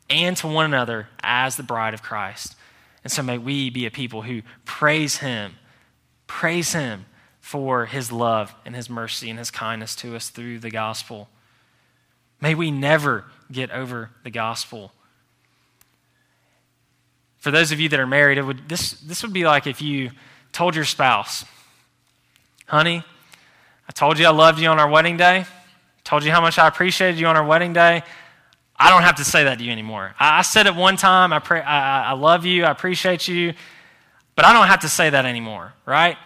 and 0.08 0.36
to 0.38 0.46
one 0.46 0.64
another 0.64 1.08
as 1.22 1.56
the 1.56 1.62
bride 1.62 1.94
of 1.94 2.02
Christ. 2.02 2.56
And 3.04 3.12
so 3.12 3.22
may 3.22 3.36
we 3.36 3.68
be 3.68 3.84
a 3.84 3.90
people 3.90 4.22
who 4.22 4.42
praise 4.64 5.18
him, 5.18 5.56
praise 6.26 6.72
him 6.72 7.04
for 7.40 7.86
his 7.86 8.10
love 8.10 8.54
and 8.64 8.74
his 8.74 8.88
mercy 8.88 9.28
and 9.28 9.38
his 9.38 9.50
kindness 9.50 9.94
to 9.96 10.16
us 10.16 10.30
through 10.30 10.60
the 10.60 10.70
gospel. 10.70 11.28
May 12.40 12.54
we 12.54 12.70
never 12.70 13.26
get 13.50 13.70
over 13.72 14.10
the 14.24 14.30
gospel. 14.30 14.92
For 17.38 17.50
those 17.50 17.72
of 17.72 17.80
you 17.80 17.88
that 17.90 18.00
are 18.00 18.06
married, 18.06 18.38
it 18.38 18.42
would, 18.42 18.68
this, 18.68 18.92
this 18.92 19.22
would 19.22 19.32
be 19.32 19.44
like 19.44 19.66
if 19.66 19.82
you 19.82 20.12
told 20.52 20.76
your 20.76 20.84
spouse, 20.84 21.44
honey, 22.66 23.04
I 23.92 23.94
told 23.94 24.18
you 24.18 24.24
I 24.24 24.30
loved 24.30 24.58
you 24.58 24.68
on 24.68 24.78
our 24.80 24.88
wedding 24.88 25.18
day, 25.18 25.44
told 26.02 26.24
you 26.24 26.30
how 26.30 26.40
much 26.40 26.58
I 26.58 26.66
appreciated 26.66 27.20
you 27.20 27.26
on 27.26 27.36
our 27.36 27.44
wedding 27.44 27.74
day. 27.74 28.02
I 28.74 28.88
don't 28.88 29.02
have 29.02 29.16
to 29.16 29.24
say 29.24 29.44
that 29.44 29.58
to 29.58 29.64
you 29.64 29.70
anymore. 29.70 30.14
I, 30.18 30.40
said 30.40 30.66
it 30.66 30.74
one 30.74 30.96
time. 30.96 31.30
I, 31.30 31.40
pray, 31.40 31.60
I, 31.60 32.04
I 32.04 32.12
love 32.12 32.46
you. 32.46 32.64
I 32.64 32.70
appreciate 32.70 33.28
you. 33.28 33.52
But 34.34 34.46
I 34.46 34.54
don't 34.54 34.68
have 34.68 34.80
to 34.80 34.88
say 34.88 35.10
that 35.10 35.26
anymore, 35.26 35.74
right? 35.84 36.16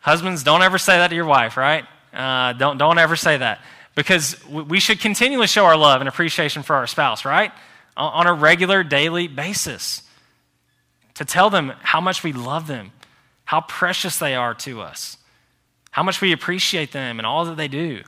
Husbands, 0.00 0.42
don't 0.42 0.62
ever 0.62 0.78
say 0.78 0.98
that 0.98 1.08
to 1.08 1.14
your 1.14 1.26
wife, 1.26 1.56
right? 1.56 1.84
Uh, 2.12 2.54
don't, 2.54 2.76
don't 2.76 2.98
ever 2.98 3.14
say 3.14 3.36
that. 3.36 3.60
Because 3.94 4.44
we 4.48 4.80
should 4.80 4.98
continually 4.98 5.46
show 5.46 5.66
our 5.66 5.76
love 5.76 6.00
and 6.00 6.08
appreciation 6.08 6.64
for 6.64 6.74
our 6.74 6.88
spouse, 6.88 7.24
right? 7.24 7.52
On 7.96 8.26
a 8.26 8.34
regular, 8.34 8.82
daily 8.82 9.28
basis. 9.28 10.02
To 11.14 11.24
tell 11.24 11.50
them 11.50 11.72
how 11.82 12.00
much 12.00 12.24
we 12.24 12.32
love 12.32 12.66
them, 12.66 12.90
how 13.44 13.60
precious 13.60 14.18
they 14.18 14.34
are 14.34 14.54
to 14.54 14.80
us, 14.80 15.18
how 15.90 16.02
much 16.02 16.20
we 16.20 16.32
appreciate 16.32 16.92
them 16.92 17.18
and 17.18 17.26
all 17.26 17.44
that 17.44 17.56
they 17.56 17.68
do. 17.68 18.02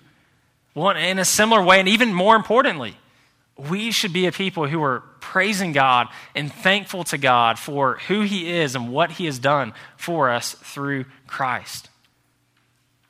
Well, 0.74 0.96
in 0.96 1.18
a 1.18 1.24
similar 1.24 1.62
way, 1.62 1.80
and 1.80 1.88
even 1.88 2.14
more 2.14 2.36
importantly, 2.36 2.96
we 3.56 3.90
should 3.90 4.12
be 4.12 4.26
a 4.26 4.32
people 4.32 4.66
who 4.66 4.82
are 4.82 5.00
praising 5.20 5.72
God 5.72 6.08
and 6.34 6.52
thankful 6.52 7.04
to 7.04 7.18
God 7.18 7.58
for 7.58 7.98
who 8.08 8.22
He 8.22 8.50
is 8.50 8.74
and 8.74 8.90
what 8.90 9.12
He 9.12 9.26
has 9.26 9.38
done 9.38 9.74
for 9.96 10.30
us 10.30 10.52
through 10.52 11.04
Christ. 11.26 11.90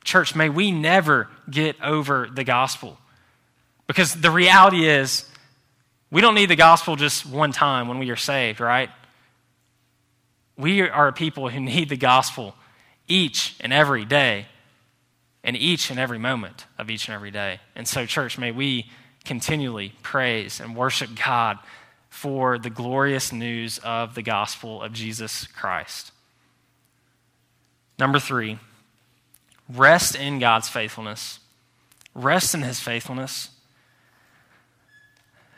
Church, 0.03 0.35
may 0.35 0.49
we 0.49 0.71
never 0.71 1.29
get 1.49 1.81
over 1.81 2.27
the 2.31 2.43
gospel. 2.43 2.97
Because 3.87 4.13
the 4.13 4.31
reality 4.31 4.87
is, 4.87 5.29
we 6.11 6.21
don't 6.21 6.35
need 6.35 6.49
the 6.49 6.55
gospel 6.55 6.95
just 6.95 7.25
one 7.25 7.51
time 7.51 7.87
when 7.87 7.99
we 7.99 8.09
are 8.09 8.15
saved, 8.15 8.59
right? 8.59 8.89
We 10.57 10.81
are 10.81 11.07
a 11.07 11.13
people 11.13 11.49
who 11.49 11.59
need 11.59 11.89
the 11.89 11.97
gospel 11.97 12.55
each 13.07 13.55
and 13.59 13.73
every 13.73 14.05
day, 14.05 14.45
and 15.43 15.57
each 15.57 15.89
and 15.89 15.99
every 15.99 16.19
moment 16.19 16.65
of 16.77 16.89
each 16.89 17.07
and 17.07 17.15
every 17.15 17.31
day. 17.31 17.59
And 17.75 17.87
so, 17.87 18.05
church, 18.05 18.37
may 18.37 18.51
we 18.51 18.89
continually 19.25 19.93
praise 20.01 20.59
and 20.59 20.75
worship 20.75 21.09
God 21.15 21.59
for 22.09 22.57
the 22.57 22.69
glorious 22.69 23.33
news 23.33 23.79
of 23.79 24.15
the 24.15 24.21
gospel 24.21 24.81
of 24.81 24.93
Jesus 24.93 25.47
Christ. 25.47 26.11
Number 27.99 28.19
three, 28.19 28.59
rest 29.69 30.15
in 30.15 30.39
God's 30.39 30.69
faithfulness. 30.69 31.39
Rest 32.13 32.53
in 32.53 32.61
his 32.61 32.79
faithfulness. 32.79 33.49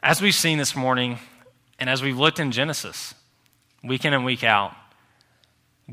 As 0.02 0.22
we've 0.22 0.36
seen 0.36 0.58
this 0.58 0.76
morning, 0.76 1.20
and 1.80 1.90
as 1.90 2.02
we've 2.02 2.18
looked 2.18 2.40
in 2.40 2.52
Genesis, 2.52 3.14
week 3.84 4.06
in 4.06 4.14
and 4.14 4.24
week 4.24 4.44
out, 4.44 4.74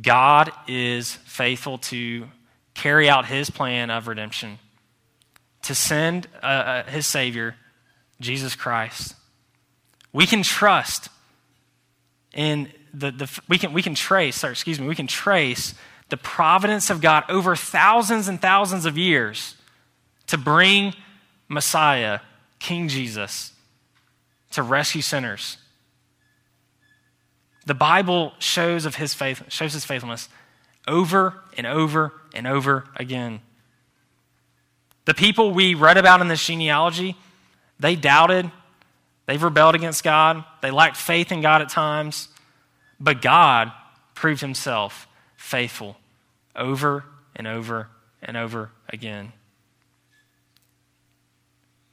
God 0.01 0.53
is 0.68 1.14
faithful 1.16 1.78
to 1.78 2.28
carry 2.83 3.09
out 3.09 3.26
his 3.26 3.49
plan 3.49 3.91
of 3.91 4.09
redemption, 4.09 4.59
to 5.62 5.74
send 5.74 6.26
uh, 6.43 6.47
uh 6.47 6.85
his 6.85 7.07
Savior 7.07 7.55
Jesus 8.20 8.57
Christ. 8.57 9.14
We 10.12 10.26
can 10.26 10.43
trust 10.43 11.09
in 12.35 12.72
the, 12.93 13.12
the 13.12 13.41
we 13.49 13.59
can 13.59 13.72
we 13.72 13.83
can 13.83 13.95
trace, 13.95 14.37
sorry, 14.37 14.53
excuse 14.53 14.80
me, 14.80 14.89
we 14.89 14.97
can 14.97 15.07
trace 15.07 15.74
the 16.09 16.16
providence 16.16 16.91
of 16.91 17.01
God 17.01 17.24
over 17.28 17.55
thousands 17.55 18.26
and 18.26 18.43
thousands 18.43 18.85
of 18.85 18.99
years 18.99 19.55
to 20.26 20.37
bring 20.37 20.93
Messiah, 21.49 22.20
King 22.59 22.89
Jesus, 22.89 23.53
to 24.51 24.62
rescue 24.62 25.03
sinners. 25.03 25.57
The 27.64 27.74
Bible 27.74 28.33
shows 28.41 28.87
of 28.87 28.97
his 28.97 29.14
faith, 29.14 29.45
shows 29.49 29.72
his 29.72 29.85
faithfulness 29.85 30.28
over 30.87 31.41
and 31.57 31.66
over 31.66 32.12
and 32.35 32.47
over 32.47 32.85
again. 32.97 33.41
The 35.05 35.14
people 35.14 35.53
we 35.53 35.74
read 35.74 35.97
about 35.97 36.20
in 36.20 36.28
this 36.28 36.45
genealogy, 36.45 37.16
they 37.80 37.97
doubted, 37.97 38.51
they've 39.26 39.43
rebelled 39.43 39.74
against 39.74 40.05
God, 40.05 40.45
they 40.61 40.70
lacked 40.70 40.97
faith 40.97 41.33
in 41.33 41.41
God 41.41 41.61
at 41.62 41.68
times, 41.68 42.28
but 43.01 43.20
God 43.20 43.72
proved 44.14 44.41
himself 44.41 45.09
faithful 45.37 45.97
over 46.55 47.05
and 47.35 47.47
over 47.47 47.89
and 48.22 48.37
over 48.37 48.70
again. 48.89 49.33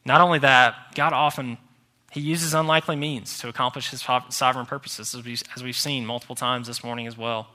Not 0.06 0.22
only 0.22 0.40
that, 0.40 0.94
God 0.96 1.14
often 1.14 1.58
he 2.12 2.22
uses 2.22 2.56
unlikely 2.56 2.96
means 2.96 3.38
to 3.40 3.50
accomplish 3.50 3.92
his 3.92 4.04
sovereign 4.30 4.66
purposes, 4.66 5.16
as 5.56 5.64
we've 5.64 5.76
seen 5.76 6.06
multiple 6.06 6.36
times 6.36 6.66
this 6.66 6.84
morning 6.84 7.06
as 7.06 7.18
well. 7.18 7.50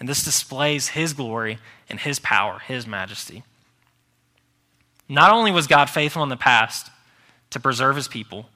And 0.00 0.08
this 0.08 0.24
displays 0.24 0.88
his 0.88 1.12
glory 1.12 1.58
and 1.88 2.00
his 2.00 2.18
power, 2.18 2.58
his 2.58 2.86
majesty. 2.86 3.44
Not 5.08 5.30
only 5.30 5.52
was 5.52 5.66
God 5.66 5.90
faithful 5.90 6.22
in 6.22 6.30
the 6.30 6.36
past, 6.36 6.90
to 7.50 7.60
preserve 7.60 7.96
his 7.96 8.08
people, 8.08 8.48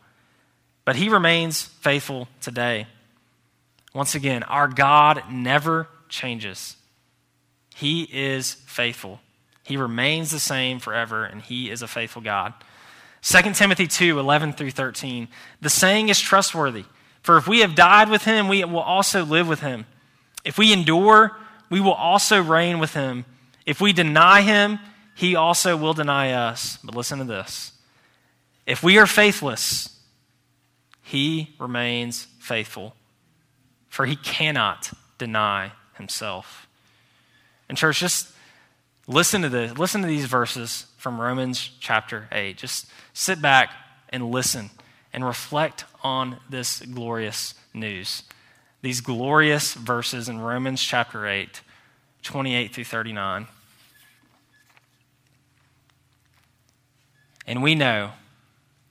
but 0.84 0.97
he 0.97 1.09
remains 1.09 1.62
faithful 1.62 2.28
today. 2.40 2.86
Once 3.92 4.14
again, 4.14 4.42
our 4.45 4.68
God 4.68 5.24
never 5.30 5.88
changes. 6.09 6.76
He 7.74 8.05
is 8.05 8.55
faithful. 8.66 9.20
He 9.64 9.76
remains 9.76 10.30
the 10.30 10.38
same 10.38 10.78
forever, 10.78 11.24
and 11.24 11.42
he 11.42 11.70
is 11.70 11.82
a 11.82 11.88
faithful 11.88 12.22
God. 12.22 12.55
2 13.22 13.53
Timothy 13.53 13.86
2 13.86 14.18
11 14.18 14.53
through 14.53 14.70
13. 14.70 15.28
The 15.61 15.70
saying 15.70 16.09
is 16.09 16.20
trustworthy, 16.20 16.84
for 17.22 17.36
if 17.36 17.49
we 17.49 17.61
have 17.61 17.74
died 17.74 18.11
with 18.11 18.24
him, 18.24 18.49
we 18.49 18.64
will 18.64 18.80
also 18.80 19.24
live 19.24 19.49
with 19.49 19.61
him. 19.61 19.86
If 20.45 20.59
we 20.59 20.72
endure, 20.72 21.36
we 21.70 21.80
will 21.80 21.92
also 21.92 22.42
reign 22.42 22.78
with 22.78 22.95
him. 22.95 23.24
If 23.66 23.80
we 23.80 23.92
deny 23.92 24.42
him, 24.42 24.78
he 25.14 25.36
also 25.36 25.76
will 25.76 25.95
deny 25.95 26.32
us. 26.32 26.78
But 26.84 26.95
listen 26.95 27.18
to 27.18 27.24
this 27.24 27.72
if 28.66 28.82
we 28.82 28.99
are 28.99 29.07
faithless, 29.07 29.90
he 31.03 31.55
remains 31.59 32.26
faithful, 32.38 32.95
for 33.88 34.07
he 34.07 34.16
cannot 34.16 34.90
deny 35.18 35.72
himself. 35.97 36.66
And, 37.68 37.78
church, 37.78 38.01
just 38.01 38.30
listen 39.07 39.42
to 39.42 39.49
this. 39.49 39.76
Listen 39.78 40.03
to 40.03 40.07
these 40.07 40.26
verses 40.26 40.86
from 40.97 41.20
Romans 41.20 41.70
chapter 41.80 42.28
8. 42.32 42.57
Just 42.57 42.86
sit 43.12 43.40
back 43.40 43.70
and 44.09 44.30
listen 44.30 44.70
and 45.12 45.24
reflect 45.24 45.84
on 46.03 46.38
this 46.49 46.80
glorious 46.80 47.55
news. 47.72 48.22
These 48.85 49.01
glorious 49.01 49.72
verses 49.72 50.28
in 50.28 50.39
Romans 50.41 50.82
chapter 50.82 51.26
8, 51.26 51.62
28 52.22 52.74
through 52.74 52.85
39. 52.85 53.47
And 57.47 57.62
we 57.62 57.74
know 57.74 58.11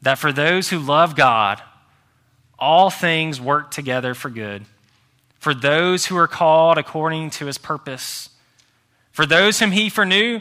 that 0.02 0.18
for 0.18 0.32
those 0.32 0.70
who 0.70 0.80
love 0.80 1.16
God, 1.16 1.62
all 2.58 2.90
things 2.90 3.40
work 3.40 3.70
together 3.70 4.16
for 4.16 4.32
good. 4.32 4.66
For 5.38 5.54
those 5.54 6.08
who 6.08 6.18
are 6.18 6.28
called 6.28 6.80
according 6.80 7.30
to 7.30 7.46
his 7.46 7.60
purpose. 7.60 8.30
For 9.12 9.28
those 9.28 9.60
whom 9.60 9.74
he 9.74 9.92
foreknew, 9.92 10.40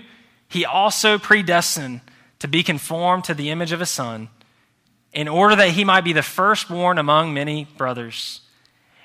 he 0.48 0.64
also 0.64 1.18
predestined 1.18 2.00
to 2.38 2.48
be 2.48 2.62
conformed 2.62 3.24
to 3.24 3.34
the 3.34 3.50
image 3.50 3.72
of 3.72 3.80
his 3.80 3.90
Son, 3.90 4.30
in 5.12 5.28
order 5.28 5.54
that 5.56 5.72
he 5.72 5.84
might 5.84 6.04
be 6.04 6.14
the 6.14 6.22
firstborn 6.22 6.96
among 6.96 7.34
many 7.34 7.66
brothers. 7.76 8.40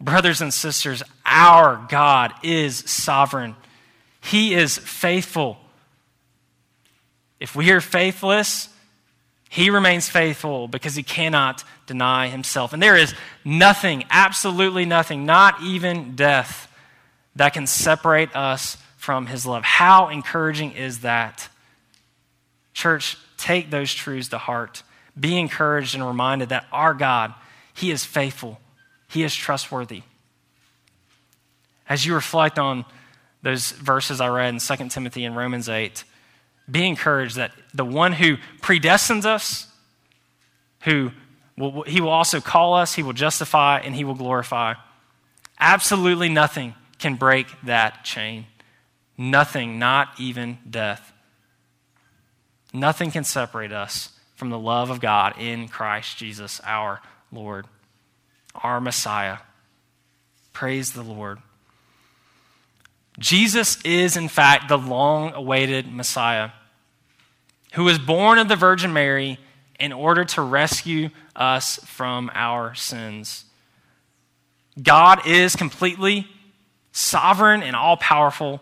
Brothers 0.00 0.40
and 0.40 0.52
sisters, 0.52 1.02
our 1.26 1.86
God 1.88 2.32
is 2.42 2.78
sovereign. 2.78 3.54
He 4.20 4.54
is 4.54 4.78
faithful. 4.78 5.58
If 7.38 7.54
we 7.54 7.70
are 7.70 7.80
faithless, 7.80 8.68
he 9.50 9.70
remains 9.70 10.08
faithful 10.08 10.68
because 10.68 10.94
he 10.94 11.02
cannot 11.02 11.64
deny 11.86 12.28
himself. 12.28 12.72
And 12.72 12.82
there 12.82 12.96
is 12.96 13.14
nothing, 13.44 14.04
absolutely 14.10 14.84
nothing, 14.84 15.26
not 15.26 15.60
even 15.62 16.14
death, 16.14 16.72
that 17.36 17.52
can 17.52 17.66
separate 17.66 18.34
us 18.36 18.76
from 18.96 19.26
his 19.26 19.46
love. 19.46 19.64
How 19.64 20.08
encouraging 20.08 20.72
is 20.72 21.00
that? 21.00 21.48
Church, 22.74 23.16
take 23.36 23.70
those 23.70 23.92
truths 23.92 24.28
to 24.28 24.38
heart. 24.38 24.82
Be 25.18 25.38
encouraged 25.38 25.94
and 25.94 26.06
reminded 26.06 26.50
that 26.50 26.66
our 26.70 26.94
God, 26.94 27.34
he 27.74 27.90
is 27.90 28.04
faithful, 28.04 28.60
he 29.10 29.22
is 29.24 29.34
trustworthy. 29.34 30.02
As 31.88 32.06
you 32.06 32.14
reflect 32.14 32.58
on 32.58 32.84
those 33.42 33.72
verses 33.72 34.20
I 34.20 34.28
read 34.28 34.54
in 34.54 34.60
2 34.60 34.88
Timothy 34.88 35.24
and 35.24 35.36
Romans 35.36 35.68
8, 35.68 36.04
be 36.70 36.86
encouraged 36.86 37.36
that 37.36 37.52
the 37.74 37.84
one 37.84 38.12
who 38.12 38.36
predestines 38.60 39.24
us, 39.24 39.66
who 40.82 41.10
will, 41.58 41.82
he 41.82 42.00
will 42.00 42.10
also 42.10 42.40
call 42.40 42.74
us, 42.74 42.94
he 42.94 43.02
will 43.02 43.12
justify, 43.12 43.80
and 43.80 43.94
he 43.94 44.04
will 44.04 44.14
glorify. 44.14 44.74
Absolutely 45.58 46.28
nothing 46.28 46.74
can 46.98 47.16
break 47.16 47.48
that 47.64 48.04
chain. 48.04 48.46
Nothing, 49.18 49.78
not 49.78 50.08
even 50.18 50.58
death. 50.68 51.12
Nothing 52.72 53.10
can 53.10 53.24
separate 53.24 53.72
us 53.72 54.10
from 54.36 54.50
the 54.50 54.58
love 54.58 54.90
of 54.90 55.00
God 55.00 55.34
in 55.38 55.66
Christ 55.66 56.16
Jesus, 56.16 56.60
our 56.64 57.00
Lord, 57.32 57.66
our 58.62 58.80
Messiah. 58.80 59.38
Praise 60.52 60.92
the 60.92 61.02
Lord. 61.02 61.38
Jesus 63.18 63.80
is, 63.82 64.16
in 64.16 64.28
fact, 64.28 64.68
the 64.68 64.78
long 64.78 65.32
awaited 65.34 65.92
Messiah 65.92 66.50
who 67.74 67.84
was 67.84 67.98
born 67.98 68.38
of 68.38 68.48
the 68.48 68.56
Virgin 68.56 68.92
Mary 68.92 69.38
in 69.78 69.92
order 69.92 70.24
to 70.24 70.42
rescue 70.42 71.10
us 71.36 71.76
from 71.84 72.30
our 72.34 72.74
sins. 72.74 73.44
God 74.80 75.26
is 75.26 75.56
completely 75.56 76.26
sovereign 76.92 77.62
and 77.62 77.76
all 77.76 77.96
powerful. 77.96 78.60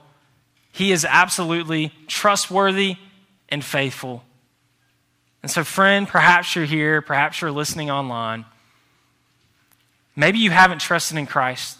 He 0.72 0.92
is 0.92 1.04
absolutely 1.04 1.92
trustworthy 2.06 2.96
and 3.48 3.64
faithful. 3.64 4.22
And 5.42 5.50
so, 5.50 5.64
friend, 5.64 6.06
perhaps 6.06 6.54
you're 6.54 6.64
here, 6.64 7.00
perhaps 7.00 7.40
you're 7.40 7.50
listening 7.50 7.90
online. 7.90 8.44
Maybe 10.18 10.40
you 10.40 10.50
haven't 10.50 10.80
trusted 10.80 11.16
in 11.16 11.28
Christ. 11.28 11.78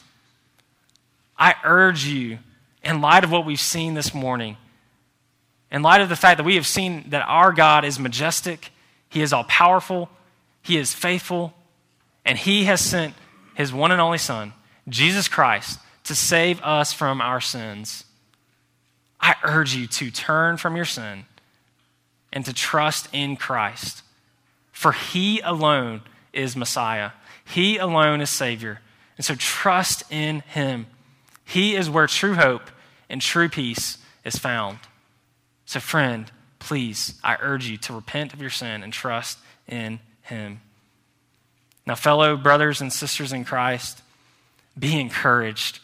I 1.36 1.56
urge 1.64 2.04
you, 2.04 2.38
in 2.84 3.00
light 3.00 3.24
of 3.24 3.32
what 3.32 3.44
we've 3.44 3.58
seen 3.58 3.94
this 3.94 4.14
morning, 4.14 4.56
in 5.72 5.82
light 5.82 6.02
of 6.02 6.08
the 6.08 6.14
fact 6.14 6.36
that 6.38 6.44
we 6.44 6.54
have 6.54 6.66
seen 6.66 7.10
that 7.10 7.26
our 7.26 7.52
God 7.52 7.84
is 7.84 7.98
majestic, 7.98 8.70
He 9.08 9.22
is 9.22 9.32
all 9.32 9.42
powerful, 9.42 10.08
He 10.62 10.76
is 10.76 10.94
faithful, 10.94 11.52
and 12.24 12.38
He 12.38 12.66
has 12.66 12.80
sent 12.80 13.14
His 13.56 13.72
one 13.72 13.90
and 13.90 14.00
only 14.00 14.18
Son, 14.18 14.52
Jesus 14.88 15.26
Christ, 15.26 15.80
to 16.04 16.14
save 16.14 16.62
us 16.62 16.92
from 16.92 17.20
our 17.20 17.40
sins. 17.40 18.04
I 19.20 19.34
urge 19.42 19.74
you 19.74 19.88
to 19.88 20.12
turn 20.12 20.58
from 20.58 20.76
your 20.76 20.84
sin 20.84 21.24
and 22.32 22.44
to 22.44 22.52
trust 22.52 23.08
in 23.12 23.34
Christ. 23.34 24.04
For 24.70 24.92
He 24.92 25.40
alone 25.40 26.02
is 26.32 26.54
Messiah, 26.54 27.10
He 27.48 27.78
alone 27.78 28.20
is 28.20 28.30
Savior. 28.30 28.80
And 29.16 29.24
so 29.24 29.34
trust 29.34 30.04
in 30.10 30.40
Him. 30.40 30.86
He 31.44 31.74
is 31.74 31.90
where 31.90 32.06
true 32.06 32.34
hope 32.34 32.70
and 33.08 33.20
true 33.20 33.48
peace 33.48 33.98
is 34.24 34.36
found. 34.36 34.78
So, 35.64 35.80
friend, 35.80 36.30
please, 36.58 37.14
I 37.24 37.36
urge 37.40 37.66
you 37.66 37.76
to 37.78 37.92
repent 37.92 38.32
of 38.32 38.40
your 38.40 38.50
sin 38.50 38.82
and 38.82 38.92
trust 38.92 39.38
in 39.66 40.00
Him. 40.22 40.60
Now, 41.86 41.94
fellow 41.94 42.36
brothers 42.36 42.80
and 42.80 42.92
sisters 42.92 43.32
in 43.32 43.44
Christ, 43.44 44.02
be 44.78 45.00
encouraged. 45.00 45.80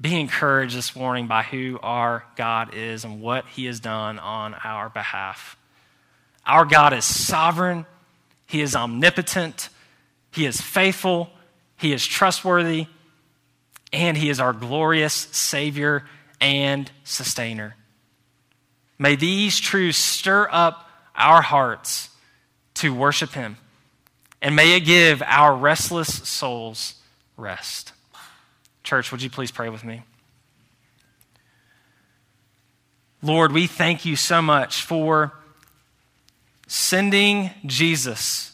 Be 0.00 0.18
encouraged 0.18 0.76
this 0.76 0.94
morning 0.94 1.26
by 1.26 1.42
who 1.42 1.78
our 1.82 2.24
God 2.36 2.74
is 2.74 3.04
and 3.04 3.20
what 3.20 3.46
he 3.46 3.66
has 3.66 3.80
done 3.80 4.18
on 4.18 4.54
our 4.64 4.88
behalf. 4.88 5.56
Our 6.46 6.64
God 6.64 6.92
is 6.92 7.04
sovereign, 7.04 7.86
he 8.46 8.60
is 8.60 8.74
omnipotent, 8.74 9.68
he 10.30 10.46
is 10.46 10.60
faithful, 10.60 11.30
he 11.76 11.92
is 11.92 12.06
trustworthy, 12.06 12.86
and 13.92 14.16
he 14.16 14.30
is 14.30 14.40
our 14.40 14.52
glorious 14.52 15.14
Savior 15.14 16.04
and 16.40 16.90
Sustainer. 17.04 17.76
May 18.98 19.16
these 19.16 19.58
truths 19.58 19.98
stir 19.98 20.48
up 20.50 20.88
our 21.16 21.42
hearts 21.42 22.10
to 22.74 22.94
worship 22.94 23.32
him, 23.32 23.56
and 24.40 24.54
may 24.54 24.76
it 24.76 24.80
give 24.80 25.22
our 25.22 25.54
restless 25.54 26.28
souls 26.28 26.94
rest. 27.36 27.92
Church, 28.84 29.10
would 29.10 29.22
you 29.22 29.30
please 29.30 29.50
pray 29.50 29.68
with 29.68 29.84
me? 29.84 30.02
Lord, 33.22 33.52
we 33.52 33.66
thank 33.66 34.06
you 34.06 34.16
so 34.16 34.40
much 34.40 34.82
for 34.82 35.32
sending 36.66 37.50
Jesus, 37.66 38.49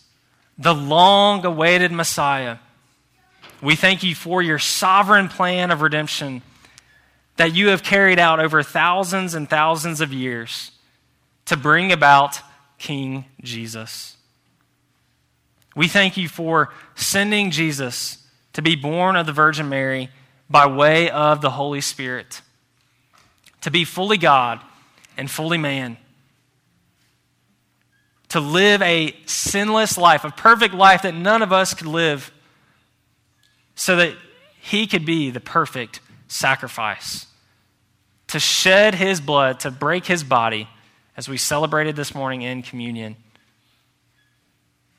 the 0.59 0.75
long 0.75 1.45
awaited 1.45 1.93
Messiah. 1.93 2.59
We 3.63 3.77
thank 3.77 4.03
you 4.03 4.15
for 4.15 4.43
your 4.43 4.59
sovereign 4.59 5.29
plan 5.29 5.71
of 5.71 5.83
redemption 5.83 6.43
that 7.37 7.55
you 7.55 7.69
have 7.69 7.83
carried 7.83 8.19
out 8.19 8.41
over 8.41 8.63
thousands 8.63 9.35
and 9.35 9.49
thousands 9.49 10.01
of 10.01 10.13
years 10.13 10.73
to 11.47 11.57
bring 11.57 11.93
about 11.93 12.41
King 12.79 13.25
Jesus. 13.43 14.17
We 15.75 15.89
thank 15.89 16.17
you 16.17 16.29
for 16.29 16.73
sending 16.95 17.51
Jesus 17.51 18.19
to 18.55 18.63
be 18.63 18.77
born 18.77 19.17
of 19.17 19.27
the 19.27 19.33
Virgin 19.33 19.69
Mary 19.69 20.09
by 20.49 20.67
way 20.67 21.11
of 21.11 21.43
the 21.43 21.51
Holy 21.51 21.83
Spirit, 21.83 22.41
to 23.61 23.71
be 23.71 23.85
fully 23.85 24.17
God 24.17 24.61
and 25.17 25.31
fully 25.31 25.59
man, 25.59 25.99
to 28.37 28.41
live 28.41 28.83
a 28.83 29.17
sinless 29.25 29.97
life, 29.97 30.23
a 30.23 30.31
perfect 30.31 30.75
life 30.75 31.01
that 31.03 31.15
none 31.15 31.41
of 31.41 31.55
us 31.55 31.73
could 31.73 31.87
live, 31.87 32.31
so 33.75 33.97
that 33.97 34.13
he 34.61 34.87
could 34.87 35.07
be 35.07 35.31
the 35.31 35.41
perfect 35.41 36.01
sacrifice, 36.29 37.25
to 38.27 38.39
shed 38.39 38.95
his 38.95 39.23
blood, 39.23 39.59
to 39.61 39.71
break 39.71 40.05
his 40.05 40.23
body, 40.23 40.69
as 41.17 41.31
we 41.31 41.39
celebrated 41.39 41.97
this 41.97 42.15
morning 42.15 42.43
in 42.43 42.61
communion, 42.61 43.17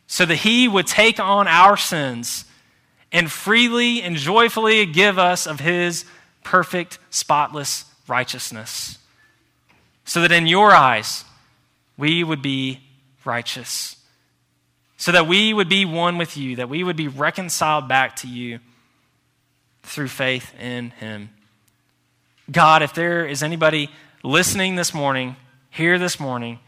so 0.07 0.25
that 0.25 0.37
he 0.37 0.67
would 0.67 0.87
take 0.87 1.19
on 1.19 1.47
our 1.47 1.77
sins 1.77 2.43
and 3.11 3.31
freely 3.31 4.01
and 4.01 4.15
joyfully 4.15 4.83
give 4.87 5.19
us 5.19 5.45
of 5.45 5.59
his 5.59 6.05
perfect, 6.43 6.97
spotless 7.11 7.85
righteousness. 8.07 8.97
So 10.05 10.21
that 10.21 10.31
in 10.31 10.47
your 10.47 10.71
eyes, 10.71 11.23
we 11.97 12.23
would 12.23 12.41
be 12.41 12.79
righteous. 13.27 13.97
So 14.97 15.11
that 15.11 15.27
we 15.27 15.53
would 15.53 15.69
be 15.69 15.85
one 15.85 16.17
with 16.17 16.37
you, 16.37 16.55
that 16.55 16.69
we 16.69 16.83
would 16.83 16.95
be 16.95 17.07
reconciled 17.07 17.87
back 17.87 18.15
to 18.17 18.27
you 18.27 18.59
through 19.83 20.07
faith 20.07 20.51
in 20.59 20.89
him. 20.91 21.29
God, 22.49 22.81
if 22.81 22.93
there 22.93 23.25
is 23.27 23.43
anybody 23.43 23.91
listening 24.23 24.75
this 24.75 24.93
morning, 24.93 25.35
here 25.69 25.99
this 25.99 26.19
morning, 26.19 26.59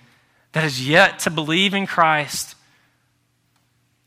that 0.51 0.61
has 0.61 0.87
yet 0.87 1.19
to 1.19 1.29
believe 1.31 1.73
in 1.73 1.87
Christ, 1.87 2.55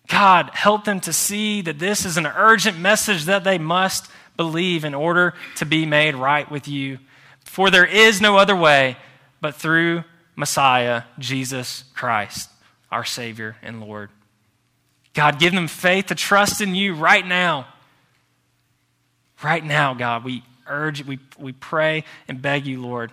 God, 0.09 0.51
help 0.53 0.85
them 0.85 1.01
to 1.01 1.13
see 1.13 1.63
that 1.63 1.79
this 1.79 2.05
is 2.05 2.17
an 2.17 2.27
urgent 2.27 2.79
message 2.79 3.25
that 3.25 3.45
they 3.45 3.59
must 3.59 4.11
believe 4.37 4.85
in 4.85 4.95
order 4.95 5.35
to 5.57 5.65
be 5.65 5.87
made 5.87 6.15
right 6.15 6.51
with 6.51 6.69
you. 6.69 6.99
For 7.45 7.71
there 7.71 7.87
is 7.87 8.21
no 8.21 8.37
other 8.37 8.57
way 8.57 8.97
but 9.41 9.55
through 9.55 10.05
Messiah, 10.37 11.03
Jesus 11.19 11.85
Christ, 11.95 12.51
our 12.91 13.05
Savior 13.05 13.57
and 13.63 13.81
Lord. 13.81 14.11
God, 15.15 15.39
give 15.39 15.53
them 15.53 15.69
faith 15.69 16.07
to 16.07 16.15
trust 16.15 16.61
in 16.61 16.75
you 16.75 16.95
right 16.95 17.27
now. 17.27 17.67
Right 19.43 19.65
now, 19.65 19.95
God, 19.95 20.25
we 20.25 20.43
urge, 20.67 21.05
we, 21.05 21.19
we 21.39 21.53
pray 21.53 22.05
and 22.29 22.41
beg 22.41 22.67
you, 22.67 22.81
Lord, 22.81 23.13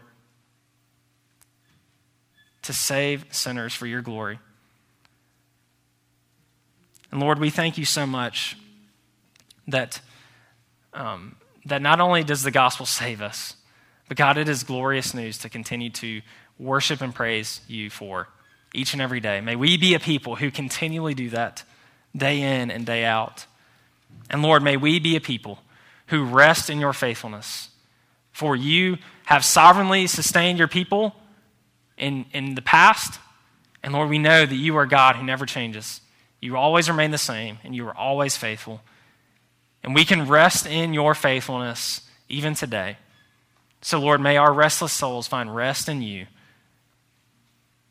to 2.61 2.74
save 2.74 3.26
sinners 3.32 3.74
for 3.74 3.88
your 3.88 4.01
glory. 4.01 4.39
And 7.11 7.20
Lord, 7.20 7.39
we 7.39 7.49
thank 7.49 7.78
you 7.78 7.86
so 7.86 8.05
much 8.05 8.55
that, 9.67 9.99
um, 10.93 11.36
that 11.65 11.82
not 11.82 11.99
only 11.99 12.24
does 12.24 12.43
the 12.43 12.51
gospel 12.51 12.86
save 12.86 13.22
us, 13.22 13.55
but 14.07 14.17
God, 14.17 14.38
it 14.38 14.47
is 14.47 14.63
glorious 14.63 15.13
news 15.13 15.38
to 15.39 15.49
continue 15.49 15.89
to 15.91 16.22
worship 16.60 17.01
and 17.01 17.16
praise 17.16 17.62
you 17.68 17.89
for 17.89 18.28
each 18.74 18.93
and 18.93 19.01
every 19.01 19.20
day. 19.20 19.41
May 19.41 19.55
we 19.55 19.78
be 19.78 19.93
a 19.93 19.99
people 19.99 20.36
who 20.36 20.51
continually 20.51 21.14
do 21.14 21.30
that 21.32 21.64
day 22.16 22.62
in 22.62 22.70
and 22.70 22.86
day 22.86 23.05
out. 23.05 23.45
And 24.30 24.43
Lord, 24.43 24.62
may 24.62 24.78
we 24.78 24.99
be 24.99 25.16
a 25.16 25.22
people 25.22 25.60
who 26.07 26.26
rest 26.26 26.70
in 26.70 26.80
your 26.80 26.93
faithfulness. 26.93 27.70
For 28.32 28.55
you 28.55 28.97
have 29.26 29.45
sovereignly 29.45 30.07
sustained 30.07 30.60
your 30.60 30.68
people 30.68 31.16
in, 31.97 32.26
in 32.34 32.55
the 32.55 32.62
past. 32.62 33.20
And 33.84 33.93
Lord, 33.93 34.10
we 34.10 34.18
know 34.18 34.45
that 34.45 34.55
you 34.55 34.78
are 34.78 34.86
God 34.86 35.16
who 35.16 35.24
never 35.24 35.45
changes. 35.45 36.01
You 36.41 36.55
always 36.55 36.89
remain 36.89 37.12
the 37.12 37.18
same, 37.18 37.60
and 37.64 37.76
you 37.76 37.88
are 37.88 37.95
always 37.95 38.38
faithful. 38.38 38.82
And 39.84 39.93
we 39.93 40.05
can 40.05 40.28
rest 40.28 40.66
in 40.66 40.93
your 40.93 41.14
faithfulness 41.14 42.01
even 42.28 42.53
today. 42.53 42.97
So, 43.82 43.99
Lord, 43.99 44.22
may 44.22 44.38
our 44.38 44.53
restless 44.53 44.93
souls 44.93 45.28
find 45.28 45.53
rest 45.53 45.89
in 45.89 46.01
you. 46.01 46.28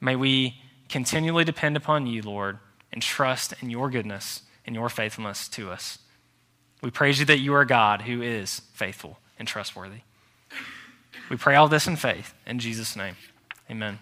May 0.01 0.17
we 0.17 0.61
continually 0.89 1.45
depend 1.45 1.77
upon 1.77 2.07
you, 2.07 2.23
Lord, 2.23 2.59
and 2.93 3.03
trust 3.03 3.55
in 3.61 3.71
your 3.71 3.91
goodness 3.91 4.43
and 4.65 4.75
your 4.75 4.89
faithfulness 4.89 5.49
to 5.49 5.71
us. 5.71 5.99
We 6.83 6.91
praise 6.91 7.19
you 7.19 7.27
that 7.27 7.41
you 7.41 7.55
are 7.55 7.65
God 7.65 8.03
who 8.03 8.23
is 8.23 8.63
faithful 8.73 9.19
and 9.39 9.49
trustworthy. 9.49 10.01
We 11.29 11.37
pray 11.37 11.57
all 11.57 11.69
this 11.69 11.87
in 11.87 11.97
faith. 11.97 12.35
In 12.47 12.59
Jesus' 12.59 12.97
name, 12.97 13.17
amen. 13.71 13.99